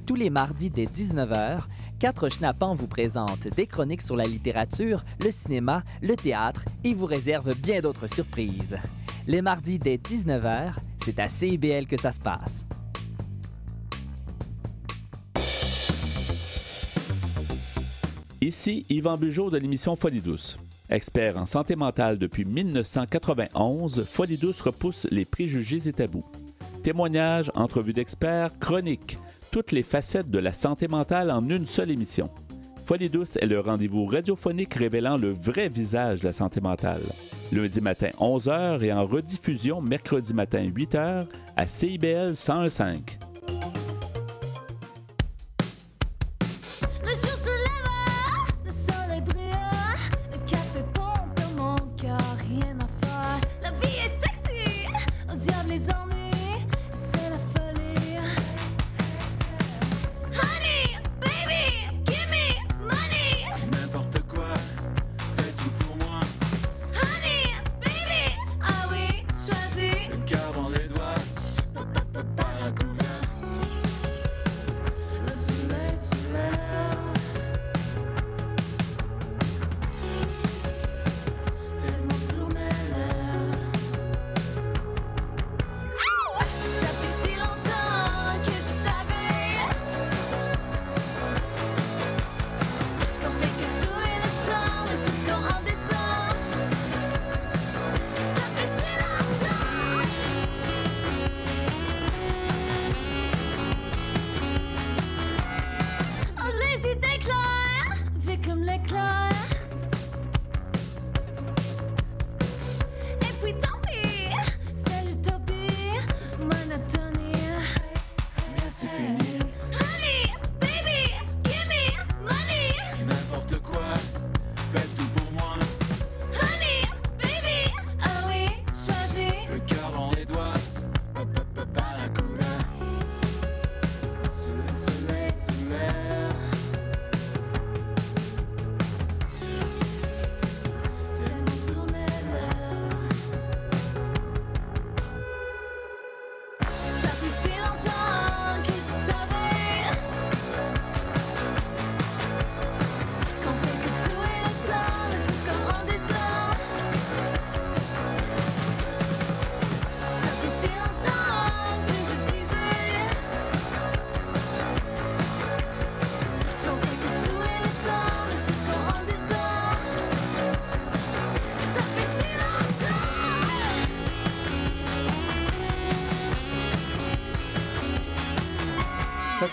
Tous 0.06 0.16
les 0.16 0.30
mardis 0.30 0.70
dès 0.70 0.86
19h, 0.86 1.64
quatre 2.00 2.30
schnappants 2.30 2.76
vous 2.76 2.88
présentent 2.88 3.48
des 3.56 3.66
chroniques 3.66 4.04
sur 4.04 4.16
la 4.16 4.26
littérature, 4.26 5.04
le 5.24 5.32
cinéma, 5.32 5.84
le 6.02 6.16
théâtre 6.16 6.64
et 6.84 6.94
vous 6.94 7.08
réservent 7.08 7.56
bien 7.56 7.82
d'autres 7.82 8.08
surprises. 8.08 8.78
Les 9.28 9.42
mardis 9.42 9.80
dès 9.80 9.98
19h, 9.98 10.74
c'est 11.04 11.20
à 11.20 11.28
CIBL 11.28 11.88
que 11.88 12.00
ça 12.00 12.12
se 12.12 12.20
passe. 12.20 12.68
Ici 18.42 18.86
Yvan 18.90 19.18
Bugeaud 19.18 19.50
de 19.50 19.58
l'émission 19.58 19.96
Folie 19.96 20.20
douce. 20.20 20.58
Expert 20.90 21.38
en 21.38 21.46
santé 21.46 21.76
mentale 21.76 22.18
depuis 22.18 22.44
1991, 22.44 24.04
Folie 24.06 24.38
douce 24.38 24.62
repousse 24.62 25.08
les 25.10 25.26
préjugés 25.26 25.88
et 25.88 25.94
tabous. 25.94 26.26
Témoignages, 26.84 27.50
entrevues 27.56 27.94
d'experts, 27.94 28.52
chroniques, 28.60 29.18
toutes 29.52 29.72
les 29.72 29.84
facettes 29.84 30.30
de 30.30 30.38
la 30.38 30.54
santé 30.54 30.88
mentale 30.88 31.32
en 31.32 31.48
une 31.48 31.66
seule 31.66 31.92
émission. 31.92 32.30
Folie 32.86 33.10
douce 33.10 33.38
est 33.38 33.48
le 33.48 33.62
rendez-vous 33.62 34.06
radiophonique 34.06 34.74
révélant 34.76 35.18
le 35.18 35.32
vrai 35.32 35.70
visage 35.70 36.20
de 36.20 36.26
la 36.26 36.34
santé 36.34 36.62
mentale. 36.62 37.02
Lundi 37.52 37.80
matin 37.80 38.10
11h 38.20 38.84
et 38.84 38.92
en 38.92 39.06
rediffusion 39.06 39.82
mercredi 39.82 40.34
matin 40.34 40.64
8h 40.64 41.24
à 41.56 41.68
CIBL 41.68 42.34
101.5. 42.34 43.18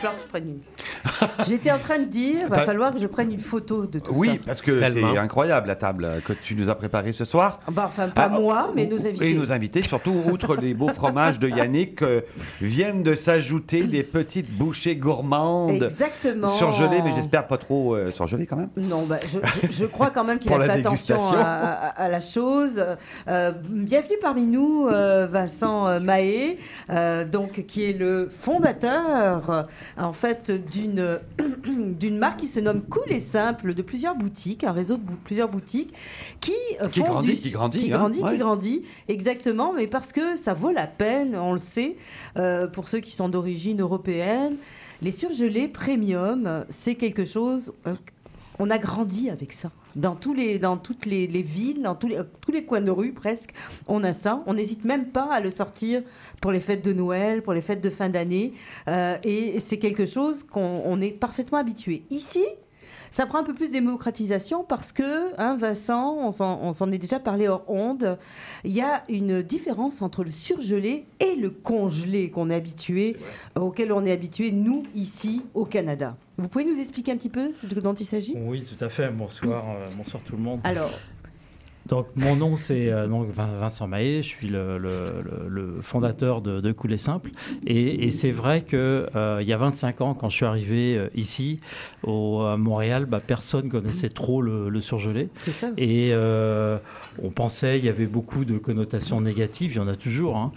falloir 0.03 0.19
que 0.33 0.39
je. 0.39 0.72
J'étais 1.49 1.71
en 1.71 1.79
train 1.79 1.99
de 1.99 2.05
dire, 2.05 2.49
va 2.49 2.65
falloir 2.65 2.93
que 2.93 2.99
je 2.99 3.07
prenne 3.07 3.33
une 3.33 3.41
photo 3.41 3.87
de 3.87 3.99
tout 3.99 4.13
ça. 4.15 4.21
Oui, 4.21 4.41
parce 4.45 4.63
que 4.63 4.79
c'est 4.79 5.03
incroyable 5.19 5.69
la 5.69 5.77
table 5.77 6.09
que 6.25 6.33
tu 6.33 6.55
nous 6.55 6.71
as 6.71 6.75
préparée 6.75 7.13
ce 7.13 7.25
soir. 7.25 7.61
Bah, 7.71 7.85
enfin, 7.89 8.09
pas 8.09 8.25
Ah, 8.25 8.29
moi, 8.29 8.71
mais 8.75 8.87
nos 8.87 9.07
invités. 9.07 9.31
Et 9.31 9.35
nos 9.35 9.53
invités, 9.53 9.83
surtout, 9.83 10.15
outre 10.31 10.57
les 10.57 10.75
beaux 10.75 10.89
fromages 10.89 11.39
de 11.39 11.49
Yannick, 11.49 12.03
euh, 12.03 12.21
viennent 12.61 13.03
de 13.03 13.15
s'ajouter 13.15 13.85
des 13.85 14.03
petites 14.03 14.51
bouchées 14.57 14.97
gourmandes. 14.97 15.83
Exactement. 15.83 16.49
Surgelées, 16.49 17.01
mais 17.05 17.13
j'espère 17.13 17.47
pas 17.47 17.59
trop 17.59 17.95
euh, 17.95 18.11
surgelées 18.11 18.47
quand 18.47 18.57
même. 18.57 18.71
Non, 18.77 19.05
bah, 19.07 19.19
je, 19.27 19.39
je- 19.67 19.73
je 19.73 19.85
crois 19.87 20.11
quand 20.11 20.25
même 20.25 20.39
qu'il 20.41 20.53
a 20.53 20.59
la 20.59 20.65
fait 20.67 20.71
attention 20.81 21.15
dégustation. 21.17 21.45
à, 21.45 21.51
à- 21.51 22.03
à 22.05 22.09
la 22.09 22.21
chose. 22.21 22.85
Euh, 23.29 23.53
bienvenue 23.69 24.17
parmi 24.21 24.47
nous, 24.47 24.89
euh, 24.89 25.27
Vincent 25.31 26.01
Mahé, 26.01 26.59
euh, 26.91 27.25
donc 27.25 27.65
qui 27.67 27.85
est 27.89 27.93
le 27.99 28.29
fondateur, 28.31 29.67
en 29.99 30.13
fait, 30.13 30.51
d'une 30.71 31.12
d'une 31.99 32.19
marque 32.19 32.41
qui 32.41 32.47
se 32.47 32.61
nomme 32.61 32.83
Cool 32.83 33.11
et 33.11 33.21
Simple, 33.21 33.75
de 33.75 33.83
plusieurs 33.83 34.15
boutiques, 34.17 34.65
un 34.65 34.73
réseau 34.73 34.97
de 34.97 35.03
bou- 35.03 35.17
plusieurs 35.25 35.49
boutiques, 35.49 35.93
qui 36.41 36.53
euh, 36.81 36.89
Qui 36.89 37.01
font 37.01 37.07
grandit, 37.07 37.33
du- 37.33 37.41
qui 37.41 37.51
grandit, 37.51 37.79
qui 37.79 37.93
hein, 37.93 37.99
grandit, 37.99 38.21
ouais. 38.23 38.33
qui 38.33 38.39
grandit, 38.39 38.83
exactement, 39.09 39.73
mais 39.73 39.87
parce 39.87 40.13
que 40.13 40.37
ça 40.37 40.55
vaut 40.55 40.71
la 40.73 40.87
peine, 40.87 41.37
on 41.37 41.53
le 41.53 41.59
sait, 41.59 41.97
euh, 42.39 42.67
pour 42.67 42.89
ceux 42.89 43.01
qui 43.01 43.13
sont 43.13 43.29
d'origine 43.29 43.81
européenne. 43.81 44.57
Les 45.03 45.11
surgelés 45.11 45.69
premium, 45.69 46.65
c'est 46.69 46.95
quelque 46.95 47.25
chose. 47.25 47.73
On 48.59 48.71
a 48.71 48.79
grandi 48.79 49.31
avec 49.31 49.53
ça. 49.53 49.71
Dans, 49.97 50.15
tous 50.15 50.35
les, 50.35 50.59
dans 50.59 50.77
toutes 50.77 51.07
les, 51.07 51.27
les 51.27 51.43
villes, 51.43 51.83
dans 51.83 51.95
tous 51.95 52.09
les, 52.09 52.19
tous 52.41 52.53
les 52.53 52.65
coins 52.65 52.81
de 52.81 52.91
rue 52.91 53.13
presque, 53.13 53.51
on 53.89 54.03
a 54.05 54.13
ça. 54.13 54.43
On 54.47 54.55
n'hésite 54.55 54.85
même 54.85 55.07
pas 55.07 55.33
à 55.33 55.41
le 55.41 55.51
sortir 55.51 56.03
pour 56.41 56.53
les 56.53 56.61
fêtes 56.61 56.85
de 56.85 56.93
Noël, 56.93 57.43
pour 57.43 57.53
les 57.53 57.61
fêtes 57.61 57.81
de 57.81 57.91
fin 57.91 58.09
d'année. 58.09 58.53
Euh, 58.89 59.17
et 59.25 59.59
c'est 59.59 59.79
quelque 59.79 60.07
chose 60.07 60.43
qu'on 60.43 60.83
on 60.85 61.01
est 61.01 61.13
parfaitement 61.13 61.59
habitué. 61.59 62.05
Ici, 62.11 62.45
ça 63.13 63.27
prend 63.27 63.39
un 63.39 63.45
peu 63.45 63.55
plus 63.55 63.69
de 63.69 63.73
démocratisation 63.75 64.65
parce 64.65 64.91
que, 64.91 65.39
hein, 65.39 65.57
Vincent, 65.57 66.17
on 66.19 66.73
s'en 66.73 66.91
est 66.91 66.99
déjà 66.99 67.21
parlé 67.21 67.47
hors 67.47 67.63
onde, 67.69 68.19
il 68.65 68.73
y 68.73 68.81
a 68.81 69.05
une 69.09 69.43
différence 69.43 70.03
entre 70.03 70.25
le 70.25 70.31
surgelé 70.31 71.05
et 71.21 71.37
le 71.37 71.51
congelé 71.51 72.31
qu'on 72.31 72.51
est 72.51 72.55
habitué, 72.55 73.17
auquel 73.55 73.93
on 73.93 74.05
est 74.05 74.13
habitué, 74.13 74.51
nous, 74.51 74.83
ici, 74.97 75.43
au 75.55 75.65
Canada. 75.65 76.17
Vous 76.39 76.49
pouvez 76.49 76.65
nous 76.65 76.79
expliquer 76.79 77.13
un 77.13 77.17
petit 77.17 77.29
peu 77.29 77.53
ce 77.53 77.67
dont 77.67 77.95
il 77.95 78.07
s'agit? 78.07 78.35
Oui, 78.37 78.65
tout 78.65 78.83
à 78.83 78.89
fait. 78.89 79.11
Bonsoir, 79.11 79.65
euh, 79.69 79.89
bonsoir 79.97 80.23
tout 80.25 80.37
le 80.37 80.43
monde. 80.43 80.61
Alors, 80.65 80.91
Donc, 81.93 82.07
mon 82.17 82.37
nom, 82.37 82.57
c'est 82.57 82.89
euh, 82.91 83.07
donc 83.07 83.29
Vincent 83.31 83.87
Mahé. 83.87 84.23
Je 84.23 84.29
suis 84.29 84.47
le, 84.49 84.79
le- 84.79 84.89
le- 85.23 85.49
le 85.49 85.83
fondateur 85.83 86.41
de, 86.41 86.63
de 86.63 86.73
Cool 86.73 86.95
et 86.95 86.97
Simple. 86.97 87.31
Et, 87.67 88.07
et 88.07 88.11
c'est 88.11 88.31
vrai 88.31 88.63
que 88.63 89.07
euh, 89.15 89.41
il 89.43 89.47
y 89.47 89.53
a 89.53 89.59
25 89.59 90.01
ans, 90.01 90.15
quand 90.15 90.31
je 90.31 90.37
suis 90.37 90.47
arrivé 90.47 90.97
euh, 90.97 91.09
ici, 91.15 91.61
au, 92.03 92.41
à 92.41 92.57
Montréal, 92.57 93.05
bah, 93.05 93.21
personne 93.25 93.69
connaissait 93.69 94.09
trop 94.09 94.41
le, 94.41 94.71
le 94.71 94.81
surgelé. 94.81 95.29
C'est 95.43 95.53
ça. 95.53 95.69
Et 95.77 96.15
on 97.23 97.29
pensait, 97.29 97.79
il 97.79 97.85
y 97.85 97.91
avait 97.91 98.07
beaucoup 98.07 98.47
de 98.47 98.57
connotations 98.57 99.21
négatives, 99.21 99.73
il 99.73 99.77
y 99.77 99.81
en 99.81 99.89
a 99.89 99.95
toujours. 99.97 100.39
hein. 100.39 100.53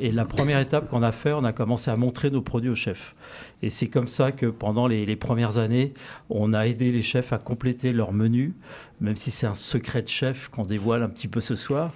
Et 0.00 0.12
la 0.12 0.26
première 0.26 0.58
étape 0.60 0.90
qu'on 0.90 1.02
a 1.02 1.12
fait, 1.12 1.32
on 1.32 1.44
a 1.44 1.52
commencé 1.54 1.90
à 1.90 1.96
montrer 1.96 2.28
nos 2.30 2.42
produits 2.42 2.68
aux 2.68 2.74
chefs. 2.74 3.14
Et 3.62 3.70
c'est 3.70 3.88
comme 3.88 4.08
ça 4.08 4.32
que 4.32 4.46
pendant 4.46 4.86
les, 4.86 5.06
les 5.06 5.16
premières 5.16 5.58
années, 5.58 5.92
on 6.30 6.52
a 6.52 6.66
aidé 6.66 6.90
les 6.90 7.02
chefs 7.02 7.32
à 7.32 7.38
compléter 7.38 7.92
leur 7.92 8.12
menu, 8.12 8.54
même 9.00 9.16
si 9.16 9.30
c'est 9.30 9.46
un 9.46 9.54
secret 9.54 10.02
de 10.02 10.08
chef 10.08 10.48
qu'on 10.48 10.62
dévoile 10.62 11.02
un 11.02 11.08
petit 11.08 11.28
peu 11.28 11.40
ce 11.40 11.54
soir. 11.54 11.92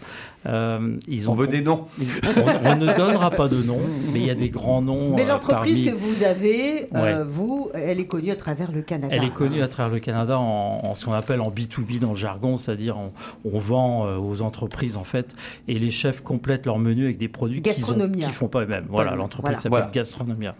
Euh, 0.47 0.97
ils 1.09 1.29
On 1.29 1.35
veut 1.35 1.47
des 1.49 1.61
noms. 1.61 1.87
On, 2.01 2.69
on 2.71 2.77
ne 2.77 2.97
donnera 2.97 3.31
pas 3.31 3.49
de 3.49 3.63
noms, 3.63 3.81
mais 4.13 4.21
il 4.21 4.27
y 4.27 4.31
a 4.31 4.35
des 4.35 4.51
grands 4.51 4.81
noms. 4.83 5.15
mais 5.17 5.25
euh, 5.25 5.29
l'entreprise 5.29 5.85
parmi- 5.85 5.99
que 5.99 6.05
vous 6.05 6.23
avez, 6.23 6.87
euh, 6.95 7.23
Ouais. 7.23 7.25
vous, 7.27 7.71
elle 7.75 7.99
est 7.99 8.07
connue 8.07 8.31
à 8.31 8.37
travers 8.37 8.71
le 8.71 8.83
Canada. 8.83 9.15
Elle 9.15 9.25
est 9.25 9.33
connue 9.33 9.63
à 9.63 9.69
travers 9.69 9.93
le 9.93 10.01
Canada 10.01 10.39
en, 10.39 10.81
en 10.85 10.95
ce 10.95 11.05
qu'on 11.05 11.13
appelle 11.13 11.41
en 11.41 11.51
B2B 11.51 11.99
dans 11.99 12.11
le 12.11 12.17
jargon, 12.17 12.57
c'est-à-dire 12.57 12.97
on, 12.97 13.13
on 13.53 13.59
vend 13.59 14.07
aux 14.19 14.43
entreprises 14.43 14.97
en 14.97 15.05
fait, 15.05 15.35
et 15.69 15.79
les 15.79 15.91
chefs 15.91 16.23
complètent 16.23 16.67
leur 16.67 16.79
menu 16.79 17.05
avec 17.05 17.19
des 17.19 17.29
produits 17.29 17.61
qu'ils 17.63 17.73
qu'ils 17.75 18.33
font 18.33 18.49
pas 18.49 18.63
eux-mêmes. 18.63 18.87
Voilà, 18.89 19.15
l'entreprise 19.17 19.59
Voilà. 19.69 19.87
s'appelle 19.87 19.95
Gastronomia. 19.95 20.55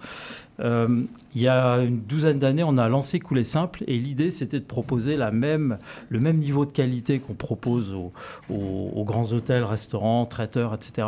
Euh, 0.59 1.03
il 1.35 1.43
y 1.43 1.49
a 1.49 1.77
une 1.83 2.01
douzaine 2.01 2.39
d'années, 2.39 2.65
on 2.65 2.79
a 2.79 2.89
lancé 2.89 3.21
Coulet 3.21 3.45
Simple 3.45 3.85
et 3.87 3.99
l'idée 3.99 4.31
c'était 4.31 4.59
de 4.59 4.65
proposer 4.65 5.19
la 5.19 5.31
même, 5.31 5.77
le 6.09 6.19
même 6.19 6.39
niveau 6.39 6.65
de 6.65 6.73
qualité 6.73 7.19
qu'on 7.19 7.35
propose 7.35 7.93
aux, 7.93 8.11
aux- 8.51 8.91
aux 8.95 9.05
grands 9.05 9.33
hôtels, 9.35 9.65
restaurants, 9.77 10.25
traiteurs, 10.27 10.73
etc., 10.75 11.07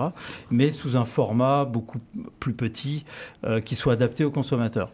mais 0.50 0.70
sous 0.70 0.96
un 0.96 1.04
format 1.04 1.64
beaucoup 1.64 1.98
plus 2.40 2.52
petit 2.52 3.04
euh, 3.44 3.60
qui 3.60 3.74
soit 3.74 3.94
adapté 3.94 4.24
aux 4.24 4.30
consommateurs. 4.30 4.90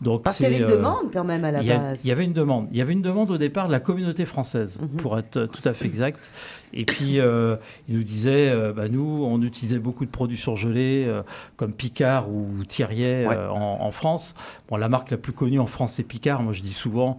Donc 0.00 0.22
Parce 0.22 0.38
qu'il 0.38 0.44
y 0.44 0.48
avait 0.48 0.56
une 0.56 0.64
euh, 0.64 0.76
demande 0.78 1.12
quand 1.12 1.24
même 1.24 1.44
à 1.44 1.50
la 1.52 1.60
il 1.60 1.66
y 1.66 1.72
a- 1.72 1.78
base. 1.78 2.04
il 2.04 2.08
y 2.08 2.10
avait 2.12 2.24
une 2.24 2.32
demande. 2.32 2.68
Il 2.72 2.78
y 2.78 2.80
avait 2.80 2.94
une 2.94 3.02
demande 3.02 3.30
au 3.30 3.36
départ 3.36 3.66
de 3.66 3.72
la 3.72 3.80
communauté 3.80 4.24
française, 4.24 4.78
Mhm. 4.80 4.88
pour 4.96 5.18
être 5.18 5.44
tout 5.46 5.66
à 5.68 5.74
fait 5.74 5.84
exact. 5.84 6.30
Et 6.72 6.84
puis, 6.84 7.18
euh, 7.20 7.56
ils 7.88 7.96
nous 7.96 8.02
disaient, 8.02 8.50
euh, 8.50 8.72
bah, 8.72 8.88
nous, 8.88 9.24
on 9.26 9.40
utilisait 9.42 9.78
beaucoup 9.78 10.04
de 10.04 10.10
produits 10.10 10.36
surgelés, 10.36 11.04
euh, 11.08 11.22
comme 11.56 11.74
Picard 11.74 12.30
ou 12.30 12.48
Thierrier 12.66 13.26
Ouais. 13.26 13.36
en, 13.36 13.78
en 13.80 13.90
France. 13.90 14.34
Bon, 14.68 14.76
la 14.76 14.88
marque 14.88 15.10
la 15.10 15.16
plus 15.16 15.32
connue 15.32 15.58
en 15.58 15.66
France, 15.66 15.94
c'est 15.94 16.02
Picard. 16.04 16.42
Moi, 16.42 16.52
je 16.52 16.62
dis 16.62 16.72
souvent 16.72 17.18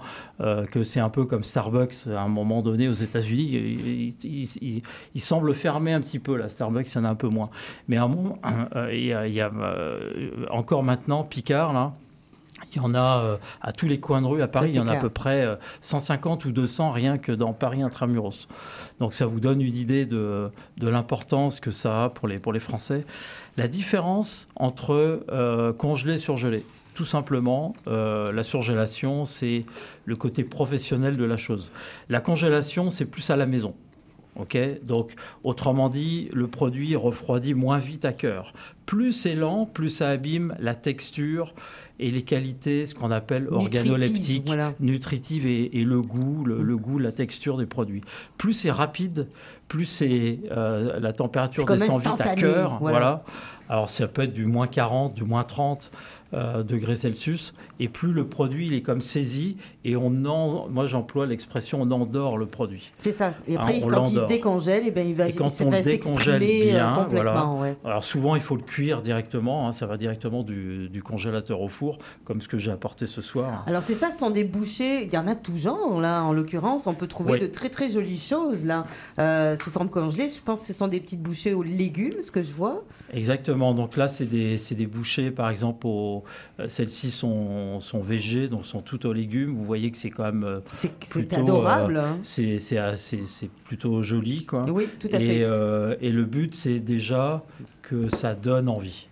que 0.71 0.83
c'est 0.83 0.99
un 0.99 1.09
peu 1.09 1.25
comme 1.25 1.43
Starbucks 1.43 2.07
à 2.07 2.21
un 2.21 2.27
moment 2.27 2.61
donné 2.61 2.87
aux 2.87 2.93
États-Unis. 2.93 3.49
Il, 3.51 3.87
il- 3.87 4.15
il- 4.23 4.49
il- 4.61 4.81
il 5.15 5.21
semble 5.21 5.53
fermer 5.53 5.93
un 5.93 6.01
petit 6.01 6.19
peu, 6.19 6.35
là. 6.37 6.47
Starbucks, 6.47 6.87
il 6.91 6.95
y 6.95 6.99
en 6.99 7.03
a 7.03 7.09
un 7.09 7.15
peu 7.15 7.27
moins. 7.27 7.49
Mais 7.87 7.97
à 7.97 8.03
un 8.03 8.07
moment, 8.07 8.39
il 8.91 9.05
y 9.05 9.13
a, 9.13 9.27
il 9.27 9.33
y 9.33 9.41
a, 9.41 9.49
encore 10.49 10.83
maintenant 10.83 11.23
Picard, 11.23 11.73
là. 11.73 11.93
Il 12.71 12.81
y 12.81 12.85
en 12.85 12.93
a 12.93 13.23
euh, 13.23 13.37
à 13.61 13.71
tous 13.71 13.87
les 13.87 13.99
coins 13.99 14.21
de 14.21 14.27
rue 14.27 14.41
à 14.41 14.47
Paris, 14.47 14.69
Ça, 14.69 14.73
il 14.73 14.77
y 14.77 14.79
en 14.79 14.87
a 14.87 14.97
à 14.97 14.99
peu 14.99 15.09
près 15.09 15.45
euh, 15.45 15.55
150 15.81 16.45
ou 16.45 16.51
200 16.51 16.91
rien 16.91 17.17
que 17.17 17.31
dans 17.31 17.53
Paris 17.53 17.81
intramuros. 17.81 18.47
Donc 18.99 19.13
ça 19.13 19.25
vous 19.25 19.39
donne 19.39 19.61
une 19.61 19.75
idée 19.75 20.05
de, 20.05 20.49
de 20.77 20.87
l'importance 20.87 21.59
que 21.59 21.71
ça 21.71 22.05
a 22.05 22.09
pour 22.09 22.27
les, 22.27 22.39
pour 22.39 22.53
les 22.53 22.59
Français. 22.59 23.05
La 23.57 23.67
différence 23.67 24.47
entre 24.55 25.25
euh, 25.29 25.73
congelé 25.73 26.13
et 26.13 26.17
surgelé, 26.17 26.63
tout 26.93 27.05
simplement, 27.05 27.73
euh, 27.87 28.31
la 28.31 28.43
surgélation, 28.43 29.25
c'est 29.25 29.65
le 30.05 30.15
côté 30.15 30.43
professionnel 30.43 31.17
de 31.17 31.23
la 31.23 31.37
chose. 31.37 31.71
La 32.09 32.21
congélation, 32.21 32.89
c'est 32.89 33.05
plus 33.05 33.29
à 33.29 33.35
la 33.35 33.45
maison. 33.45 33.75
Ok, 34.37 34.57
donc 34.83 35.13
autrement 35.43 35.89
dit, 35.89 36.29
le 36.33 36.47
produit 36.47 36.95
refroidit 36.95 37.53
moins 37.53 37.79
vite 37.79 38.05
à 38.05 38.13
cœur, 38.13 38.53
plus 38.85 39.11
c'est 39.11 39.35
lent, 39.35 39.65
plus 39.65 39.89
ça 39.89 40.07
abîme 40.09 40.55
la 40.57 40.73
texture 40.73 41.53
et 41.99 42.09
les 42.11 42.21
qualités, 42.21 42.85
ce 42.85 42.95
qu'on 42.95 43.11
appelle 43.11 43.43
Nutritive, 43.43 43.91
organoleptiques, 43.91 44.47
voilà. 44.47 44.73
nutritives 44.79 45.45
et, 45.47 45.77
et 45.79 45.83
le 45.83 46.01
goût, 46.01 46.45
le, 46.45 46.63
le 46.63 46.77
goût, 46.77 46.97
la 46.97 47.11
texture 47.11 47.57
des 47.57 47.65
produits. 47.65 48.01
Plus 48.37 48.53
c'est 48.53 48.71
rapide, 48.71 49.27
plus 49.67 49.85
c'est 49.85 50.39
euh, 50.51 50.97
la 50.99 51.11
température 51.11 51.65
descend 51.65 52.01
vite 52.01 52.21
à 52.21 52.35
cœur. 52.35 52.77
voilà. 52.79 52.97
Voilà. 52.99 53.23
Alors 53.67 53.89
ça 53.89 54.07
peut 54.07 54.23
être 54.23 54.33
du 54.33 54.45
moins 54.45 54.67
40, 54.67 55.13
du 55.13 55.23
moins 55.23 55.43
30 55.43 55.91
euh, 56.33 56.63
degrés 56.63 56.95
Celsius, 56.95 57.53
et 57.79 57.89
plus 57.89 58.11
le 58.13 58.27
produit 58.27 58.67
il 58.67 58.73
est 58.73 58.81
comme 58.81 59.01
saisi, 59.01 59.57
et 59.83 59.95
on 59.95 60.25
en, 60.25 60.67
moi 60.69 60.85
j'emploie 60.87 61.25
l'expression 61.25 61.81
on 61.81 61.91
endort 61.91 62.37
le 62.37 62.45
produit. 62.45 62.91
C'est 62.97 63.11
ça. 63.11 63.31
Et 63.47 63.55
Hein, 63.55 63.59
après, 63.61 63.81
quand 63.81 64.09
il 64.09 64.17
se 64.17 64.25
décongèle, 64.25 64.83
eh 64.85 64.91
ben, 64.91 65.07
il 65.07 65.13
va, 65.15 65.27
Et 65.27 65.33
quand 65.33 65.47
ça 65.49 65.65
on 65.65 65.69
va 65.69 65.81
décongèle 65.81 66.41
euh, 66.41 66.71
bien, 66.71 66.93
complètement. 66.97 67.55
voilà. 67.57 67.71
ouais. 67.71 67.77
Alors 67.83 68.03
souvent 68.03 68.35
il 68.35 68.41
faut 68.41 68.55
le 68.55 68.61
cuire 68.63 69.01
directement, 69.01 69.67
hein, 69.67 69.71
ça 69.71 69.85
va 69.87 69.97
directement 69.97 70.43
du, 70.43 70.89
du 70.89 71.03
congélateur 71.03 71.61
au 71.61 71.67
four, 71.67 71.97
comme 72.23 72.41
ce 72.41 72.47
que 72.47 72.57
j'ai 72.57 72.71
apporté 72.71 73.05
ce 73.05 73.21
soir. 73.21 73.63
Alors 73.67 73.83
c'est 73.83 73.93
ça, 73.93 74.09
ce 74.11 74.19
sont 74.19 74.29
des 74.31 74.43
bouchées, 74.43 75.05
il 75.05 75.13
y 75.13 75.17
en 75.17 75.27
a 75.27 75.35
de 75.35 75.39
tout 75.41 75.57
genre 75.57 75.99
là, 75.99 76.23
en 76.23 76.33
l'occurrence, 76.33 76.87
on 76.87 76.93
peut 76.93 77.07
trouver 77.07 77.33
Oui. 77.33 77.39
de 77.39 77.47
très 77.47 77.69
très 77.69 77.89
jolies 77.89 78.17
choses 78.19 78.65
là, 78.65 78.85
euh, 79.19 79.55
sous 79.55 79.69
forme 79.69 79.89
congelée. 79.89 80.29
Je 80.29 80.41
pense 80.41 80.61
que 80.61 80.67
ce 80.67 80.73
sont 80.73 80.87
des 80.87 80.99
petites 80.99 81.21
bouchées 81.21 81.53
aux 81.53 81.63
légumes, 81.63 82.21
ce 82.21 82.31
que 82.31 82.41
je 82.41 82.53
vois. 82.53 82.83
Exactement. 83.13 83.73
Donc 83.73 83.97
là, 83.97 84.07
c'est 84.07 84.25
des, 84.25 84.57
des 84.71 84.85
bouchées, 84.87 85.31
par 85.31 85.49
exemple, 85.49 85.85
au- 85.87 86.20
euh, 86.59 86.67
celles-ci 86.67 87.09
sont, 87.09 87.79
sont 87.79 88.01
végées, 88.01 88.47
donc 88.47 88.65
sont 88.65 88.81
toutes 88.81 89.05
aux 89.05 89.13
légumes. 89.13 89.53
Vous 89.53 89.63
voyez 89.63 89.91
que 89.91 89.97
c'est 89.97 90.09
quand 90.09 90.23
même. 90.25 90.43
euh, 90.43 90.59
c'est 90.73 90.93
plutôt, 90.99 91.37
adorable, 91.41 91.97
euh, 91.97 92.11
c'est, 92.23 92.59
c'est, 92.59 92.77
assez- 92.77 93.25
c'est 93.25 93.49
plutôt 93.49 94.01
joli, 94.01 94.45
quoi. 94.45 94.65
Oui, 94.69 94.87
tout 94.99 95.09
à 95.13 95.19
et, 95.19 95.25
fait. 95.27 95.43
euh, 95.43 95.95
et 96.01 96.11
le 96.11 96.25
but, 96.25 96.53
c'est 96.55 96.79
déjà 96.79 97.43
que 97.81 98.13
ça 98.15 98.35
donne 98.35 98.67
envie. 98.69 99.07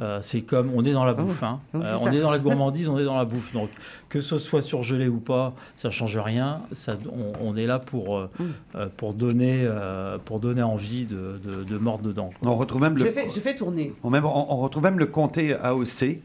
Euh, 0.00 0.20
c'est 0.22 0.40
comme 0.40 0.70
on 0.74 0.86
est 0.86 0.92
dans 0.92 1.04
la 1.04 1.12
bouffe, 1.12 1.42
hein. 1.42 1.60
oui, 1.74 1.82
Euh, 1.84 1.96
on 2.00 2.10
est 2.10 2.20
dans 2.20 2.30
la 2.30 2.38
gourmandise, 2.46 2.88
on 2.88 2.98
est 2.98 3.04
dans 3.04 3.16
la 3.18 3.26
bouffe. 3.26 3.52
Donc 3.52 3.68
que 4.08 4.22
ce 4.22 4.38
soit 4.38 4.62
surgelé 4.62 5.06
ou 5.06 5.18
pas, 5.18 5.54
ça 5.76 5.90
change 5.90 6.16
rien. 6.16 6.62
Ça, 6.72 6.96
on, 7.10 7.50
on 7.52 7.56
est 7.58 7.66
là 7.66 7.78
pour 7.78 8.16
euh, 8.16 8.30
Mm. 8.38 8.44
euh, 8.76 8.88
pour 8.96 9.12
donner 9.12 9.60
euh, 9.64 10.16
pour 10.24 10.40
donner 10.40 10.62
envie 10.62 11.04
de, 11.04 11.38
de, 11.44 11.62
de 11.64 11.78
mordre 11.78 12.04
dedans. 12.04 12.30
On 12.40 12.56
retrouve 12.56 12.80
même 12.80 12.96
Je 12.96 13.04
le, 13.04 13.10
fais, 13.12 13.28
je 13.32 13.38
fais 13.38 13.54
tourner. 13.54 13.92
on, 14.02 14.08
même- 14.08 14.24
on- 14.24 14.46
on 14.52 14.56
retrouve 14.56 14.82
même 14.82 14.98
le 14.98 15.06
comté 15.06 15.52
AOC 15.52 16.20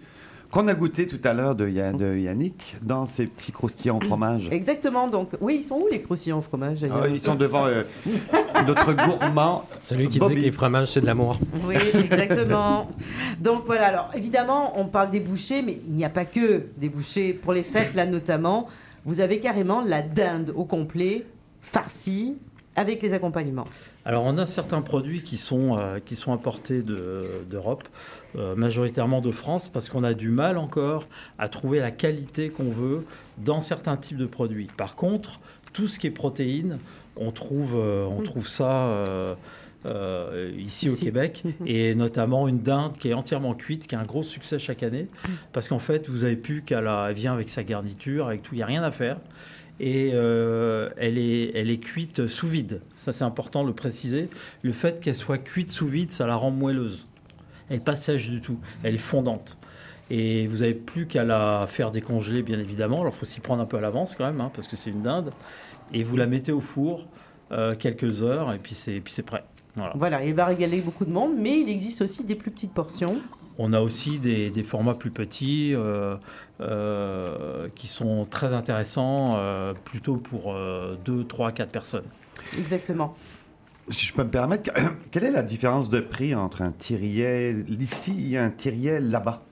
qu'on 0.52 0.68
a 0.68 0.74
goûté 0.74 1.06
tout 1.08 1.20
à 1.24 1.34
l'heure 1.34 1.56
de, 1.56 1.68
Ya- 1.68 1.92
de 1.94 2.16
Yannick 2.16 2.78
dans 2.82 3.06
ses 3.06 3.28
petits 3.28 3.52
croustillants 3.52 3.98
au 3.98 4.02
fromage. 4.02 4.48
Exactement. 4.52 5.08
Donc 5.08 5.30
oui, 5.42 5.58
ils 5.62 5.64
sont 5.64 5.76
où 5.76 5.88
les 5.92 6.00
croustillants 6.00 6.40
au 6.40 6.42
fromage 6.42 6.82
d'ailleurs 6.82 7.02
Ah, 7.04 7.08
ils 7.08 7.22
sont 7.22 7.36
devant 7.36 7.66
euh, 7.66 7.84
notre 8.66 8.94
gourmand. 8.94 9.66
Celui 9.82 10.08
qui 10.10 10.20
Bobby. 10.20 10.36
dit 10.36 10.40
que 10.42 10.46
les 10.46 10.52
fromages, 10.52 10.88
c'est 10.88 11.02
de 11.02 11.06
l'amour. 11.06 11.38
Oui, 11.68 11.76
exactement. 11.94 12.88
Donc 13.42 13.64
voilà, 13.66 13.88
alors 13.88 14.10
évidemment, 14.16 14.74
on 14.80 14.86
parle 14.86 15.12
des 15.12 15.20
bouchées, 15.20 15.62
mais 15.62 15.80
il 15.88 15.94
n'y 15.94 16.06
a 16.06 16.10
pas 16.10 16.26
que 16.26 16.64
des 16.78 16.90
bouchées. 16.90 17.34
Pour 17.34 17.54
les 17.54 17.64
fêtes, 17.64 17.94
là 17.94 18.06
notamment, 18.06 18.68
vous 19.06 19.20
avez 19.20 19.40
carrément 19.40 19.82
la 19.82 20.02
dinde 20.02 20.54
au 20.56 20.66
complet, 20.66 21.26
farcie, 21.62 22.38
avec 22.78 23.02
les 23.04 23.12
accompagnements. 23.14 23.68
Alors, 24.06 24.24
on 24.24 24.38
a 24.38 24.46
certains 24.46 24.82
produits 24.82 25.22
qui 25.24 25.36
sont, 25.36 25.72
euh, 25.82 26.00
qui 26.06 26.16
sont 26.16 26.32
importés 26.32 26.82
de- 26.84 27.26
d'Europe, 27.50 27.84
euh, 28.38 28.56
majoritairement 28.56 29.20
de 29.20 29.32
France, 29.32 29.68
parce 29.68 29.90
qu'on 29.90 30.04
a 30.04 30.14
du 30.14 30.30
mal 30.30 30.58
encore 30.58 31.04
à 31.40 31.50
trouver 31.50 31.80
la 31.80 31.92
qualité 31.92 32.50
qu'on 32.50 32.70
veut 32.70 33.06
dans 33.40 33.60
certains 33.60 33.98
types 33.98 34.18
de 34.18 34.28
produits. 34.28 34.68
Par 34.78 34.96
contre, 34.96 35.40
tout 35.74 35.88
ce 35.88 36.00
qui 36.00 36.08
est 36.08 36.12
protéines, 36.12 36.78
on 37.18 37.32
trouve, 37.32 37.76
euh, 37.78 38.06
on 38.06 38.22
trouve 38.22 38.48
ça 38.48 38.88
euh, 39.86 40.52
ici, 40.58 40.90
au. 40.90 40.96
Québec, 40.96 41.44
et 41.66 41.96
notamment 41.96 42.48
une 42.48 42.60
dinde 42.60 42.94
qui 42.98 43.10
est 43.10 43.14
entièrement 43.14 43.54
cuite, 43.54 43.88
qui 43.88 43.96
a 43.96 44.00
un 44.00 44.06
gros 44.06 44.24
succès 44.24 44.60
chaque 44.60 44.84
année, 44.84 45.08
parce 45.54 45.68
qu'en 45.70 45.80
fait, 45.80 46.10
vous 46.10 46.26
avez 46.26 46.36
plus 46.36 46.62
qu'à 46.62 46.82
la, 46.82 47.08
elle 47.10 47.16
vient 47.16 47.34
avec 47.34 47.50
sa 47.50 47.64
garniture, 47.64 48.28
avec 48.28 48.42
tout, 48.42 48.54
il 48.54 48.58
n'y 48.58 48.64
a 48.64 48.68
rien 48.68 48.84
à 48.84 48.92
faire 48.92 49.18
et 49.80 50.12
euh, 50.14 50.90
elle, 50.98 51.18
est, 51.18 51.52
elle 51.56 51.70
est 51.70 51.78
cuite 51.78 52.28
sous 52.28 52.48
vide. 52.48 52.82
Ça, 52.98 53.12
c'est 53.12 53.24
important 53.24 53.64
de 53.64 53.68
le 53.68 53.76
préciser. 53.76 54.30
Le 54.64 54.72
fait 54.74 55.00
qu'elle 55.00 55.16
soit 55.16 55.38
cuite 55.38 55.72
sous 55.72 55.88
vide, 55.88 56.12
ça 56.12 56.26
la 56.26 56.36
rend 56.36 56.52
moelleuse. 56.52 57.08
Elle 57.70 57.78
n'est 57.78 57.84
pas 57.84 57.96
sèche 57.96 58.30
du 58.30 58.42
tout. 58.42 58.60
Elle 58.84 58.96
est 58.96 59.00
fondante. 59.00 59.58
Et 60.10 60.48
vous 60.48 60.58
n'avez 60.58 60.74
plus 60.74 61.06
qu'à 61.06 61.24
la 61.24 61.66
faire 61.68 61.92
décongeler, 61.92 62.42
bien 62.42 62.60
évidemment. 62.60 63.02
Alors, 63.02 63.14
il 63.14 63.18
faut 63.18 63.26
s'y 63.26 63.40
prendre 63.40 63.62
un 63.62 63.66
peu 63.66 63.78
à 63.78 63.82
l'avance 63.82 64.16
quand 64.16 64.26
même, 64.26 64.42
hein, 64.42 64.52
parce 64.54 64.68
que 64.68 64.76
c'est 64.76 64.90
une 64.90 65.02
dinde. 65.02 65.32
Et 65.94 66.04
vous 66.04 66.16
la 66.16 66.28
mettez 66.28 66.52
au 66.52 66.62
four 66.62 67.08
euh, 67.52 67.74
quelques 67.78 68.24
heures, 68.24 68.54
et 68.54 68.60
puis 68.60 68.74
c'est 68.74 69.26
prêt. 69.26 69.44
Voilà. 69.76 69.94
Voilà, 69.96 70.26
il 70.26 70.34
va 70.34 70.46
régaler 70.46 70.82
beaucoup 70.82 71.06
de 71.06 71.12
monde, 71.12 71.34
mais 71.38 71.60
il 71.60 71.70
existe 71.70 72.02
aussi 72.02 72.24
des 72.24 72.36
plus 72.36 72.52
petites 72.52 72.74
portions. 72.74 73.20
On 73.60 73.74
a 73.74 73.82
aussi 73.82 74.20
des, 74.20 74.52
des 74.52 74.62
formats 74.62 74.94
plus 74.94 75.10
petits 75.10 75.74
euh, 75.74 76.16
euh, 76.62 77.68
qui 77.76 77.88
sont 77.88 78.26
très 78.26 78.54
intéressants, 78.54 79.34
euh, 79.36 79.74
plutôt 79.74 80.18
pour 80.18 80.56
2, 81.06 81.24
3, 81.24 81.52
4 81.52 81.70
personnes. 81.70 82.06
Exactement. 82.58 83.16
Si 83.90 84.06
je 84.06 84.14
peux 84.14 84.24
me 84.24 84.30
permettre, 84.30 84.72
quelle 85.12 85.24
est 85.24 85.32
la 85.32 85.44
différence 85.44 85.90
de 85.90 86.00
prix 86.00 86.36
entre 86.36 86.62
un 86.62 86.72
tyriet 86.72 87.56
ici 87.80 88.36
et 88.36 88.38
un 88.38 88.50
tyriet 88.50 89.00
là-bas? 89.00 89.44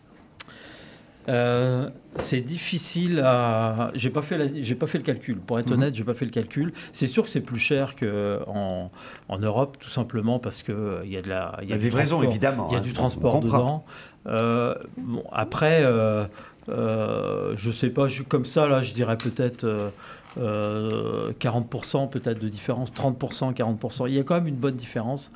Euh, 1.28 1.90
c'est 2.18 2.42
difficile 2.42 3.20
à. 3.26 3.92
J'ai 3.96 4.10
pas 4.10 4.22
fait, 4.22 4.38
la- 4.38 4.62
j'ai 4.62 4.76
pas 4.76 4.88
fait 4.88 4.98
le 5.00 5.04
calcul. 5.04 5.38
Pour 5.38 5.60
être 5.60 5.68
Mhm. 5.68 5.74
honnête, 5.74 5.96
j'ai 5.96 6.04
pas 6.04 6.14
fait 6.14 6.26
le 6.26 6.32
calcul. 6.32 6.72
C'est 6.92 7.08
sûr 7.08 7.24
que 7.24 7.30
c'est 7.30 7.42
plus 7.42 7.58
cher 7.60 7.96
que 7.96 8.40
en, 8.48 8.92
en 9.30 9.38
Europe, 9.38 9.78
tout 9.80 9.90
simplement 9.90 10.38
parce 10.40 10.62
que 10.64 10.72
euh, 10.72 11.02
il 11.04 11.12
y 11.12 11.18
a 11.18 11.22
de 11.22 11.30
la, 11.30 11.58
il 11.64 11.70
y 11.70 11.74
a 11.74 11.78
livraison, 11.78 12.18
transport. 12.18 12.32
évidemment, 12.32 12.68
Il 12.70 12.74
y 12.74 12.76
a 12.76 12.80
hein, 12.80 12.82
du 12.84 12.94
transport 12.94 13.40
dedans. 13.42 13.84
Euh, 14.28 14.76
bon, 14.98 15.24
après, 15.32 15.82
euh, 15.84 16.26
euh, 16.70 17.54
je 17.56 17.72
sais 17.72 17.90
pas, 17.90 18.08
je, 18.08 18.24
comme 18.24 18.46
ça 18.46 18.68
là, 18.68 18.82
je 18.82 18.94
dirais 18.94 19.18
peut-être. 19.18 19.64
euh, 19.64 19.90
euh, 20.38 21.32
40% 21.40 22.10
peut-être 22.10 22.40
de 22.42 22.50
différence, 22.50 22.92
30%, 22.92 23.54
40%. 23.54 24.08
Il 24.10 24.16
y 24.16 24.20
a 24.20 24.24
quand 24.24 24.36
même 24.36 24.48
une 24.48 24.56
bonne 24.58 24.76
différence 24.76 25.30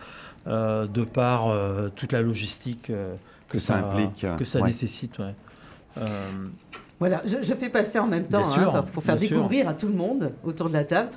euh, 0.48 0.88
de 0.88 1.04
par 1.06 1.48
euh, 1.48 1.88
toute 1.96 2.12
la 2.12 2.22
logistique 2.22 2.90
euh, 2.90 3.16
Que 3.48 3.60
ça 3.60 3.78
implique, 3.78 4.26
que 4.38 4.44
ça 4.44 4.60
ouais. 4.60 4.68
nécessite. 4.68 5.18
ouais. 5.20 5.34
Euh, 5.98 6.02
Voilà, 7.00 7.22
je, 7.26 7.38
je 7.42 7.54
fais 7.54 7.70
passer 7.70 7.98
en 7.98 8.08
même 8.08 8.26
temps 8.26 8.40
hein, 8.40 8.44
sûr, 8.44 8.86
pour- 8.94 9.02
faire 9.04 9.18
sûr. 9.20 9.30
découvrir 9.30 9.70
à 9.70 9.74
tout 9.74 9.88
le 9.88 9.94
monde 9.94 10.34
autour 10.44 10.68
de 10.68 10.74
la 10.74 10.84
table. 10.84 11.10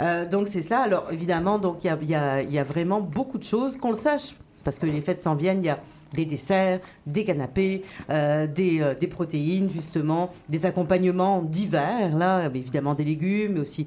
Euh, 0.00 0.26
donc 0.26 0.48
c'est 0.48 0.60
ça. 0.62 0.80
Alors 0.80 1.06
évidemment, 1.12 1.58
donc 1.58 1.84
il 1.84 1.86
y 2.02 2.06
y 2.10 2.14
a- 2.14 2.42
il 2.42 2.52
y 2.52 2.58
a 2.58 2.64
vraiment 2.64 3.00
beaucoup 3.00 3.38
de 3.38 3.44
choses 3.44 3.76
qu'on 3.76 3.90
le 3.90 3.94
sache 3.96 4.34
parce 4.64 4.78
que 4.80 4.86
les 4.86 5.00
fêtes 5.00 5.22
s'en 5.22 5.34
viennent. 5.36 5.62
Il 5.62 5.66
y 5.66 5.70
a 5.70 5.78
des 6.12 6.24
desserts, 6.26 6.80
des 7.06 7.24
canapés, 7.24 7.82
euh, 8.10 8.46
des, 8.48 8.80
euh, 8.80 8.94
des 8.94 9.06
protéines 9.06 9.70
justement, 9.70 10.30
des 10.48 10.66
accompagnements 10.66 11.40
divers 11.42 12.16
là, 12.16 12.50
évidemment 12.52 12.94
des 12.94 13.04
légumes, 13.04 13.52
mais 13.54 13.60
aussi 13.60 13.86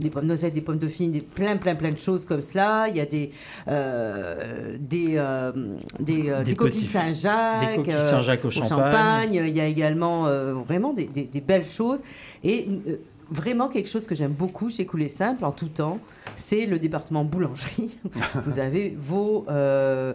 des 0.00 0.10
pommes 0.10 0.26
noisettes, 0.26 0.54
des 0.54 0.60
pommes 0.60 0.78
dauphines, 0.78 1.12
des, 1.12 1.20
plein 1.20 1.56
plein 1.56 1.74
plein 1.74 1.90
de 1.90 1.98
choses 1.98 2.24
comme 2.24 2.42
cela. 2.42 2.86
Il 2.88 2.96
y 2.96 3.00
a 3.00 3.06
des 3.06 3.30
euh, 3.68 4.76
des 4.78 5.14
euh, 5.16 5.52
des, 6.00 6.30
euh, 6.30 6.38
Des 6.40 6.52
des 6.52 6.56
coquilles 6.56 6.86
Saint-Jacques, 6.86 7.70
des 7.70 7.76
coquilles 7.76 7.94
euh, 7.94 8.00
Saint-Jacques 8.00 8.44
au 8.44 8.50
champagne. 8.50 8.68
champagne. 8.68 9.34
Il 9.34 9.56
y 9.56 9.60
a 9.60 9.66
également 9.66 10.26
euh, 10.26 10.54
vraiment 10.54 10.92
des, 10.92 11.08
belles 11.46 11.64
choses. 11.64 12.00
Et 12.44 12.68
euh, 12.88 12.96
vraiment 13.30 13.68
quelque 13.68 13.88
chose 13.88 14.06
que 14.06 14.14
j'aime 14.14 14.32
beaucoup 14.32 14.70
chez 14.70 14.86
Coulet 14.86 15.08
Simple 15.08 15.44
en 15.44 15.52
tout 15.52 15.68
temps, 15.68 15.98
c'est 16.36 16.66
le 16.66 16.78
département 16.78 17.24
boulangerie. 17.24 17.98
Vous 18.44 18.58
avez 18.58 18.94
vos, 18.98 19.44
euh, 19.48 20.12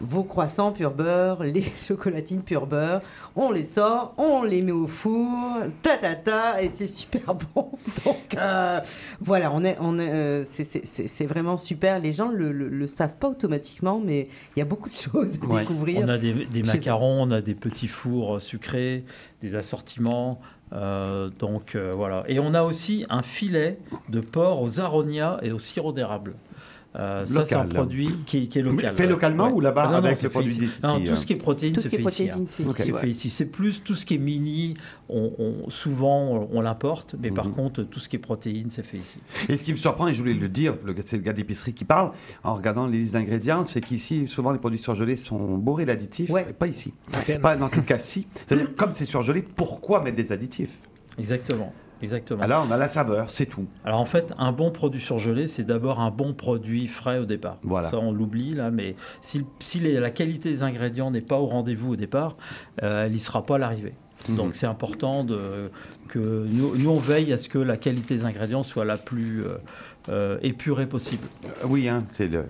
vos 0.00 0.24
croissants 0.24 0.72
pur 0.72 0.90
beurre, 0.92 1.42
les 1.44 1.64
chocolatines 1.80 2.42
pur 2.42 2.66
beurre. 2.66 3.00
On 3.36 3.50
les 3.50 3.64
sort, 3.64 4.14
on 4.18 4.42
les 4.42 4.62
met 4.62 4.72
au 4.72 4.86
four, 4.86 5.56
ta 5.82 5.96
ta 5.96 6.14
ta, 6.14 6.62
et 6.62 6.68
c'est 6.68 6.86
super 6.86 7.34
bon. 7.54 7.70
Donc 8.04 8.36
euh, 8.36 8.80
voilà, 9.20 9.50
on 9.52 9.64
est, 9.64 9.76
on 9.80 9.98
est, 9.98 10.10
euh, 10.10 10.44
c'est- 10.46 11.26
vraiment 11.26 11.56
super. 11.56 11.98
Les 11.98 12.12
gens 12.12 12.28
le, 12.28 12.52
le, 12.52 12.68
le 12.68 12.86
savent 12.86 13.16
pas 13.16 13.28
automatiquement, 13.28 14.00
mais 14.04 14.28
il 14.56 14.58
y 14.58 14.62
a 14.62 14.64
beaucoup 14.64 14.88
de 14.88 14.94
choses 14.94 15.38
à 15.42 15.46
Ouais. 15.46 15.60
découvrir. 15.60 16.00
On 16.04 16.08
a 16.08 16.18
des, 16.18 16.32
des 16.32 16.62
macarons, 16.62 17.22
on 17.22 17.30
a 17.30 17.40
des 17.40 17.54
petits 17.54 17.88
fours 17.88 18.40
sucrés, 18.40 19.04
des 19.40 19.54
assortiments. 19.54 20.40
Euh, 20.72 21.30
donc 21.38 21.74
euh, 21.74 21.92
voilà. 21.94 22.24
Et 22.28 22.38
on 22.38 22.54
a 22.54 22.62
aussi 22.62 23.04
un 23.08 23.22
filet 23.22 23.78
de 24.08 24.20
porc 24.20 24.62
aux 24.62 24.80
aronias 24.80 25.38
et 25.42 25.52
au 25.52 25.58
sirop 25.58 25.92
d'érable. 25.92 26.34
Euh, 26.96 27.24
ça, 27.24 27.44
c'est 27.44 27.54
un 27.54 27.66
produit 27.66 28.10
qui, 28.26 28.38
est- 28.38 28.46
qui 28.48 28.58
est 28.58 28.62
local. 28.62 28.92
Fait 28.92 29.04
ouais. 29.04 29.08
localement 29.10 29.46
Ouais. 29.46 29.52
ou 29.52 29.60
là-bas 29.60 29.82
Ah 29.84 29.90
non, 29.92 29.98
non, 30.00 30.04
avec 30.06 30.20
les 30.22 30.28
produits 30.28 30.50
ici. 30.50 30.60
d'ici, 30.60 30.80
Non, 30.82 30.96
euh 31.00 31.08
tout 31.08 31.14
ce 31.14 31.24
qui 31.24 31.34
est 31.34 31.36
protéines, 31.36 31.72
Tout 31.72 31.78
ce 31.80 31.84
c'est 31.84 31.90
qui 31.90 31.94
est 31.94 31.98
fait 32.02 32.08
ici. 32.24 32.26
protéines, 32.26 32.44
hein. 32.68 32.72
c'est 32.76 32.92
fait 32.98 33.08
ici. 33.10 33.30
C'est 33.30 33.44
plus 33.46 33.84
tout 33.84 33.94
ce 33.94 34.04
qui 34.04 34.16
est 34.16 34.18
mini, 34.18 34.74
on, 35.08 35.30
on- 35.38 35.70
souvent 35.70 36.48
on, 36.52 36.60
l'importe, 36.60 37.14
mais 37.20 37.30
Mhm. 37.30 37.36
par 37.36 37.50
contre, 37.52 37.84
tout 37.84 38.00
ce 38.00 38.08
qui 38.08 38.16
est 38.16 38.18
protéines, 38.18 38.70
c'est 38.70 38.84
fait 38.84 38.96
ici. 38.96 39.18
Et 39.48 39.56
ce 39.56 39.62
qui 39.64 39.70
me 39.70 39.76
surprend, 39.76 40.08
et 40.08 40.14
je 40.14 40.20
voulais 40.20 40.34
le 40.34 40.48
dire, 40.48 40.74
c'est 41.04 41.16
le 41.16 41.22
gars 41.22 41.32
d'épicerie 41.32 41.74
qui 41.74 41.84
parle, 41.84 42.10
en 42.42 42.54
regardant 42.54 42.88
les 42.88 42.98
listes 42.98 43.12
d'ingrédients, 43.12 43.62
c'est 43.62 43.80
qu'ici, 43.80 44.26
souvent, 44.26 44.50
les 44.50 44.58
produits 44.58 44.80
surgelés 44.80 45.16
sont 45.16 45.38
bourrés 45.58 45.84
d'additifs. 45.84 46.32
Pas 46.58 46.66
ici. 46.66 46.92
Pas 47.40 47.56
dans 47.56 47.68
ce 47.68 47.78
cas-ci. 47.80 48.26
C'est-à-dire, 48.48 48.74
comme 48.74 48.90
c'est 48.94 49.06
surgelé, 49.06 49.42
pourquoi 49.42 50.02
mettre 50.02 50.16
des 50.16 50.32
additifs? 50.32 50.80
Exactement. 51.18 51.72
Exactement. 52.02 52.42
Alors, 52.42 52.66
on 52.68 52.70
a 52.72 52.76
la 52.76 52.88
saveur, 52.88 53.28
c'est 53.30 53.46
tout. 53.46 53.64
Alors 53.84 54.00
en 54.00 54.04
fait, 54.04 54.32
un 54.38 54.52
bon 54.52 54.70
produit 54.70 55.00
surgelé, 55.00 55.46
c'est 55.46 55.64
d'abord 55.64 56.00
un 56.00 56.10
bon 56.10 56.32
produit 56.32 56.86
frais 56.86 57.18
au 57.18 57.24
départ. 57.26 57.58
Voilà. 57.62 57.88
Ça, 57.88 57.98
on 57.98 58.12
l'oublie 58.12 58.54
là, 58.54 58.70
mais 58.70 58.94
si, 59.20 59.44
si 59.58 59.80
les- 59.80 60.00
la 60.00 60.10
qualité 60.10 60.50
des 60.50 60.62
ingrédients 60.62 61.10
n'est 61.10 61.20
pas 61.20 61.38
au 61.38 61.46
rendez-vous 61.46 61.92
au 61.92 61.96
départ, 61.96 62.36
euh, 62.82 63.04
elle 63.06 63.12
n'y 63.12 63.18
sera 63.18 63.42
pas 63.42 63.56
à 63.56 63.58
l'arrivée. 63.58 63.92
Mhm. 64.28 64.36
Donc 64.36 64.54
c'est 64.54 64.66
important 64.66 65.24
de, 65.24 65.70
que 66.08 66.46
nous, 66.50 66.76
nous, 66.76 66.90
on 66.90 66.98
veille 66.98 67.32
à 67.32 67.38
ce 67.38 67.48
que 67.48 67.58
la 67.58 67.76
qualité 67.78 68.16
des 68.16 68.24
ingrédients 68.26 68.62
soit 68.62 68.84
la 68.84 68.98
plus 68.98 69.42
euh, 69.44 69.54
euh, 70.08 70.38
épurée 70.42 70.86
possible. 70.86 71.26
Oui, 71.66 71.88
hein, 71.88 72.04
c'est 72.10 72.28
le. 72.28 72.46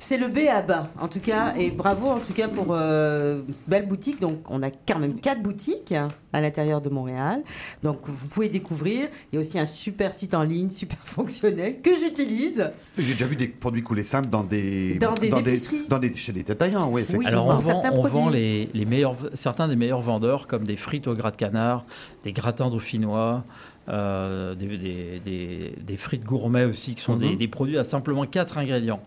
C'est 0.00 0.16
le 0.16 0.28
B 0.28 0.48
à 0.50 0.62
bas, 0.62 0.90
en 0.98 1.08
tout 1.08 1.20
cas, 1.20 1.54
et 1.56 1.70
bravo 1.70 2.08
en 2.08 2.18
tout 2.18 2.32
cas 2.32 2.48
pour 2.48 2.68
euh, 2.70 3.42
cette 3.52 3.68
belle 3.68 3.86
boutique. 3.86 4.20
Donc, 4.20 4.50
on 4.50 4.62
a 4.62 4.70
quand 4.70 4.98
même 4.98 5.16
quatre 5.16 5.42
boutiques 5.42 5.92
hein, 5.92 6.08
à 6.32 6.40
l'intérieur 6.40 6.80
de 6.80 6.88
Montréal. 6.88 7.42
Donc, 7.82 8.00
vous 8.04 8.28
pouvez 8.28 8.48
découvrir. 8.48 9.08
Il 9.30 9.36
y 9.36 9.38
a 9.38 9.40
aussi 9.40 9.58
un 9.58 9.66
super 9.66 10.14
site 10.14 10.34
en 10.34 10.42
ligne, 10.42 10.70
super 10.70 10.98
fonctionnel, 11.04 11.82
que 11.82 11.90
j'utilise. 11.98 12.70
J'ai 12.96 13.12
déjà 13.12 13.26
vu 13.26 13.36
des 13.36 13.48
produits 13.48 13.82
coulés 13.82 14.04
simples 14.04 14.30
dans 14.30 14.42
des. 14.42 14.94
Dans 14.94 15.14
des 15.14 15.28
épiceries. 15.28 15.86
dans 15.88 15.98
des, 15.98 16.14
chez 16.14 16.32
des 16.32 16.42
détaillants, 16.42 16.88
oui, 16.90 17.02
effectivement. 17.02 17.28
Alors 17.28 17.46
on 17.46 17.54
vend, 17.54 17.60
certains 17.60 17.92
on 17.92 18.02
vend 18.02 18.28
les, 18.30 18.68
les 18.72 18.84
meilleurs, 18.84 19.16
certains 19.34 19.68
des 19.68 19.76
meilleurs 19.76 20.00
vendeurs 20.00 20.46
comme 20.46 20.64
des 20.64 20.76
frites 20.76 21.06
au 21.08 21.14
gras 21.14 21.30
de 21.30 21.36
canard, 21.36 21.84
des 22.24 22.32
gratins 22.32 22.70
dauphinois, 22.70 23.44
euh, 23.88 24.54
des, 24.54 24.66
des- 24.78 25.20
des- 25.24 25.72
des 25.80 25.96
frites 25.96 26.24
gourmets 26.24 26.64
aussi, 26.64 26.94
qui 26.94 27.02
sont 27.02 27.16
des, 27.16 27.30
Mhm. 27.30 27.36
des 27.36 27.48
produits 27.48 27.78
à 27.78 27.84
simplement 27.84 28.24
quatre 28.26 28.58
ingrédients. 28.58 29.00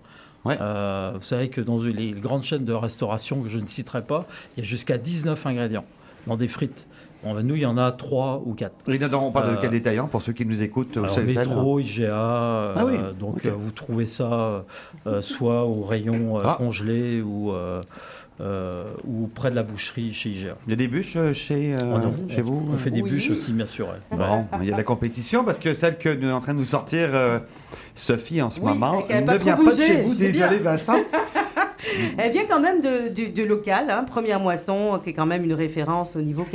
Euh, 0.47 1.11
vous 1.15 1.21
savez 1.21 1.49
que 1.49 1.59
dans 1.61 1.79
les 1.83 2.11
grandes 2.11 2.43
chaînes 2.43 2.63
de 2.65 2.73
restauration 2.73 3.41
que 3.41 3.49
je 3.49 3.59
ne 3.59 3.67
citerai 3.67 4.01
pas, 4.03 4.25
il 4.55 4.63
y 4.63 4.65
a 4.65 4.67
jusqu'à 4.67 4.97
19 4.97 5.45
ingrédients 5.45 5.85
dans 6.27 6.37
des 6.37 6.47
frites. 6.47 6.87
Bon, 7.23 7.33
ben, 7.35 7.45
nous, 7.45 7.55
il 7.55 7.61
y 7.61 7.65
en 7.65 7.77
a 7.77 7.91
3 7.91 8.41
ou 8.45 8.53
4. 8.53 8.73
Et 8.87 8.97
on 9.13 9.31
parle 9.31 9.49
de 9.51 9.55
Euh, 9.55 9.57
quel 9.59 9.71
détaillant 9.71 10.07
pour 10.07 10.21
ceux 10.21 10.31
qui 10.31 10.45
nous 10.45 10.63
écoutent 10.63 10.95
au 10.95 11.01
alors, 11.03 11.13
CSL, 11.13 11.25
métro, 11.25 11.79
IGA, 11.81 12.71
Ah 12.77 12.85
oui, 12.85 12.93
donc 13.19 13.45
vous 13.45 13.71
trouvez 13.71 14.05
ça 14.05 14.63
soit 15.19 15.65
au 15.65 15.83
rayon 15.83 16.39
Ah. 16.41 16.55
congelé 16.57 17.21
ou, 17.21 17.51
ou 18.39 19.27
près 19.27 19.51
de 19.51 19.55
la 19.55 19.63
boucherie 19.63 20.13
chez 20.13 20.29
IGA. 20.29 20.55
Il 20.67 20.69
y 20.69 20.73
a 20.73 20.75
des 20.77 20.87
bûches 20.87 21.15
euh, 21.17 21.33
chez, 21.33 21.73
euh, 21.73 21.77
Oh 21.81 21.97
non, 21.99 22.13
chez 22.29 22.39
on- 22.41 22.43
vous 22.43 22.69
On 22.73 22.77
fait 22.77 22.89
des 22.91 23.01
Oui. 23.01 23.09
bûches 23.11 23.31
aussi, 23.31 23.51
bien 23.51 23.65
sûr. 23.65 23.87
ouais. 23.87 24.17
Bon, 24.17 24.45
il 24.61 24.65
y 24.67 24.69
a 24.69 24.73
de 24.73 24.77
la 24.77 24.83
compétition 24.83 25.43
parce 25.43 25.59
que 25.59 25.73
celle 25.73 25.97
que 25.97 26.09
nous 26.09 26.29
est 26.29 26.31
en 26.31 26.39
train 26.39 26.53
de 26.53 26.59
nous 26.59 26.65
sortir 26.65 27.09
euh, 27.13 27.39
Sophie 27.95 28.41
en 28.41 28.49
ce 28.49 28.61
moment 28.61 29.03
elle 29.09 29.17
a 29.17 29.21
ne 29.21 29.25
pas 29.27 29.37
vient 29.37 29.57
pas 29.57 29.75
de 29.75 29.81
chez 29.81 30.01
vous. 30.01 30.15
Désolé, 30.15 30.57
bien. 30.59 30.71
Vincent. 30.71 30.99
Elle 32.17 32.31
vient 32.31 32.45
quand 32.49 32.59
même 32.59 32.81
de, 32.81 33.09
du- 33.09 33.29
du 33.29 33.45
local, 33.47 33.89
hein, 33.89 34.03
Première 34.03 34.39
Moisson, 34.39 34.99
qui 35.03 35.11
est 35.11 35.13
quand 35.13 35.25
même 35.25 35.43
une 35.43 35.53
référence 35.53 36.15
au 36.15 36.21
niveau 36.21 36.45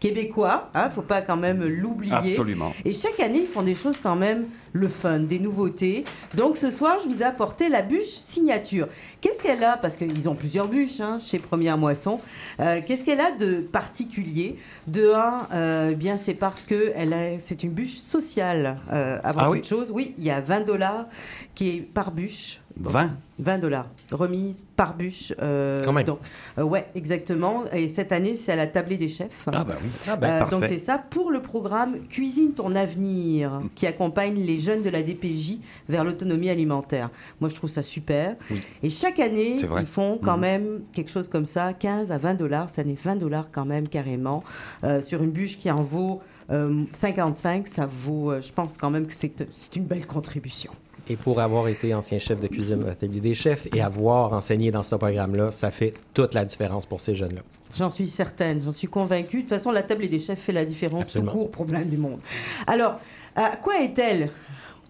québécois. 0.00 0.70
Il 0.74 0.84
ne 0.84 0.90
faut 0.90 1.02
pas 1.02 1.20
quand 1.22 1.36
même 1.36 1.64
l'oublier. 1.66 2.14
Absolument. 2.14 2.72
Et 2.84 2.92
chaque 2.92 3.20
année, 3.20 3.40
ils 3.42 3.46
font 3.46 3.62
des 3.62 3.74
choses 3.74 3.98
quand 4.02 4.16
même 4.16 4.46
le 4.72 4.88
fun, 4.88 5.20
des 5.20 5.38
nouveautés. 5.38 6.04
Donc 6.34 6.56
ce 6.56 6.70
soir, 6.70 6.98
je 7.02 7.08
vous 7.08 7.22
ai 7.22 7.24
apporté 7.24 7.68
la 7.68 7.82
bûche 7.82 8.04
signature. 8.06 8.86
Qu'est-ce 9.20 9.42
qu'elle 9.42 9.64
a? 9.64 9.76
Parce 9.76 9.96
qu'ils 9.96 10.28
ont 10.28 10.34
plusieurs 10.34 10.68
bûches 10.68 11.00
hein, 11.00 11.18
chez 11.20 11.38
Première 11.38 11.78
Moisson. 11.78 12.20
Euh, 12.60 12.80
Qu'est-ce 12.86 13.02
qu'elle 13.02 13.20
a 13.20 13.32
de 13.32 13.56
particulier? 13.56 14.56
De 14.86 15.10
un, 15.12 15.46
euh, 15.54 15.94
bien 15.94 16.16
c'est 16.16 16.34
parce 16.34 16.62
que 16.62 16.92
c'est 17.38 17.62
une 17.62 17.70
bûche 17.70 17.94
sociale 17.96 18.76
euh, 18.92 19.18
avant 19.24 19.40
Ah 19.40 19.44
toute 19.46 19.52
oui 19.54 19.64
chose. 19.64 19.90
Oui, 19.90 20.14
il 20.18 20.24
y 20.24 20.30
a 20.30 20.40
20 20.40 20.60
dollars 20.66 21.06
qui 21.54 21.70
est 21.70 21.80
par 21.80 22.10
bûche. 22.12 22.60
20 22.80 23.10
20 23.40 23.58
dollars. 23.58 23.86
Remise 24.10 24.66
par 24.74 24.96
bûche. 24.96 25.32
euh, 25.40 25.84
Quand 25.84 25.92
même. 25.92 26.04
donc, 26.04 26.18
euh, 26.58 26.62
ouais, 26.64 26.86
exactement. 26.96 27.62
Et 27.72 27.86
cette 27.86 28.10
année, 28.10 28.34
c'est 28.34 28.50
à 28.50 28.56
la 28.56 28.66
tablée 28.66 28.96
des 28.96 29.08
chefs. 29.08 29.44
Ah 29.46 29.62
bah 29.62 29.74
oui. 29.80 29.88
Ah 30.08 30.16
ben, 30.16 30.26
Euh, 30.28 30.38
parfait. 30.40 30.54
donc 30.56 30.64
c'est 30.64 30.78
ça 30.78 30.98
pour 30.98 31.30
le 31.30 31.40
programme 31.40 32.00
Cuisine 32.08 32.52
ton 32.52 32.74
avenir 32.74 33.60
qui 33.76 33.86
accompagne 33.86 34.34
les 34.44 34.58
jeunes 34.58 34.82
de 34.82 34.90
la 34.90 35.02
DPJ 35.04 35.58
vers 35.88 36.02
l'autonomie 36.02 36.50
alimentaire. 36.50 37.10
Moi 37.40 37.48
je 37.48 37.54
trouve 37.54 37.70
ça 37.70 37.84
super. 37.84 38.34
Et 38.82 38.90
chaque 38.90 39.20
année 39.20 39.54
ils 39.78 39.86
font 39.86 40.18
quand 40.20 40.34
Mhm. 40.36 40.40
même 40.40 40.80
quelque 40.92 41.10
chose 41.10 41.28
comme 41.28 41.46
ça, 41.46 41.72
15 41.74 42.10
à 42.10 42.18
20 42.18 42.34
dollars. 42.34 42.68
Ça 42.70 42.82
n'est 42.82 42.94
20 43.00 43.16
dollars 43.16 43.46
quand 43.52 43.64
même 43.64 43.86
carrément. 43.88 44.42
Euh, 44.82 45.00
sur 45.00 45.22
une 45.22 45.30
bûche 45.30 45.58
qui 45.58 45.70
en 45.70 45.76
vaut 45.82 46.20
euh, 46.50 46.82
55, 46.92 47.68
ça 47.68 47.86
vaut, 47.86 48.32
euh, 48.32 48.40
je 48.40 48.52
pense 48.52 48.76
quand 48.78 48.90
même 48.90 49.06
que 49.06 49.12
c'est 49.14 49.76
une 49.76 49.84
belle 49.84 50.06
contribution. 50.06 50.72
Et 51.10 51.16
pour 51.16 51.40
avoir 51.40 51.68
été 51.68 51.94
ancien 51.94 52.18
chef 52.18 52.38
de 52.38 52.46
cuisine 52.48 52.82
à 52.82 52.88
l'atelier 52.88 53.20
des 53.20 53.34
chefs 53.34 53.66
et 53.74 53.80
avoir 53.80 54.32
enseigné 54.32 54.70
dans 54.70 54.82
ce 54.82 54.94
programme-là, 54.94 55.50
ça 55.52 55.70
fait 55.70 55.94
toute 56.12 56.34
la 56.34 56.44
différence 56.44 56.84
pour 56.84 57.00
ces 57.00 57.14
jeunes-là. 57.14 57.40
J'en 57.76 57.90
suis 57.90 58.08
certaine, 58.08 58.62
j'en 58.62 58.72
suis 58.72 58.88
convaincue. 58.88 59.38
De 59.38 59.42
toute 59.42 59.50
façon, 59.50 59.70
la 59.70 59.82
table 59.82 60.08
des 60.08 60.18
chefs 60.18 60.38
fait 60.38 60.52
la 60.52 60.64
différence 60.64 61.04
Absolument. 61.04 61.32
tout 61.32 61.38
court 61.38 61.50
pour 61.50 61.66
plein 61.66 61.82
du 61.82 61.96
monde. 61.96 62.20
Alors, 62.66 63.00
à 63.36 63.56
quoi 63.56 63.80
est-elle? 63.80 64.30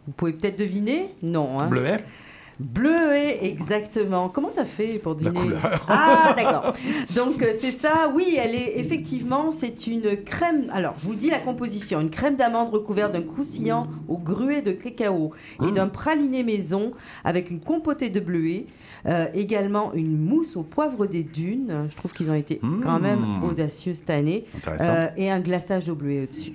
Vous 0.07 0.13
pouvez 0.17 0.33
peut-être 0.33 0.59
deviner? 0.59 1.11
Non. 1.23 1.61
Hein? 1.61 1.69
Bleuet? 1.69 1.99
Bleuet, 2.61 3.39
exactement. 3.45 4.29
Comment 4.29 4.51
t'as 4.53 4.65
fait 4.65 4.99
pour 4.99 5.15
deviner 5.15 5.39
couleur. 5.39 5.87
Ah, 5.89 6.35
d'accord. 6.37 6.73
Donc 7.15 7.41
euh, 7.43 7.53
c'est 7.59 7.71
ça. 7.71 8.11
Oui, 8.15 8.37
elle 8.37 8.55
est 8.55 8.79
effectivement, 8.79 9.51
c'est 9.51 9.87
une 9.87 10.17
crème. 10.25 10.65
Alors, 10.73 10.95
je 10.99 11.07
vous 11.07 11.15
dis 11.15 11.31
la 11.31 11.39
composition 11.39 12.01
une 12.01 12.11
crème 12.11 12.35
d'amande 12.37 12.71
recouverte 12.71 13.13
d'un 13.13 13.23
croustillant 13.23 13.87
au 14.09 14.19
gruet 14.19 14.63
de 14.63 14.73
cacao 14.73 15.31
et 15.67 15.71
d'un 15.71 15.89
praliné 15.89 16.43
maison 16.43 16.93
avec 17.25 17.51
une 17.51 17.61
compotée 17.61 18.11
de 18.11 18.21
bleuet. 18.21 18.67
Euh, 19.07 19.27
également 19.33 19.93
une 19.95 20.19
mousse 20.19 20.57
au 20.57 20.65
poivre 20.65 21.07
des 21.07 21.23
dunes. 21.23 21.87
Je 21.89 21.97
trouve 21.97 22.13
qu'ils 22.13 22.31
ont 22.31 22.35
été 22.35 22.61
quand 22.83 22.99
même 22.99 23.25
audacieux 23.49 23.95
cette 23.95 24.11
année. 24.11 24.45
Euh, 24.67 25.09
et 25.17 25.31
un 25.31 25.41
glaçage 25.41 25.89
au 25.89 25.95
bleuet 25.95 26.25
au-dessus. 26.25 26.55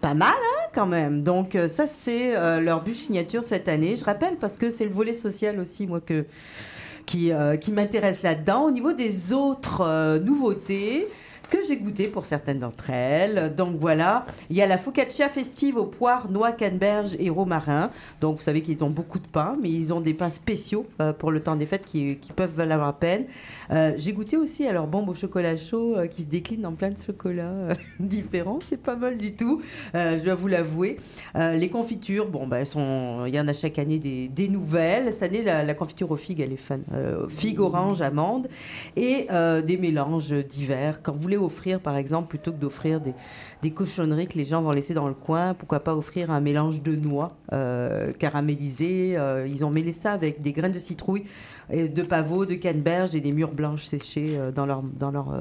Pas 0.00 0.14
mal, 0.14 0.30
hein, 0.30 0.68
quand 0.72 0.86
même. 0.86 1.22
Donc, 1.22 1.56
euh, 1.56 1.66
ça, 1.66 1.88
c'est 1.88 2.36
euh, 2.36 2.60
leur 2.60 2.82
bûche 2.82 2.98
signature 2.98 3.42
cette 3.42 3.68
année. 3.68 3.96
Je 3.96 4.04
rappelle 4.04 4.36
parce 4.36 4.56
que 4.56 4.70
c'est 4.70 4.84
le 4.84 4.92
volet 4.92 5.12
social 5.12 5.58
aussi, 5.58 5.88
moi, 5.88 6.00
que, 6.00 6.24
qui, 7.04 7.32
euh, 7.32 7.56
m'intéresse 7.72 8.22
là-dedans. 8.22 8.66
Au 8.66 8.70
niveau 8.70 8.92
des 8.92 9.32
autres 9.32 10.18
nouveautés 10.18 11.08
que 11.50 11.58
j'ai 11.66 11.76
goûtées 11.76 12.08
pour 12.08 12.26
certaines 12.26 12.58
d'entre 12.58 12.90
elles. 12.90 13.54
Donc 13.54 13.76
voilà, 13.78 14.24
il 14.50 14.56
y 14.56 14.62
a 14.62 14.66
la 14.66 14.78
focaccia 14.78 15.28
festive 15.28 15.76
aux 15.76 15.86
poires, 15.86 16.30
noix, 16.30 16.52
canneberge 16.52 17.16
et 17.18 17.30
romarin. 17.30 17.90
Donc 18.20 18.36
vous 18.36 18.42
savez 18.42 18.62
qu'ils 18.62 18.84
ont 18.84 18.90
beaucoup 18.90 19.18
de 19.18 19.26
pain, 19.26 19.56
mais 19.60 19.70
ils 19.70 19.92
ont 19.94 20.00
des 20.00 20.14
pains 20.14 20.30
spéciaux 20.30 20.86
euh, 21.00 21.12
pour 21.12 21.30
le 21.30 21.40
temps 21.40 21.56
des 21.56 21.66
fêtes 21.66 21.86
qui, 21.86 22.18
peuvent 22.36 22.54
valoir 22.54 22.86
la 22.86 22.92
peine. 22.92 23.24
Euh, 23.70 23.94
j'ai 23.96 24.12
goûté 24.12 24.36
aussi 24.36 24.66
à 24.66 24.72
leur 24.72 24.86
bombe 24.86 25.08
au 25.08 25.14
chocolat 25.14 25.56
chaud 25.56 25.96
euh, 25.96 26.06
qui 26.06 26.22
se 26.22 26.26
décline 26.26 26.62
dans 26.62 26.72
plein 26.72 26.90
de 26.90 26.98
chocolats 26.98 27.68
différents. 28.00 28.58
C'est 28.66 28.80
pas 28.80 28.96
mal 28.96 29.16
du 29.16 29.34
tout, 29.34 29.60
je 29.94 30.22
dois 30.22 30.34
vous 30.34 30.48
l'avouer. 30.48 30.96
Les 31.34 31.68
confitures, 31.68 32.28
bon, 32.28 32.46
bah, 32.46 32.60
il 32.62 33.34
y 33.34 33.40
en 33.40 33.48
a 33.48 33.52
chaque 33.52 33.78
année 33.78 33.98
des, 33.98 34.48
nouvelles. 34.48 35.12
Cette 35.12 35.22
année, 35.24 35.42
la, 35.42 35.74
confiture 35.74 36.10
aux 36.10 36.16
figues, 36.16 36.40
elle 36.40 36.52
est 36.52 36.56
fun. 36.56 36.78
Figues, 37.28 37.60
orange, 37.60 38.00
amande 38.02 38.48
et 38.96 39.26
des 39.64 39.76
mélanges 39.76 40.32
divers. 40.32 41.02
Quand 41.02 41.12
vous 41.12 41.20
voulez 41.20 41.37
offrir, 41.38 41.80
par 41.80 41.96
exemple, 41.96 42.28
plutôt 42.28 42.52
que 42.52 42.58
d'offrir 42.58 43.00
des, 43.00 43.14
des 43.62 43.70
cochonneries 43.70 44.26
que 44.26 44.38
les 44.38 44.44
gens 44.44 44.62
vont 44.62 44.70
laisser 44.70 44.94
dans 44.94 45.08
le 45.08 45.14
coin, 45.14 45.54
pourquoi 45.54 45.80
pas 45.80 45.94
offrir 45.94 46.30
un 46.30 46.40
mélange 46.40 46.82
de 46.82 46.94
noix 46.94 47.36
euh, 47.52 48.12
caramélisées. 48.12 49.16
Euh, 49.16 49.46
ils 49.48 49.64
ont 49.64 49.70
mêlé 49.70 49.92
ça 49.92 50.12
avec 50.12 50.40
des 50.40 50.52
graines 50.52 50.72
de 50.72 50.78
citrouille, 50.78 51.24
et 51.70 51.88
de 51.88 52.02
pavot, 52.02 52.46
de 52.46 52.54
canneberge 52.54 53.14
et 53.14 53.20
des 53.20 53.32
mûres 53.32 53.54
blanches 53.54 53.84
séchées 53.84 54.36
euh, 54.36 54.52
dans 54.52 54.66
leur, 54.66 54.82
dans, 54.82 55.10
leur, 55.10 55.34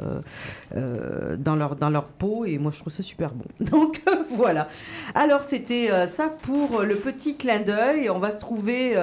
euh, 0.76 1.38
dans, 1.38 1.56
leur, 1.56 1.76
dans 1.76 1.90
leur 1.90 2.06
peau. 2.06 2.46
Et 2.46 2.58
moi, 2.58 2.72
je 2.74 2.80
trouve 2.80 2.94
ça 2.94 3.04
super 3.04 3.34
bon. 3.34 3.46
Donc 3.66 4.02
voilà. 4.32 4.68
Alors, 5.16 5.44
c'était 5.44 5.90
ça 6.08 6.30
pour 6.42 6.82
le 6.82 6.96
petit 6.96 7.36
clin 7.36 7.60
d'œil. 7.60 8.10
On 8.10 8.20
va 8.20 8.32
se 8.32 8.42
trouver. 8.42 8.96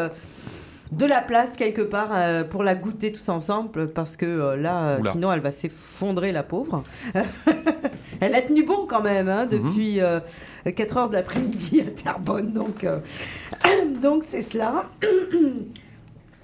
De 0.97 1.07
la 1.07 1.21
place 1.21 1.57
quelque 1.57 1.83
part 1.83 2.11
euh, 2.13 2.45
pour 2.45 2.63
la 2.63 2.75
goûter 2.75 3.13
tous 3.13 3.29
ensemble 3.29 3.89
parce 3.89 4.17
que 4.17 4.27
euh, 4.27 4.57
là 4.57 4.91
euh, 4.91 5.01
Oula. 5.01 5.11
sinon 5.11 5.33
elle 5.33 5.41
va 5.41 5.51
s'effondrer 5.51 6.33
la 6.33 6.43
pauvre. 6.43 6.85
Elle 8.21 8.35
a 8.35 8.41
tenu 8.41 8.63
bon 8.63 8.87
quand 8.87 9.03
même 9.03 9.29
hein, 9.29 9.47
depuis 9.47 9.99
4 10.65 10.97
heures 10.97 11.09
de 11.11 11.15
l'après-midi 11.15 11.81
à 11.81 11.91
Terrebonne 11.91 12.53
donc 12.53 12.87
donc 14.01 14.23
c'est 14.23 14.41
cela 14.41 14.85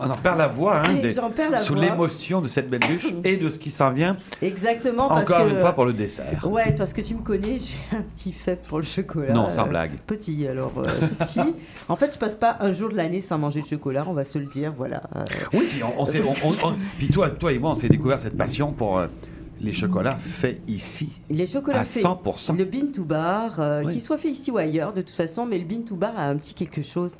On 0.02 0.08
en 0.10 0.14
perd 0.14 0.38
la 0.38 0.48
voix, 0.48 0.78
hein, 0.80 0.96
Et 0.96 1.02
des- 1.02 1.12
la 1.50 1.58
sous 1.58 1.74
l'émotion 1.74 2.40
de 2.40 2.48
cette 2.48 2.68
belle 2.70 2.80
bûche 2.80 3.12
et 3.24 3.36
de 3.36 3.50
ce 3.50 3.58
qui 3.58 3.70
s'en 3.70 3.90
vient. 3.92 4.16
exactement 4.42 5.08
parce 5.08 5.22
Encore 5.22 5.46
que 5.46 5.50
une 5.50 5.58
fois 5.60 5.72
pour 5.72 5.84
le 5.84 5.92
dessert. 5.92 6.46
ouais 6.50 6.74
parce 6.76 6.92
que 6.92 7.00
tu 7.00 7.14
me 7.14 7.20
connais 7.22 7.58
j'ai 7.90 7.96
un 7.96 8.02
petit 8.02 8.32
faible 8.32 8.62
pour 8.68 8.78
le 8.78 8.84
chocolat 8.84 9.32
Non, 9.32 9.50
sans 9.50 9.66
Euh, 9.66 9.68
blague. 9.68 9.92
petit 10.06 10.46
alors 10.46 10.72
euh, 10.78 10.86
tout 11.08 11.14
petit 11.16 11.40
en 11.88 11.96
fait 11.96 12.12
je 12.14 12.18
passe 12.18 12.34
pas 12.34 12.56
un 12.60 12.72
jour 12.72 12.88
de 12.90 12.96
l'année 12.96 13.20
sans 13.20 13.38
manger 13.38 13.60
de 13.62 13.66
chocolat 13.66 14.04
on 14.06 14.12
va 14.14 14.24
se 14.24 14.38
le 14.38 14.46
dire 14.46 14.72
voilà 14.76 15.02
Euh, 15.16 15.24
Oui, 15.52 15.66
puis, 15.70 15.82
on, 15.82 16.00
on 16.02 16.06
s'est- 16.06 16.22
on- 16.22 16.48
on- 16.48 16.68
on- 16.70 16.74
puis 16.98 17.08
toi, 17.08 17.28
toi 17.30 17.52
et 17.52 17.58
moi, 17.58 17.70
on 17.72 17.76
s'est 17.76 17.88
découvert 17.88 18.20
cette 18.20 18.36
passion 18.36 18.72
pour 18.72 18.98
euh, 18.98 19.06
les 19.60 19.72
chocolats 19.72 20.16
faits 20.16 20.60
ici. 20.68 21.20
Les 21.28 21.46
chocolats 21.46 21.80
À 21.80 21.84
faits. 21.84 22.02
100%. 22.02 22.56
Le 22.56 22.64
bean 22.64 22.86
to 22.94 23.04
bar, 23.04 23.56
euh, 23.58 23.82
Oui. 23.84 23.92
qu'il 23.92 24.00
soit 24.00 24.16
fait 24.16 24.30
ici 24.30 24.50
ou 24.50 24.56
ailleurs, 24.56 24.92
de 24.94 25.02
toute 25.02 25.14
façon, 25.14 25.44
mais 25.44 25.58
le 25.58 25.64
bean 25.64 25.82
to 25.86 25.96
bar 25.96 26.12
a 26.16 26.22
un 26.28 26.36
petit 26.36 26.54
quelque 26.54 26.82
chose 26.82 27.14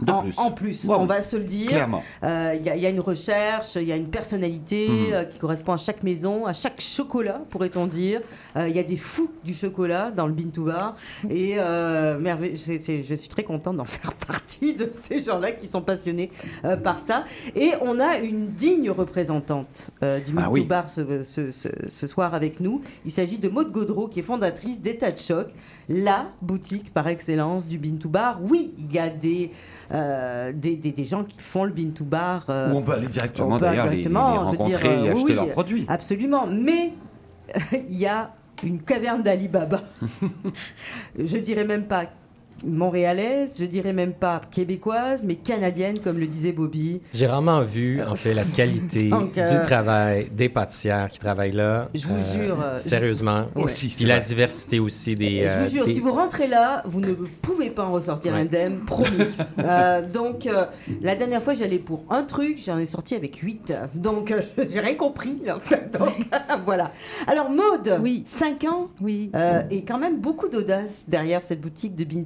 De 0.00 0.12
en, 0.12 0.22
plus. 0.22 0.38
en 0.38 0.50
plus, 0.52 0.84
Ouais, 0.84 0.94
on 0.98 1.06
va 1.06 1.22
se 1.22 1.36
le 1.36 1.42
dire. 1.44 1.88
Euh, 2.22 2.54
Il 2.58 2.64
y, 2.64 2.70
a- 2.70 2.76
il 2.76 2.82
y 2.82 2.86
a 2.86 2.90
une 2.90 3.00
recherche, 3.00 3.74
il 3.76 3.84
y 3.88 3.92
a 3.92 3.96
une 3.96 4.08
personnalité 4.08 4.88
Mhm. 4.88 5.12
euh, 5.12 5.24
qui 5.24 5.38
correspond 5.38 5.72
à 5.72 5.76
chaque 5.76 6.02
maison, 6.02 6.46
à 6.46 6.54
chaque 6.54 6.80
chocolat, 6.80 7.40
pourrait-on 7.50 7.86
dire. 7.86 8.20
Euh, 8.56 8.68
Il 8.68 8.76
y 8.76 8.78
a 8.78 8.82
des 8.84 8.96
fous 8.96 9.30
du 9.44 9.54
chocolat 9.54 10.10
dans 10.10 10.26
le 10.26 10.32
Bean 10.32 10.50
to 10.52 10.64
Bar. 10.64 10.96
Et 11.30 11.56
merveille- 12.20 12.56
je 12.56 13.14
suis 13.14 13.28
très 13.28 13.42
contente 13.44 13.76
d'en 13.76 13.84
faire 13.96 14.12
partie 14.14 14.74
de 14.74 14.88
ces 14.92 15.20
gens-là 15.22 15.52
qui 15.52 15.66
sont 15.66 15.82
passionnés 15.82 16.30
par 16.84 16.98
ça. 16.98 17.24
Et 17.56 17.72
on 17.80 17.98
a 18.00 18.18
une 18.18 18.48
digne 18.52 18.90
représentante 18.90 19.90
du 20.24 20.32
Bean 20.32 20.42
Ah 20.44 20.50
oui. 20.50 20.64
Bar 20.64 20.88
ce, 20.90 21.22
ce- 21.24 21.50
ce- 21.50 21.68
ce 21.88 22.06
soir 22.06 22.34
avec 22.34 22.60
nous. 22.60 22.80
Il 23.04 23.10
s'agit 23.10 23.38
de 23.38 23.48
Maude 23.48 23.72
Gaudreau, 23.72 24.08
qui 24.08 24.20
est 24.20 24.22
fondatrice 24.22 24.80
d'État 24.80 25.10
de 25.10 25.18
Choc, 25.18 25.48
la 25.88 26.26
boutique 26.42 26.92
par 26.92 27.08
excellence 27.08 27.66
du 27.66 27.78
Bean 27.78 27.96
to 27.96 28.08
Bar. 28.08 28.40
Oui, 28.42 28.74
il 28.78 28.92
y 28.92 28.98
a 28.98 29.08
des, 29.08 29.50
euh, 29.92 30.52
des, 30.54 30.76
des- 30.76 30.92
des 30.92 31.04
gens 31.04 31.24
qui 31.24 31.36
font 31.40 31.64
le 31.64 31.72
Bean 31.72 31.90
to 31.94 32.04
Bar. 32.04 32.44
euh, 32.50 32.72
Où 32.72 32.76
on 32.76 32.82
peut 32.82 32.92
aller 32.92 33.06
directement, 33.06 33.56
on 33.56 33.58
peut 33.58 33.64
aller 33.66 33.76
d'ailleurs, 33.78 33.90
les- 33.90 33.96
les 33.96 34.02
directement, 34.02 34.34
je 34.34 34.38
veux 34.40 34.46
rencontrer 34.58 34.68
dire, 34.70 34.90
et 34.90 35.08
euh, 35.08 35.12
acheter 35.12 35.24
oui, 35.24 35.34
leurs 35.34 35.46
produits. 35.52 35.86
Absolument. 35.88 36.46
Mais 36.46 36.92
il 37.88 37.96
y 37.98 38.06
a 38.06 38.30
une 38.62 38.80
caverne 38.82 39.22
d'Alibaba. 39.22 39.80
je 41.18 41.38
dirais 41.38 41.64
même 41.64 41.84
pas 41.84 42.04
montréalaise, 42.64 43.54
je 43.58 43.64
dirais 43.64 43.92
même 43.92 44.12
pas 44.12 44.40
québécoise, 44.50 45.24
mais 45.24 45.34
canadienne, 45.34 45.98
comme 46.00 46.18
le 46.18 46.26
disait 46.26 46.52
Bobby. 46.52 47.00
J'ai 47.12 47.26
vraiment 47.26 47.62
vu, 47.62 48.02
en 48.02 48.14
fait, 48.14 48.34
la 48.34 48.44
qualité 48.56 49.08
Donc, 49.08 49.36
euh, 49.38 49.50
du 49.58 49.60
travail 49.66 50.28
des 50.32 50.48
pâtissières 50.48 51.08
qui 51.08 51.18
travaillent 51.18 51.52
là. 51.52 51.88
Je 51.94 52.06
vous 52.06 52.22
jure, 52.22 52.60
euh, 52.62 52.78
Sérieusement. 52.78 53.46
je- 53.56 53.62
Aussi, 53.62 53.88
Puis 53.88 54.04
la 54.04 54.16
vrai. 54.18 54.26
diversité 54.26 54.78
aussi 54.80 55.16
des. 55.16 55.46
je 55.48 55.52
euh, 55.52 55.64
vous 55.64 55.70
jure, 55.70 55.84
des- 55.84 55.92
si 55.92 56.00
vous 56.00 56.12
rentrez 56.12 56.46
là, 56.46 56.82
vous 56.86 57.00
ne 57.00 57.12
pouvez 57.12 57.70
pas 57.70 57.84
en 57.84 57.92
ressortir 57.92 58.32
Ouais. 58.34 58.40
indemne, 58.40 58.80
promis. 58.80 59.08
Euh, 59.60 60.02
donc, 60.08 60.46
euh, 60.46 60.66
la 61.02 61.14
dernière 61.16 61.42
fois, 61.42 61.52
j'allais 61.54 61.78
pour 61.78 62.04
un 62.10 62.22
truc, 62.22 62.58
j'en 62.64 62.78
ai 62.78 62.86
sorti 62.86 63.14
avec 63.14 63.36
8. 63.36 63.74
Donc, 63.94 64.30
euh, 64.30 64.40
j'ai 64.70 64.80
rien 64.80 64.94
compris. 64.94 65.42
là. 65.44 65.58
Donc, 65.98 66.14
voilà. 66.64 66.92
Alors, 67.26 67.50
Maude, 67.50 68.00
5 68.26 68.64
ans, 68.64 68.88
oui. 69.02 69.30
euh, 69.34 69.62
et 69.70 69.82
quand 69.84 69.98
même 69.98 70.18
beaucoup 70.20 70.48
d'audace 70.48 71.04
derrière 71.08 71.42
cette 71.42 71.60
boutique 71.60 71.96
de 71.96 72.04
Bean 72.04 72.22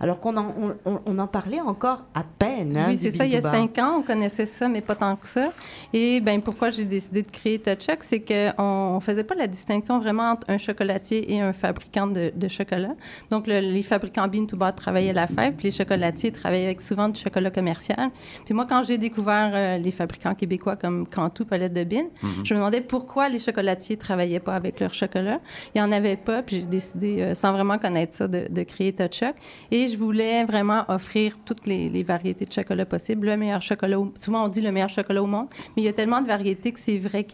alors 0.00 0.20
qu'on 0.20 0.36
en, 0.36 0.54
on, 0.60 0.74
on- 0.90 1.00
on 1.06 1.18
en 1.18 1.26
parlait 1.26 1.60
encore 1.60 2.04
à 2.14 2.22
peine. 2.38 2.76
hein, 2.76 2.86
oui, 2.88 2.98
c'est 3.00 3.10
ça. 3.10 3.24
Il 3.24 3.32
y 3.32 3.36
a 3.36 3.40
cinq 3.42 3.78
ans, 3.78 3.96
on 3.98 4.02
connaissait 4.02 4.46
ça, 4.46 4.68
mais 4.68 4.80
pas 4.80 4.94
tant 4.94 5.16
que 5.16 5.26
ça. 5.28 5.48
Et 5.92 6.20
ben 6.20 6.40
pourquoi 6.42 6.70
j'ai 6.70 6.84
décidé 6.84 7.22
de 7.22 7.28
créer 7.30 7.58
Touchuck, 7.58 7.98
c'est 8.02 8.20
qu'on 8.20 8.94
ne 8.96 9.00
faisait 9.00 9.24
pas 9.24 9.34
la 9.34 9.46
distinction 9.46 9.98
vraiment 9.98 10.30
entre 10.32 10.48
un 10.50 10.58
chocolatier 10.58 11.32
et 11.32 11.40
un 11.40 11.52
fabricant 11.52 12.06
de, 12.06 12.32
de 12.34 12.48
chocolat. 12.48 12.94
Donc, 13.30 13.46
le- 13.46 13.60
les 13.60 13.82
fabricants 13.82 14.28
Bean 14.28 14.46
to 14.46 14.56
Bar 14.56 14.74
travaillaient 14.74 15.12
la 15.12 15.26
fève, 15.26 15.54
puis 15.54 15.68
les 15.68 15.74
chocolatiers 15.74 16.32
travaillaient 16.32 16.64
avec 16.66 16.80
souvent 16.80 17.08
du 17.08 17.20
chocolat 17.20 17.50
commercial. 17.50 18.10
Puis 18.44 18.54
moi, 18.54 18.66
quand 18.68 18.82
j'ai 18.82 18.98
découvert 18.98 19.50
euh, 19.54 19.78
les 19.78 19.90
fabricants 19.90 20.34
québécois 20.34 20.76
comme 20.76 21.06
Cantou, 21.06 21.44
Palette 21.44 21.72
de 21.74 21.84
Bean, 21.84 22.04
Mhm. 22.22 22.44
je 22.44 22.54
me 22.54 22.58
demandais 22.58 22.80
pourquoi 22.80 23.28
les 23.28 23.38
chocolatiers 23.38 23.96
travaillaient 23.96 24.40
pas 24.40 24.54
avec 24.54 24.80
leur 24.80 24.92
chocolat. 24.94 25.40
Il 25.74 25.80
n'y 25.80 25.86
en 25.86 25.92
avait 25.92 26.16
pas, 26.16 26.42
puis 26.42 26.60
j'ai 26.60 26.66
décidé, 26.66 27.20
euh, 27.22 27.34
sans 27.34 27.52
vraiment 27.52 27.78
connaître 27.78 28.14
ça, 28.16 28.28
de, 28.28 28.46
de 28.50 28.62
créer 28.62 28.92
Touchuck. 28.92 29.34
Et 29.70 29.88
je 29.88 29.96
voulais 29.96 30.44
vraiment 30.44 30.84
offrir 30.88 31.36
toutes 31.44 31.66
les, 31.66 31.88
les 31.88 32.02
variétés 32.02 32.44
de 32.44 32.52
chocolat 32.52 32.84
possibles, 32.86 33.26
le 33.28 33.36
meilleur 33.36 33.62
chocolat. 33.62 33.98
au- 33.98 34.12
Souvent, 34.16 34.44
on 34.44 34.48
dit 34.48 34.60
le 34.60 34.70
meilleur 34.72 34.88
chocolat 34.90 35.22
au 35.22 35.26
monde, 35.26 35.46
mais 35.76 35.82
il 35.82 35.84
y 35.84 35.88
a 35.88 35.92
tellement 35.92 36.20
de 36.20 36.26
variétés 36.26 36.72
que 36.72 36.78
c'est 36.78 36.98
vrai 36.98 37.26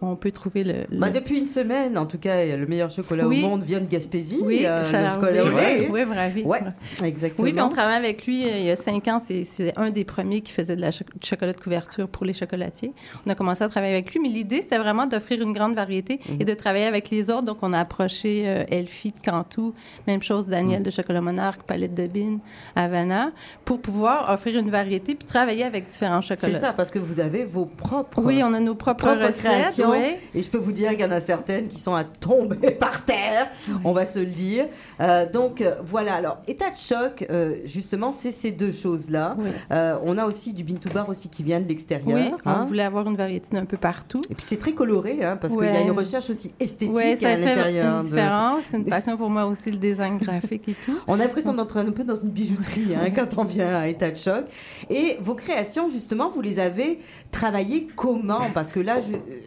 qu'on 0.00 0.16
peut 0.16 0.30
trouver 0.32 0.64
le... 0.64 0.72
le- 0.90 0.98
Bah, 0.98 1.10
depuis 1.10 1.38
une 1.38 1.46
semaine, 1.46 1.96
en 1.98 2.06
tout 2.06 2.18
cas, 2.18 2.44
le 2.56 2.66
meilleur 2.66 2.90
chocolat 2.90 3.26
Oui. 3.26 3.42
au 3.44 3.48
monde 3.48 3.62
vient 3.64 3.80
de 3.80 3.88
Gaspésie. 3.88 4.38
Oui, 4.42 4.62
euh, 4.64 4.80
le 4.82 5.10
chocolat 5.10 5.44
lait. 5.62 5.88
Oui, 5.90 6.04
bravi. 6.04 6.42
Ouais, 6.44 6.60
exactement. 7.04 7.44
Oui, 7.44 7.52
puis 7.52 7.62
on 7.62 7.68
travaille 7.68 7.96
avec 7.96 8.26
lui 8.26 8.44
euh, 8.44 8.58
il 8.58 8.64
y 8.64 8.70
a 8.70 8.76
cinq 8.76 9.08
ans. 9.08 9.20
C'est- 9.20 9.72
un 9.76 9.90
des 9.90 10.04
premiers 10.04 10.40
qui 10.40 10.52
faisait 10.52 10.76
de 10.76 10.80
la 10.80 10.90
cho- 10.92 11.04
du 11.20 11.26
chocolat 11.26 11.52
de 11.52 11.60
couverture 11.60 12.08
pour 12.08 12.24
les 12.26 12.32
chocolatiers. 12.32 12.92
On 13.26 13.30
a 13.30 13.34
commencé 13.34 13.64
à 13.64 13.68
travailler 13.68 13.94
avec 13.94 14.12
lui, 14.12 14.20
mais 14.20 14.28
l'idée, 14.28 14.62
c'était 14.62 14.78
vraiment 14.78 15.06
d'offrir 15.06 15.40
une 15.42 15.52
grande 15.52 15.74
variété 15.74 16.20
Mhm. 16.28 16.36
et 16.40 16.44
de 16.44 16.54
travailler 16.54 16.86
avec 16.86 17.10
les 17.10 17.30
autres. 17.30 17.44
Donc, 17.44 17.58
on 17.62 17.72
a 17.72 17.78
approché 17.80 18.48
euh, 18.48 18.64
Elfie 18.70 19.12
de 19.12 19.20
Cantou, 19.30 19.74
même 20.06 20.22
chose 20.22 20.48
Daniel 20.48 20.82
de 20.82 20.90
Chocolat 20.90 21.20
Palette 21.58 21.94
de 21.94 22.06
Bine, 22.06 22.38
Havana, 22.76 23.32
pour 23.64 23.80
pouvoir 23.80 24.30
offrir 24.32 24.58
une 24.58 24.70
variété 24.70 25.14
puis 25.14 25.26
travailler 25.26 25.64
avec 25.64 25.88
différents 25.88 26.22
chocolats. 26.22 26.52
C'est 26.54 26.60
ça, 26.60 26.72
parce 26.72 26.90
que 26.90 26.98
vous 26.98 27.20
avez 27.20 27.44
vos 27.44 27.66
propres, 27.66 28.22
Oui, 28.24 28.40
on 28.44 28.52
a 28.52 28.60
nos 28.60 28.74
propres, 28.74 29.06
propres 29.06 29.26
recettes. 29.28 29.80
oui. 29.88 30.16
Et 30.34 30.42
je 30.42 30.48
peux 30.50 30.58
vous 30.58 30.72
dire 30.72 30.90
qu'il 30.90 31.00
y 31.00 31.04
en 31.04 31.10
a 31.10 31.20
certaines 31.20 31.68
qui 31.68 31.78
sont 31.78 31.94
à 31.94 32.04
tomber 32.04 32.70
par 32.78 33.04
terre, 33.04 33.48
on 33.84 33.92
va 33.92 34.06
se 34.06 34.18
le 34.18 34.26
dire. 34.26 34.66
Euh, 35.00 35.30
donc 35.30 35.60
euh, 35.60 35.74
voilà, 35.84 36.14
alors 36.14 36.38
état 36.48 36.70
de 36.70 36.76
choc, 36.76 37.26
euh, 37.30 37.56
justement, 37.64 38.12
c'est 38.12 38.30
ces 38.30 38.50
deux 38.52 38.72
choses-là. 38.72 39.36
Euh, 39.72 39.96
on 40.04 40.16
a 40.18 40.24
aussi 40.24 40.52
du 40.52 40.64
bean 40.64 40.76
to 40.78 40.90
bar 40.92 41.08
aussi 41.08 41.28
qui 41.28 41.42
vient 41.42 41.60
de 41.60 41.68
l'extérieur. 41.68 42.18
Oui, 42.18 42.30
on 42.44 42.50
hein. 42.50 42.64
voulait 42.66 42.82
avoir 42.82 43.06
une 43.08 43.16
variété 43.16 43.48
d'un 43.56 43.64
peu 43.64 43.76
partout. 43.76 44.20
Et 44.30 44.34
puis 44.34 44.44
c'est 44.44 44.58
très 44.58 44.72
coloré, 44.72 45.24
hein, 45.24 45.36
parce 45.40 45.54
qu'il 45.54 45.64
y 45.64 45.68
a 45.68 45.72
Ouais. 45.72 45.82
une 45.82 45.90
recherche 45.92 46.30
aussi 46.30 46.52
esthétique 46.60 46.96
Oui, 46.96 47.16
ça 47.16 47.28
à 47.30 47.36
l'intérieur. 47.36 47.96
une 47.96 48.02
de- 48.02 48.08
différence. 48.08 48.64
C'est 48.68 48.76
une 48.76 48.84
passion 48.84 49.16
pour 49.16 49.30
moi 49.30 49.46
aussi, 49.46 49.70
le 49.70 49.76
design 49.78 50.18
graphique 50.22 50.68
et 50.68 50.74
tout. 50.84 50.98
On 51.06 51.18
a 51.20 51.28
l'impression 51.30 51.54
d'entrer 51.54 51.80
un 51.80 51.90
peu 51.90 52.04
dans 52.04 52.14
une 52.14 52.30
bijouterie 52.30 52.94
hein, 52.94 53.10
quand 53.14 53.38
on 53.38 53.44
vient 53.44 53.74
à 53.76 53.86
état 53.88 54.10
de 54.10 54.16
choc. 54.16 54.44
Et 54.90 55.16
vos 55.20 55.34
créations, 55.34 55.88
justement, 55.88 56.28
vous 56.30 56.40
les 56.40 56.58
avez 56.58 56.98
travaillées 57.30 57.86
comment? 57.96 58.40
Parce 58.54 58.70
que 58.70 58.80
là, 58.80 58.98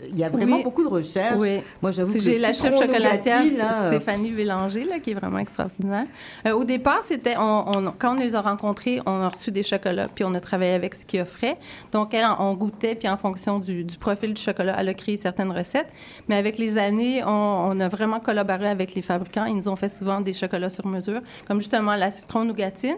il 0.10 0.18
y 0.18 0.24
a 0.24 0.30
vraiment 0.30 0.58
Oui. 0.58 0.64
beaucoup 0.64 0.84
de 0.84 0.88
recherches. 0.90 1.40
Oui. 1.40 1.60
Moi, 1.82 1.92
j'avoue 1.92 2.14
que 2.14 2.20
J'ai 2.20 2.40
la 2.40 2.54
chef 2.54 2.74
chocolatière 2.80 3.44
là, 3.58 3.88
Stéphanie 3.88 4.32
Bélanger, 4.32 4.86
là, 4.86 5.00
qui 5.00 5.12
est 5.12 5.14
vraiment 5.16 5.40
extraordinaire. 5.40 6.06
Euh, 6.48 6.52
au 6.54 6.64
départ, 6.64 7.02
c'était, 7.06 7.36
on, 7.38 7.66
on- 7.76 7.94
quand 7.98 8.14
on 8.14 8.20
les 8.20 8.36
a 8.36 8.42
rencontrés, 8.42 9.00
on 9.06 9.22
a 9.22 9.28
reçu 9.30 9.52
des 9.52 9.64
chocolats, 9.64 10.08
puis 10.14 10.24
on 10.24 10.34
a 10.34 10.40
travaillé 10.40 10.74
avec 10.74 10.96
ce 10.96 11.06
qu'ils 11.06 11.22
offraient. 11.22 11.58
Donc, 11.92 12.14
elle, 12.14 12.26
on 12.40 12.54
goûtait, 12.54 12.96
puis 12.96 13.10
en 13.10 13.18
fonction 13.18 13.60
du, 13.60 13.84
du 13.84 13.98
profil 13.98 14.34
du 14.34 14.42
chocolat, 14.42 14.76
elle 14.80 14.90
a 14.90 14.94
créé 14.94 15.18
certaines 15.18 15.52
recettes. 15.52 15.90
Mais 16.30 16.36
avec 16.36 16.58
les 16.58 16.78
années, 16.78 17.24
on, 17.26 17.30
on 17.30 17.80
a 17.80 17.90
vraiment 17.90 18.20
collaboré 18.20 18.70
avec 18.70 18.96
les 18.96 19.02
fabricants. 19.02 19.46
Ils 19.46 19.56
nous 19.56 19.68
ont 19.68 19.76
fait 19.76 19.90
souvent 19.90 20.22
des 20.22 20.34
chocolats 20.34 20.70
sur 20.70 20.86
mesure, 20.88 21.22
comme 21.48 21.60
justement 21.60 21.73
la 21.82 22.12
citron 22.12 22.46
nougatine. 22.46 22.96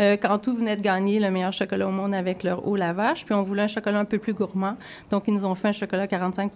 Euh, 0.00 0.16
Cantou 0.16 0.54
venait 0.54 0.76
de 0.76 0.80
gagner 0.82 1.18
le 1.18 1.30
meilleur 1.30 1.52
chocolat 1.52 1.88
au 1.88 1.90
monde 1.90 2.14
avec 2.14 2.42
leur 2.44 2.66
haut 2.66 2.76
lavage, 2.76 3.24
puis 3.24 3.34
on 3.34 3.42
voulait 3.42 3.62
un 3.62 3.68
chocolat 3.68 3.98
un 3.98 4.04
peu 4.04 4.18
plus 4.18 4.32
gourmand. 4.32 4.76
Donc, 5.10 5.24
ils 5.26 5.34
nous 5.34 5.44
ont 5.44 5.54
fait 5.54 5.68
un 5.68 5.72
chocolat 5.72 6.06
45 6.06 6.52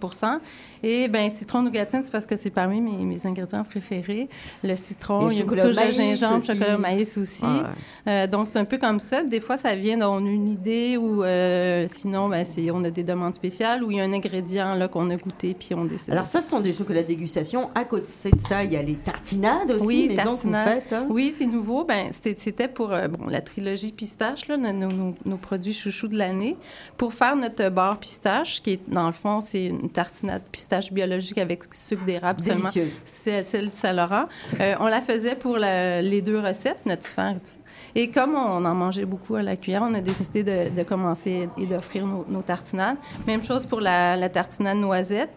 Et 0.82 1.08
bien, 1.08 1.28
citron 1.30 1.62
nougatine, 1.62 2.02
c'est 2.04 2.10
parce 2.12 2.26
que 2.26 2.36
c'est 2.36 2.50
parmi 2.50 2.80
mes, 2.80 3.04
mes 3.04 3.26
ingrédients 3.26 3.64
préférés. 3.64 4.28
Le 4.62 4.76
citron, 4.76 5.28
il 5.28 5.38
y 5.38 5.40
a 5.40 5.42
une 5.42 5.48
touche 5.48 5.58
de 5.76 5.92
gingembre, 5.92 6.36
aussi. 6.36 6.46
chocolat 6.46 6.78
maïs 6.78 7.18
aussi. 7.18 7.44
Ah 7.44 7.70
Euh, 8.08 8.26
donc, 8.26 8.48
c'est 8.48 8.58
un 8.58 8.64
peu 8.64 8.78
comme 8.78 9.00
ça. 9.00 9.22
Des 9.22 9.40
fois, 9.40 9.56
ça 9.56 9.74
vient 9.74 9.96
dans 9.98 10.18
une 10.18 10.48
idée 10.48 10.96
ou 10.96 11.22
euh, 11.24 11.86
sinon, 11.88 12.28
ben, 12.28 12.44
on 12.72 12.84
a 12.84 12.90
des 12.90 13.02
demandes 13.04 13.34
spéciales 13.34 13.82
ou 13.82 13.90
il 13.90 13.96
y 13.96 14.00
a 14.00 14.04
un 14.04 14.12
ingrédient 14.12 14.74
là, 14.74 14.88
qu'on 14.88 15.10
a 15.10 15.16
goûté 15.16 15.54
puis 15.58 15.74
on 15.74 15.84
décide. 15.84 16.12
Alors 16.12 16.26
ça, 16.26 16.40
ce 16.42 16.48
sont 16.48 16.60
des 16.60 16.72
chocolats 16.72 17.02
dégustation. 17.02 17.70
À 17.74 17.84
côté 17.84 18.30
de 18.30 18.40
ça, 18.40 18.64
il 18.64 18.72
y 18.72 18.76
a 18.76 18.82
les 18.82 18.94
tartinades 18.94 19.72
aussi, 19.74 19.86
oui, 19.86 20.08
maison 20.08 20.36
que 20.36 20.42
vous 20.42 20.50
tartinade. 20.50 20.82
faites. 20.82 20.92
hein? 20.92 21.06
Oui, 21.08 21.34
c'est 21.36 21.46
nouveau. 21.62 21.84
Ben, 21.84 22.08
c'était, 22.10 22.68
pour 22.68 22.92
euh, 22.92 23.08
bon, 23.08 23.28
la 23.28 23.40
trilogie 23.40 23.92
pistache, 23.92 24.48
là, 24.48 24.56
nos, 24.56 24.72
nos- 24.72 25.14
nos 25.24 25.36
produits 25.36 25.72
chouchous 25.72 26.08
de 26.08 26.18
l'année, 26.18 26.56
pour 26.98 27.14
faire 27.14 27.36
notre 27.36 27.68
bar 27.70 27.98
pistache, 27.98 28.62
qui 28.62 28.72
est, 28.72 28.90
dans 28.90 29.06
le 29.06 29.12
fond, 29.12 29.40
c'est 29.40 29.66
une 29.66 29.90
tartinade 29.90 30.42
pistache 30.50 30.92
biologique 30.92 31.38
avec 31.38 31.62
sucre 31.72 32.04
d'érable 32.04 32.40
seulement. 32.40 32.68
C'est 33.04 33.42
celle 33.42 33.68
du 33.70 33.76
Saint-Laurent. 33.76 34.24
Euh, 34.60 34.74
on 34.80 34.86
la 34.86 35.00
faisait 35.00 35.36
pour 35.36 35.56
la- 35.58 36.02
les 36.02 36.22
deux 36.22 36.38
recettes, 36.40 36.80
notre 36.86 37.06
sphère. 37.06 37.30
et 37.36 37.40
tout. 37.40 37.58
Et 37.94 38.10
comme 38.10 38.34
on 38.34 38.64
en 38.64 38.74
mangeait 38.74 39.04
beaucoup 39.04 39.34
à 39.34 39.42
la 39.42 39.56
cuillère, 39.56 39.82
on 39.86 39.92
a 39.94 40.00
décidé 40.00 40.42
de, 40.42 40.74
de 40.74 40.82
commencer 40.82 41.48
et 41.58 41.66
d'offrir 41.66 42.06
nos, 42.06 42.24
nos 42.28 42.40
tartinades. 42.42 42.96
Même 43.26 43.42
chose 43.42 43.66
pour 43.66 43.80
la, 43.80 44.16
la 44.16 44.28
tartinade 44.30 44.78
noisette. 44.78 45.30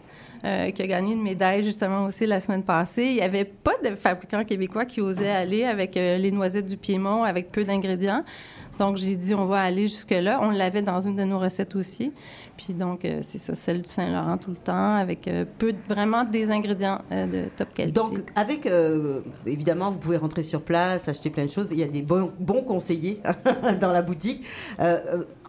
Euh, 0.45 0.69
qui 0.71 0.81
a 0.83 0.87
gagné 0.87 1.13
une 1.13 1.23
médaille 1.23 1.63
justement 1.63 2.05
aussi 2.05 2.25
la 2.27 2.39
semaine 2.39 2.63
passée. 2.63 3.05
Il 3.05 3.15
n'y 3.15 3.21
avait 3.21 3.45
pas 3.45 3.73
de 3.83 3.95
fabricant 3.95 4.43
québécois 4.43 4.85
qui 4.85 5.01
osait 5.01 5.29
aller 5.29 5.63
avec 5.63 5.97
euh, 5.97 6.17
les 6.17 6.31
noisettes 6.31 6.67
du 6.67 6.77
Piémont 6.77 7.23
avec 7.23 7.51
peu 7.51 7.63
d'ingrédients. 7.65 8.23
Donc, 8.77 8.97
j'ai 8.97 9.15
dit, 9.15 9.33
on 9.33 9.45
va 9.45 9.61
aller 9.61 9.83
jusque-là. 9.87 10.39
On 10.41 10.49
l'avait 10.49 10.81
dans 10.81 10.99
une 10.99 11.15
de 11.15 11.23
nos 11.23 11.39
recettes 11.39 11.75
aussi. 11.77 12.11
Puis, 12.57 12.73
donc, 12.73 13.05
euh, 13.05 13.19
c'est 13.21 13.37
ça, 13.37 13.55
celle 13.55 13.81
du 13.81 13.87
Saint-Laurent 13.89 14.37
tout 14.37 14.49
le 14.49 14.57
temps, 14.57 14.95
avec 14.95 15.29
euh, 15.29 15.45
peu, 15.57 15.71
de- 15.71 15.77
vraiment 15.87 16.25
des 16.25 16.51
ingrédients 16.51 16.99
euh, 17.11 17.25
de 17.25 17.49
top 17.55 17.73
qualité. 17.73 17.93
Donc, 17.97 18.19
avec, 18.35 18.67
évidemment, 19.45 19.91
vous 19.91 19.97
pouvez 19.97 20.17
rentrer 20.17 20.43
sur 20.43 20.61
place, 20.61 21.07
acheter 21.07 21.29
plein 21.29 21.45
de 21.45 21.51
choses. 21.51 21.71
Il 21.71 21.79
y 21.79 21.83
a 21.83 21.87
des 21.87 22.01
bons, 22.01 22.31
bons 22.37 22.63
conseillers 22.63 23.21
dans 23.79 23.93
la 23.93 24.01
boutique. 24.01 24.43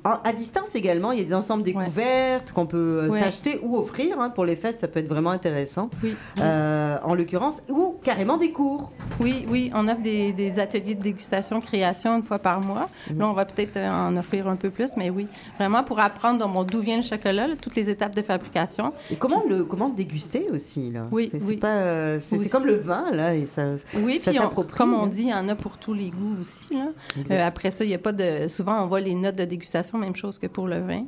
En- 0.07 0.21
à 0.23 0.33
distance 0.33 0.75
également, 0.75 1.11
il 1.13 1.19
y 1.19 1.23
a 1.23 1.25
des 1.25 1.35
ensembles 1.35 1.63
découvertes 1.65 2.53
qu'on 2.53 2.67
peut 2.67 2.77
euh, 3.05 3.09
Ouais. 3.09 3.21
s'acheter 3.21 3.59
ou 3.63 3.77
offrir. 3.77 4.21
hein, 4.21 4.31
pour 4.31 4.45
les 4.45 4.55
fêtes, 4.57 4.79
ça 4.81 4.89
peut 4.89 5.01
être 5.01 5.09
vraiment 5.09 5.31
intéressant. 5.31 5.91
Oui. 6.03 6.15
Euh, 6.41 6.97
en 7.03 7.15
l'occurrence, 7.15 7.61
ou 7.69 7.97
carrément 8.03 8.37
des 8.37 8.51
cours. 8.53 8.93
Oui, 9.21 9.47
oui, 9.51 9.71
on 9.75 9.89
offre 9.89 10.01
des, 10.03 10.33
des 10.33 10.59
ateliers 10.61 10.95
de 10.95 11.03
dégustation, 11.03 11.61
création 11.61 12.17
une 12.17 12.23
fois 12.23 12.39
par 12.39 12.61
mois. 12.61 12.89
Mhm. 13.11 13.19
Là, 13.19 13.29
on 13.29 13.33
va 13.33 13.45
peut-être 13.47 13.77
euh, 13.77 13.89
en 13.89 14.17
offrir 14.17 14.49
un 14.49 14.57
peu 14.57 14.71
plus, 14.71 14.91
mais 14.97 15.11
oui, 15.11 15.27
vraiment 15.59 15.83
pour 15.83 15.99
apprendre 15.99 16.39
dans 16.39 16.49
mon- 16.49 16.63
d'où 16.65 16.81
vient 16.81 16.97
le 16.97 17.03
chocolat, 17.03 17.49
là, 17.49 17.55
toutes 17.61 17.75
les 17.77 17.91
étapes 17.91 18.15
de 18.15 18.23
fabrication. 18.23 18.93
Et 19.11 19.17
comment 19.17 19.43
le, 19.49 19.65
comment 19.65 19.89
le 19.89 19.95
déguster 19.95 20.47
aussi, 20.53 20.91
là? 20.91 21.09
Oui, 21.11 21.31
C'est 21.33 21.43
oui. 21.45 21.61
euh, 21.65 22.21
comme 22.53 22.67
le 22.67 22.77
vin, 22.77 23.11
là, 23.13 23.35
et 23.35 23.47
ça, 23.47 23.63
Oui, 23.97 24.21
ça 24.21 24.31
puis 24.31 24.41
on- 24.41 24.63
comme 24.63 24.95
on 24.95 25.07
dit, 25.07 25.23
il 25.25 25.29
y 25.31 25.35
en 25.35 25.49
a 25.49 25.55
pour 25.55 25.79
tous 25.79 25.95
les 25.95 26.11
goûts 26.11 26.37
aussi. 26.41 26.75
Là. 26.75 26.87
Euh, 27.31 27.47
après 27.47 27.71
ça, 27.71 27.85
il 27.85 27.91
y 27.91 27.95
a 27.95 27.99
pas 27.99 28.13
de. 28.13 28.47
Souvent, 28.49 28.83
on 28.83 28.87
voit 28.87 29.01
les 29.01 29.15
notes 29.15 29.37
de 29.37 29.45
dégustation, 29.45 29.96
même 29.97 30.15
chose 30.17 30.39
que 30.39 30.47
pour 30.47 30.67
le 30.67 30.79
vin. 30.81 31.05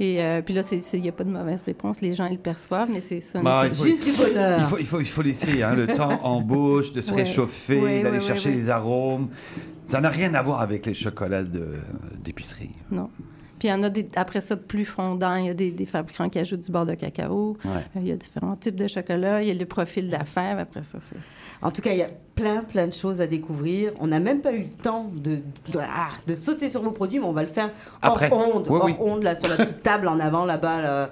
Et 0.00 0.22
euh, 0.22 0.42
puis 0.42 0.54
là, 0.54 0.62
il 0.92 1.00
n'y 1.02 1.08
a 1.08 1.12
pas 1.12 1.24
de 1.24 1.30
mauvaise 1.30 1.62
réponse. 1.62 2.00
Les 2.00 2.14
gens, 2.14 2.26
ils 2.26 2.32
le 2.34 2.38
perçoivent, 2.38 2.88
mais 2.90 3.00
c'est 3.00 3.20
ça. 3.20 3.40
Bah, 3.40 3.64
c'est 3.72 3.88
il 3.90 3.96
faut- 3.96 4.24
Il 4.26 4.64
faut, 4.66 4.78
il 4.78 4.86
faut, 4.86 5.00
il 5.00 5.06
faut 5.08 5.22
laisser 5.22 5.62
hein, 5.62 5.74
le 5.74 5.86
temps 5.86 6.20
en 6.24 6.40
bouche, 6.40 6.92
de 6.92 7.00
se 7.00 7.12
Ouais. 7.12 7.22
réchauffer, 7.22 7.80
Ouais, 7.80 8.02
d'aller 8.02 8.18
ouais, 8.18 8.24
chercher 8.24 8.48
ouais, 8.50 8.54
ouais. 8.56 8.60
les 8.62 8.70
arômes. 8.70 9.28
Ça 9.86 10.00
n'a 10.00 10.08
rien 10.08 10.32
à 10.34 10.42
voir 10.42 10.60
avec 10.62 10.86
les 10.86 10.94
chocolats 10.94 11.42
de- 11.44 11.74
d'épicerie. 12.24 12.70
Non. 12.90 13.10
Puis 13.58 13.68
il 13.68 13.70
y 13.70 13.74
en 13.74 13.82
a 13.84 13.90
des, 13.90 14.08
après 14.16 14.40
ça 14.40 14.56
plus 14.56 14.84
fondants. 14.84 15.36
Il 15.36 15.46
y 15.46 15.50
a 15.50 15.54
des, 15.54 15.70
des 15.70 15.86
fabricants 15.86 16.28
qui 16.28 16.38
ajoutent 16.40 16.64
du 16.64 16.72
beurre 16.72 16.86
de 16.86 16.94
cacao. 16.94 17.56
Ouais. 17.64 17.70
Euh, 17.96 18.00
il 18.00 18.08
y 18.08 18.12
a 18.12 18.16
différents 18.16 18.56
types 18.56 18.74
de 18.74 18.88
chocolat. 18.88 19.40
Il 19.42 19.46
y 19.48 19.50
a 19.52 19.54
le 19.54 19.66
profil 19.66 20.06
de 20.08 20.12
la 20.12 20.24
fève. 20.24 20.58
Après 20.58 20.82
ça, 20.82 20.98
c'est. 21.00 21.16
En 21.60 21.70
tout 21.70 21.80
cas, 21.80 21.92
il 21.92 21.98
y 21.98 22.02
a 22.02 22.08
plein, 22.34 22.62
plein 22.62 22.86
de 22.86 22.92
choses 22.94 23.20
à 23.20 23.26
découvrir. 23.26 23.92
On 24.00 24.06
n'a 24.06 24.20
même 24.20 24.40
pas 24.40 24.52
eu 24.52 24.60
le 24.62 24.68
temps 24.82 25.10
de, 25.14 25.36
de, 25.36 25.78
ah, 25.80 26.08
de 26.26 26.34
sauter 26.34 26.68
sur 26.68 26.82
vos 26.82 26.90
produits, 26.90 27.18
mais 27.18 27.26
on 27.26 27.32
va 27.32 27.42
le 27.42 27.48
faire 27.48 27.70
Après. 28.00 28.30
hors 28.32 28.56
onde, 28.56 28.68
Oui, 28.70 28.76
hors 28.78 28.84
oui. 28.86 28.94
onde, 29.00 29.22
là, 29.22 29.34
sur 29.34 29.48
la 29.48 29.56
petite 29.56 29.82
table 29.82 30.08
en 30.08 30.18
avant, 30.18 30.44
là-bas. 30.44 30.82
là. 30.82 31.10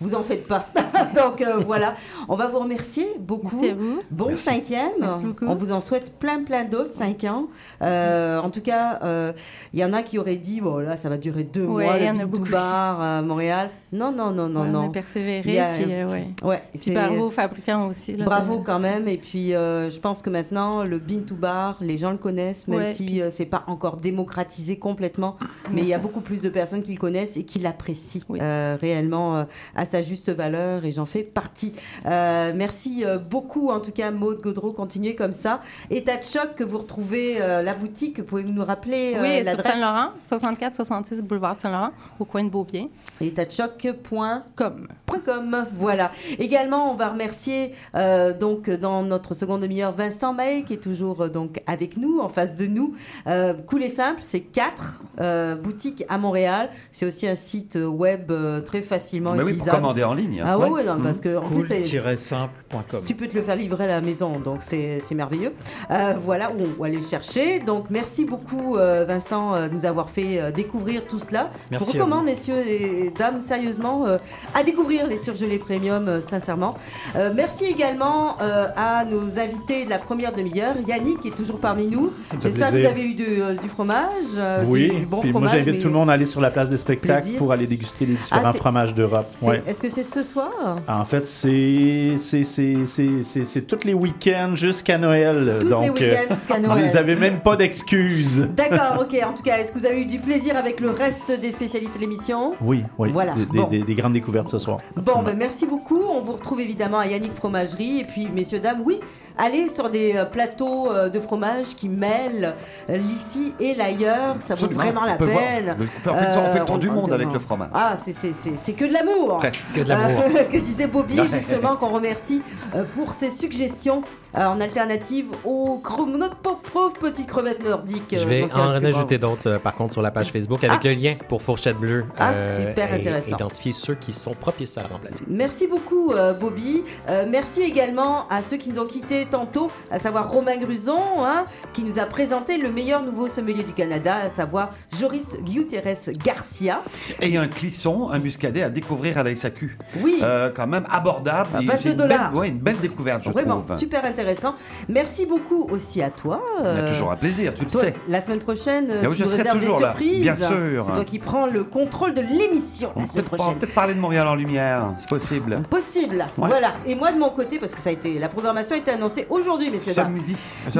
Vous 0.00 0.14
en 0.14 0.22
faites 0.22 0.46
pas. 0.46 0.66
Donc, 1.14 1.42
euh, 1.42 1.58
voilà. 1.58 1.94
On 2.28 2.34
va 2.34 2.46
vous 2.48 2.58
remercier 2.60 3.06
beaucoup. 3.18 3.56
Merci 3.56 3.70
à 3.70 3.74
vous. 3.74 3.98
Bon 4.10 4.28
Merci. 4.28 4.44
cinquième. 4.44 4.90
Merci 5.00 5.24
beaucoup. 5.24 5.44
On 5.46 5.54
vous 5.54 5.72
en 5.72 5.80
souhaite 5.80 6.18
plein, 6.18 6.42
plein 6.42 6.64
d'autres, 6.64 6.92
cinq 6.92 7.24
ans. 7.24 7.46
Euh, 7.82 8.38
en 8.40 8.50
tout 8.50 8.62
cas, 8.62 8.98
euh, 9.02 9.32
il 9.74 9.80
y 9.80 9.84
en 9.84 9.92
a 9.92 10.02
qui 10.02 10.18
auraient 10.18 10.36
dit, 10.36 10.60
bon, 10.60 10.78
là, 10.78 10.96
ça 10.96 11.08
va 11.08 11.16
durer 11.18 11.44
deux 11.44 11.64
Ouais, 11.66 11.84
mois, 11.84 11.96
il 11.98 12.04
y 12.06 12.10
en 12.10 12.14
le 12.14 12.20
a 12.20 12.24
Big. 12.26 12.50
Bar 12.50 13.22
Montréal. 13.22 13.70
Non, 13.92 14.10
non, 14.10 14.30
non, 14.30 14.48
non, 14.48 14.62
Ouais, 14.62 14.68
non. 14.70 14.84
On 14.84 14.88
a 14.88 14.92
persévéré. 14.92 15.58
A- 15.60 15.74
Puis, 15.74 15.92
euh, 15.92 16.06
ouais. 16.10 16.28
Ouais, 16.42 16.62
Puis 16.70 16.80
c'est- 16.84 16.94
bravo 16.94 17.26
aux 17.26 17.30
fabricants 17.30 17.88
aussi. 17.88 18.14
là, 18.14 18.24
Bravo 18.24 18.58
de- 18.58 18.64
quand 18.64 18.78
même. 18.78 19.06
Et 19.06 19.18
puis, 19.18 19.54
euh, 19.54 19.90
je 19.90 19.98
pense 20.00 20.22
que 20.22 20.30
maintenant, 20.30 20.82
le 20.82 20.98
Bean 20.98 21.20
to 21.26 21.34
Bar, 21.34 21.76
les 21.82 21.98
gens 21.98 22.10
le 22.10 22.16
connaissent, 22.16 22.66
même 22.68 22.78
Ouais, 22.80 22.92
si 22.92 23.04
puis- 23.04 23.20
euh, 23.20 23.28
c'est 23.30 23.44
pas 23.44 23.64
encore 23.66 23.98
démocratisé 23.98 24.78
complètement. 24.78 25.36
Mais 25.70 25.82
il 25.82 25.88
y 25.88 25.92
a 25.94 25.98
beaucoup 25.98 26.22
plus 26.22 26.40
de 26.40 26.48
personnes 26.48 26.82
qui 26.82 26.92
le 26.92 26.98
connaissent 26.98 27.36
et 27.36 27.44
qui 27.44 27.58
l'apprécient 27.58 28.22
euh, 28.30 28.76
réellement 28.80 29.36
euh, 29.36 29.44
à 29.76 29.84
sa 29.84 30.00
juste 30.00 30.30
valeur. 30.30 30.84
Et 30.86 30.92
j'en 30.92 31.04
fais 31.04 31.22
partie. 31.22 31.72
Merci 32.06 33.04
beaucoup, 33.30 33.68
en 33.70 33.80
tout 33.80 33.92
cas, 33.92 34.10
Maude 34.10 34.40
Gaudreau. 34.40 34.72
Continuez 34.72 35.14
comme 35.14 35.32
ça. 35.32 35.60
État 35.90 36.16
de 36.16 36.24
choc 36.24 36.54
que 36.56 36.64
vous 36.64 36.78
retrouvez 36.78 37.38
la 37.38 37.74
boutique. 37.74 38.22
Pouvez-vous 38.24 38.52
nous 38.52 38.64
rappeler 38.64 39.16
Oui, 39.20 39.44
sur 39.46 39.60
Saint-Laurent, 39.60 40.10
64-66 40.24 41.20
boulevard 41.22 41.56
Saint-Laurent, 41.56 41.90
au 42.18 42.24
coin 42.24 42.42
de 42.44 42.48
Beaubien. 42.48 42.86
étatdechoc.com. 43.20 43.81
.com, 43.86 45.66
Voilà. 45.74 46.10
Également, 46.38 46.90
on 46.92 46.94
va 46.96 47.08
remercier 47.10 47.72
euh, 47.96 48.32
donc 48.32 48.70
dans 48.70 49.02
notre 49.02 49.34
seconde 49.34 49.60
demi-heure 49.62 49.92
Vincent 49.92 50.32
May 50.34 50.62
qui 50.64 50.74
est 50.74 50.82
toujours 50.82 51.22
euh, 51.22 51.28
donc 51.28 51.60
avec 51.66 51.96
nous, 51.96 52.20
en 52.20 52.28
face 52.28 52.56
de 52.56 52.66
nous. 52.66 52.94
Euh, 53.26 53.54
cool 53.66 53.82
et 53.82 53.88
simple, 53.88 54.20
c'est 54.22 54.40
quatre 54.40 55.02
euh, 55.20 55.54
boutiques 55.54 56.04
à 56.08 56.18
Montréal. 56.18 56.70
C'est 56.92 57.06
aussi 57.06 57.26
un 57.26 57.34
site 57.34 57.76
web 57.82 58.30
euh, 58.30 58.60
très 58.60 58.80
facilement 58.82 59.32
Mais 59.32 59.42
oui, 59.44 59.54
pour 59.54 59.66
commander 59.68 60.04
en 60.04 60.14
ligne, 60.14 60.40
hein. 60.40 60.46
Ah 60.48 60.58
ouais, 60.58 60.70
Ouais. 60.70 60.84
parce 61.02 61.20
que 61.20 61.36
en 61.36 61.42
plus 61.42 61.66
c'est 61.66 61.80
Cool-simple.com. 61.80 62.82
si 62.90 63.04
tu 63.04 63.14
peux 63.14 63.26
te 63.26 63.34
le 63.34 63.42
faire 63.42 63.56
livrer 63.56 63.84
à 63.84 63.88
la 63.88 64.00
maison, 64.00 64.32
donc 64.38 64.58
c'est 64.60 65.00
c'est 65.00 65.14
merveilleux. 65.14 65.52
Euh, 65.90 66.14
voilà, 66.20 66.50
on 66.52 66.80
va 66.80 66.86
aller 66.86 66.96
le 66.96 67.02
chercher. 67.02 67.58
Donc 67.58 67.86
merci 67.90 68.24
beaucoup 68.24 68.76
euh, 68.76 69.04
Vincent 69.06 69.54
euh, 69.54 69.68
de 69.68 69.74
nous 69.74 69.84
avoir 69.86 70.08
fait 70.10 70.40
euh, 70.40 70.50
découvrir 70.50 71.04
tout 71.04 71.18
cela. 71.18 71.50
Merci 71.70 71.84
Je 71.84 71.90
vous 71.92 71.98
recommande, 72.04 72.24
messieurs 72.24 72.58
et 72.66 73.10
dames, 73.18 73.40
sérieusement, 73.40 73.71
euh, 73.80 74.18
à 74.54 74.62
découvrir 74.62 75.06
les 75.06 75.16
surgelés 75.16 75.58
premium, 75.58 76.08
euh, 76.08 76.20
sincèrement. 76.20 76.76
Euh, 77.16 77.30
merci 77.34 77.64
également 77.64 78.36
à 78.76 79.04
nos 79.04 79.38
invités 79.38 79.84
de 79.84 79.90
la 79.90 79.98
première 79.98 80.32
demi-heure. 80.32 80.74
Yannick 80.86 81.20
qui 81.20 81.28
est 81.28 81.36
toujours 81.36 81.58
parmi 81.58 81.86
nous. 81.86 82.12
J'espère 82.40 82.70
que 82.70 82.76
vous 82.78 82.86
avez 82.86 83.04
eu 83.04 83.14
du, 83.14 83.24
du 83.62 83.68
fromage. 83.68 84.38
Oui, 84.66 84.90
du 84.90 85.06
bon 85.06 85.20
puis 85.20 85.32
moi 85.32 85.46
j'invite 85.46 85.74
mais- 85.74 85.78
tout 85.78 85.88
le 85.88 85.94
monde 85.94 86.10
à 86.10 86.14
aller 86.14 86.26
sur 86.26 86.40
la 86.40 86.50
place 86.50 86.70
des 86.70 86.76
spectacles 86.76 87.22
Plaisir. 87.22 87.38
pour 87.38 87.52
aller 87.52 87.66
déguster 87.66 88.06
les 88.06 88.14
différents 88.14 88.42
Ah, 88.44 88.52
fromages 88.52 88.94
d'Europe. 88.94 89.26
Ouais. 89.42 89.62
Est-ce 89.66 89.80
que 89.80 89.88
c'est 89.88 90.02
ce 90.02 90.22
soir 90.22 90.50
En 90.88 91.04
fait, 91.04 91.26
c'est 91.28 92.14
c'est- 92.16 93.66
tous 93.66 93.84
les 93.84 93.94
week-ends 93.94 94.54
jusqu'à 94.54 94.98
Noël. 94.98 95.56
Tous 95.60 95.66
les 95.66 95.72
Donc, 95.72 95.82
week-ends 95.94 96.26
euh, 96.30 96.34
jusqu'à 96.34 96.58
Noël. 96.60 96.88
Vous 96.88 96.96
avez 96.96 97.16
même 97.16 97.40
pas 97.40 97.56
d'excuses. 97.56 98.48
D'accord, 98.56 99.00
ok. 99.02 99.18
En 99.26 99.32
tout 99.32 99.42
cas, 99.42 99.58
est-ce 99.58 99.72
que 99.72 99.78
vous 99.78 99.86
avez 99.86 100.02
eu 100.02 100.06
du 100.06 100.18
plaisir 100.18 100.56
avec 100.56 100.80
le 100.80 100.90
reste 100.90 101.38
des 101.40 101.50
spécialités 101.50 101.96
de 101.96 102.00
l'émission 102.00 102.54
Oui, 102.60 102.84
oui. 102.98 103.10
Voilà. 103.12 103.34
Des, 103.34 103.46
Bon. 103.62 103.68
des- 103.70 103.82
des 103.82 103.94
grandes 103.94 104.12
découvertes 104.12 104.48
ce 104.48 104.58
soir. 104.58 104.78
Bon, 104.96 105.22
ben, 105.22 105.34
merci 105.36 105.66
beaucoup. 105.66 106.00
On 106.10 106.20
vous 106.20 106.32
retrouve 106.32 106.60
évidemment 106.60 106.98
à 106.98 107.06
Yannick 107.06 107.32
Fromagerie. 107.32 108.00
Et 108.00 108.04
puis, 108.04 108.28
messieurs, 108.28 108.60
dames, 108.60 108.82
oui, 108.84 109.00
allez 109.38 109.68
sur 109.68 109.90
des 109.90 110.14
euh, 110.16 110.24
plateaux 110.24 110.90
euh, 110.90 111.08
de 111.08 111.20
fromage 111.20 111.74
qui 111.76 111.88
mêlent 111.88 112.54
euh, 112.90 112.96
l'ici 112.96 113.54
et 113.60 113.74
l'ailleurs. 113.74 114.36
Ça 114.40 114.54
vaut 114.54 114.64
Absolument. 114.66 114.80
vraiment 114.82 115.04
la 115.04 115.16
On 115.20 115.24
voir 115.24 115.38
peine. 115.38 115.76
le- 115.78 115.86
on 116.10 116.14
fait 116.14 116.26
le 116.26 116.32
tour- 116.32 116.42
on 116.48 116.52
fait 116.52 116.58
le 116.60 116.64
tour 116.64 116.74
Euh, 116.76 116.78
du 116.78 116.90
monde 116.90 117.12
avec 117.12 117.32
le 117.32 117.38
fromage. 117.38 117.70
Ah, 117.74 117.94
c'est- 117.96 118.12
c'est 118.12 118.32
c'est- 118.32 118.56
c'est 118.56 118.72
que 118.72 118.84
de 118.84 118.92
l'amour. 118.92 119.38
Presque. 119.38 119.64
Que 119.74 119.80
de 119.80 119.88
l'amour. 119.88 120.22
Euh, 120.36 120.44
que 120.50 120.58
disait 120.58 120.86
Bobby, 120.86 121.18
justement, 121.30 121.76
qu'on 121.76 121.88
remercie 121.88 122.42
euh, 122.74 122.84
pour 122.96 123.12
ses 123.12 123.30
suggestions 123.30 124.02
euh, 124.36 124.46
en 124.46 124.60
alternative 124.62 125.26
aux 125.44 125.80
notre 126.06 126.36
pauvre, 126.36 126.92
petite 126.98 127.26
crevette 127.26 127.62
nordique. 127.68 128.04
Je 128.12 128.16
euh, 128.24 128.26
vais 128.26 128.44
en 128.54 128.82
ajouter 128.84 129.18
d'autres, 129.18 129.48
euh, 129.50 129.58
par 129.58 129.74
contre, 129.74 129.92
sur 129.92 130.00
la 130.02 130.10
page 130.10 130.30
Facebook 130.32 130.64
avec 130.64 130.80
Ah. 130.84 130.88
le 130.88 130.94
lien 130.94 131.14
pour 131.28 131.42
Fourchette 131.42 131.76
Bleue. 131.76 132.06
Ah, 132.18 132.32
super 132.56 132.92
et 132.94 132.96
intéressant. 132.98 133.36
Identifier 133.36 133.72
ceux 133.72 133.94
qui 133.94 134.12
sont 134.12 134.32
propices 134.32 134.78
à 134.78 134.82
la 134.82 134.88
remplacer. 134.88 135.24
Merci 135.28 135.66
beaucoup, 135.66 136.12
euh, 136.12 136.32
Bobby. 136.32 136.82
Euh, 137.10 137.26
merci 137.28 137.60
également 137.62 138.26
à 138.30 138.40
ceux 138.42 138.56
qui 138.56 138.70
nous 138.70 138.80
ont 138.80 138.86
quittés 138.86 139.21
tantôt, 139.26 139.70
à 139.90 139.98
savoir 139.98 140.30
Romain 140.30 140.56
Gruson, 140.58 141.00
hein, 141.20 141.44
qui 141.72 141.82
nous 141.84 141.98
a 141.98 142.06
présenté 142.06 142.58
le 142.58 142.70
meilleur 142.70 143.02
nouveau 143.02 143.26
sommelier 143.28 143.62
du 143.62 143.72
Canada, 143.72 144.16
à 144.24 144.30
savoir 144.30 144.70
Joris 144.98 145.36
Guterres 145.44 145.96
Garcia. 146.24 146.80
Et 147.20 147.36
un 147.36 147.48
clisson, 147.48 148.08
un 148.10 148.18
muscadet 148.18 148.62
à 148.62 148.70
découvrir 148.70 149.18
à 149.18 149.22
la 149.22 149.34
SAQ. 149.34 149.76
Oui. 150.02 150.18
Euh, 150.22 150.50
quand 150.54 150.66
même 150.66 150.84
abordable. 150.90 151.50
À 151.56 151.62
Et 151.62 151.66
22 151.66 151.78
c'est 151.82 151.90
une 151.90 151.96
dollars. 151.96 152.30
belle- 152.30 152.38
Ouais, 152.38 152.48
une 152.48 152.58
belle 152.58 152.76
découverte, 152.76 153.22
je 153.24 153.30
Vraiment, 153.30 153.60
trouve. 153.60 153.78
super 153.78 154.04
intéressant. 154.04 154.54
Merci 154.88 155.26
beaucoup 155.26 155.68
aussi 155.70 156.02
à 156.02 156.10
toi. 156.10 156.40
euh, 156.62 156.88
toujours 156.88 157.10
un 157.12 157.16
plaisir, 157.16 157.54
tu 157.54 157.64
le 157.64 157.70
sais. 157.70 157.94
La 158.08 158.20
semaine 158.20 158.38
prochaine, 158.40 158.88
tu 159.02 159.12
je 159.14 159.24
serai 159.24 159.44
toujours 159.50 159.76
des 159.78 159.82
là, 159.82 159.94
bien 159.98 160.34
sûr. 160.36 160.84
C'est 160.86 160.92
toi 160.92 161.04
qui 161.04 161.18
prends 161.18 161.46
le 161.46 161.64
contrôle 161.64 162.14
de 162.14 162.20
l'émission 162.22 162.90
la 162.96 163.06
semaine 163.06 163.24
peut 163.24 163.30
on 163.32 163.36
va 163.36 163.42
prochaine. 163.42 163.58
peut-être 163.58 163.74
parler 163.74 163.94
de 163.94 164.00
Montréal 164.00 164.26
en 164.26 164.34
lumière, 164.34 164.94
c'est 164.98 165.08
possible. 165.08 165.60
Possible. 165.70 166.26
Ouais. 166.38 166.48
Voilà. 166.48 166.72
Et 166.86 166.94
moi 166.94 167.12
de 167.12 167.18
mon 167.18 167.30
côté, 167.30 167.58
parce 167.58 167.72
que 167.72 167.78
ça 167.78 167.90
a 167.90 167.92
été, 167.92 168.18
la 168.18 168.28
programmation 168.28 168.74
a 168.74 168.78
été 168.78 168.90
annoncée 168.90 169.11
aujourd'hui, 169.30 169.70
messieurs 169.70 169.92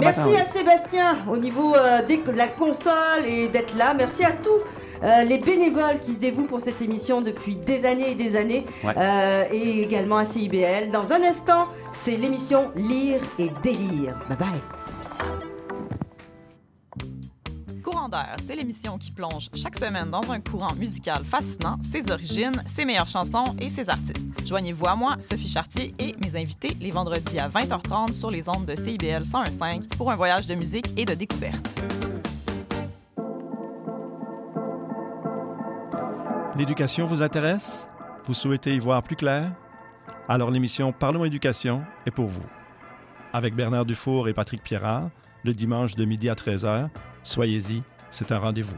Merci 0.01 0.21
matin, 0.21 0.23
oui. 0.31 0.37
à 0.37 0.45
Sébastien 0.45 1.17
au 1.31 1.37
niveau 1.37 1.75
euh, 1.75 2.03
des- 2.07 2.19
de 2.19 2.33
la 2.33 2.49
console 2.49 3.25
et 3.27 3.49
d'être 3.49 3.77
là. 3.77 3.95
Merci 3.95 4.25
à 4.25 4.33
tous. 4.33 4.51
euh, 5.05 5.25
les 5.25 5.39
bénévoles 5.39 5.99
qui 6.01 6.13
se 6.13 6.19
dévouent 6.19 6.45
pour 6.47 6.61
cette 6.61 6.81
émission 6.81 7.23
depuis 7.23 7.57
des 7.57 7.85
années 7.87 8.13
et 8.13 8.15
des 8.15 8.37
années, 8.37 8.65
Ouais. 8.85 8.95
Euh, 8.97 9.43
et 9.53 9.83
également 9.83 10.19
à 10.19 10.25
CIBL. 10.25 10.91
Dans 10.93 11.13
un 11.13 11.23
instant, 11.25 11.67
c'est 11.93 12.17
l'émission 12.17 12.71
Lire 12.77 13.21
et 13.37 13.51
délire. 13.65 14.15
Bye 14.29 14.39
bye. 14.39 14.82
C'est 18.45 18.57
l'émission 18.57 18.99
qui 18.99 19.13
plonge 19.13 19.49
chaque 19.55 19.79
semaine 19.79 20.11
dans 20.11 20.33
un 20.33 20.41
courant 20.41 20.75
musical 20.75 21.25
fascinant, 21.25 21.79
ses 21.83 22.11
origines, 22.11 22.61
ses 22.67 22.85
meilleures 22.85 23.07
chansons 23.07 23.55
et 23.61 23.69
ses 23.69 23.89
artistes. 23.89 24.29
Joignez-vous 24.45 24.87
à 24.87 24.97
moi, 24.97 25.17
Sophie 25.21 25.49
Chartier 25.49 25.95
et 26.01 26.17
mes 26.21 26.35
invités 26.35 26.77
les 26.81 26.91
vendredis 26.91 27.39
à 27.39 27.49
20h30 27.49 28.13
sur 28.13 28.29
les 28.31 28.49
ondes 28.49 28.67
de 28.67 28.75
CIBL 28.75 29.23
101.5 29.23 29.89
pour 29.97 30.11
un 30.11 30.17
voyage 30.17 30.49
de 30.49 30.57
musique 30.57 30.93
et 30.97 31.05
de 31.05 31.15
découverte. 31.15 31.65
L'éducation 36.57 37.07
vous 37.07 37.23
intéresse? 37.23 37.87
Vous 38.27 38.35
souhaitez 38.35 38.75
y 38.75 38.79
voir 38.81 39.05
plus 39.05 39.17
clair? 39.17 39.53
Alors 40.29 40.51
l'émission 40.51 40.93
Parlons 40.93 41.25
éducation 41.25 41.85
est 42.05 42.11
pour 42.11 42.27
vous. 42.27 42.43
Avec 43.33 43.55
Bernard 43.55 43.87
Dufour 43.87 44.29
et 44.29 44.35
Patrick 44.35 44.63
Pierrard, 44.63 45.11
le 45.45 45.55
dimanche 45.55 45.95
de 45.95 46.05
midi 46.05 46.29
à 46.29 46.35
13h, 46.35 46.89
soyez-y, 47.23 47.83
c'est 48.13 48.31
un 48.31 48.39
rendez-vous. 48.39 48.77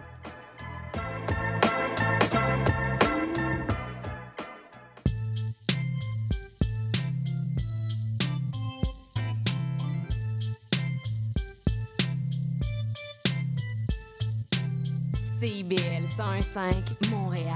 CIBL 15.41 16.07
101.5 16.17 17.11
Montréal. 17.11 17.55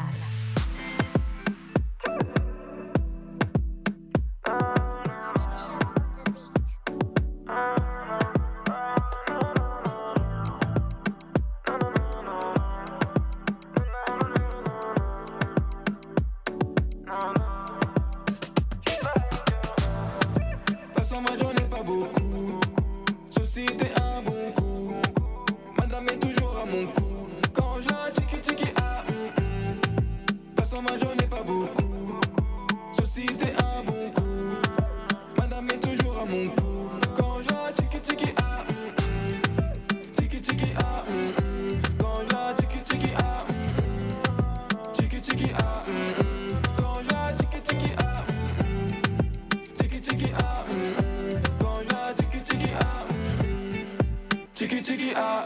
mon 36.29 36.49
cou. 36.57 36.91
Quand 37.17 37.41
je 37.43 37.73
tiki 37.75 38.01
tiki 38.01 38.33
ah 38.37 38.65
mm, 38.69 38.75
mm. 38.99 40.13
Tiki 40.17 40.41
tiki 40.41 40.73
ah 40.77 41.03
mm, 41.09 41.33
mm. 41.43 41.81
Quand 41.99 42.21
je 42.31 42.55
tiki 42.57 42.81
tiki 42.83 43.13
ah 43.17 43.45
mm, 43.49 43.55
mm. 43.79 44.95
Tiki 44.95 45.21
tiki 45.21 45.51
ah 45.59 45.85
Quand 46.77 47.01
je 47.03 47.37
tiki 47.37 47.61
tiki 47.63 47.93
ah 47.99 48.25
Tiki 49.79 50.01
tiki 50.01 50.33
ah 50.39 50.65
Quand 51.61 51.81
je 51.89 52.15
tiki 52.15 52.41
tiki 52.41 52.71
ah 52.81 53.07
Tiki 54.55 54.83
tiki 54.83 55.13
ah 55.17 55.45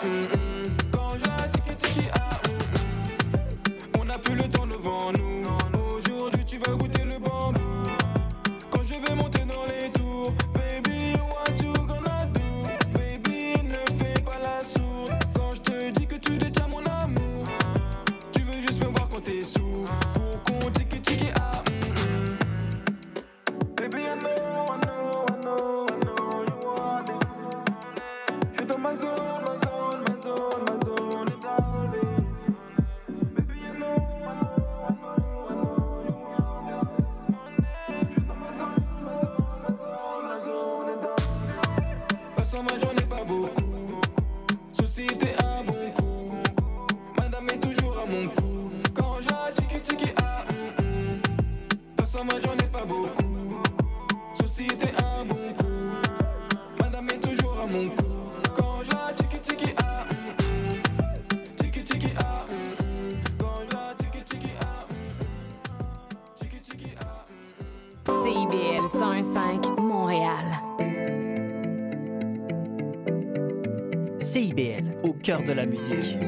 de 75.47 75.55
la 75.55 75.66
musique. 75.66 76.21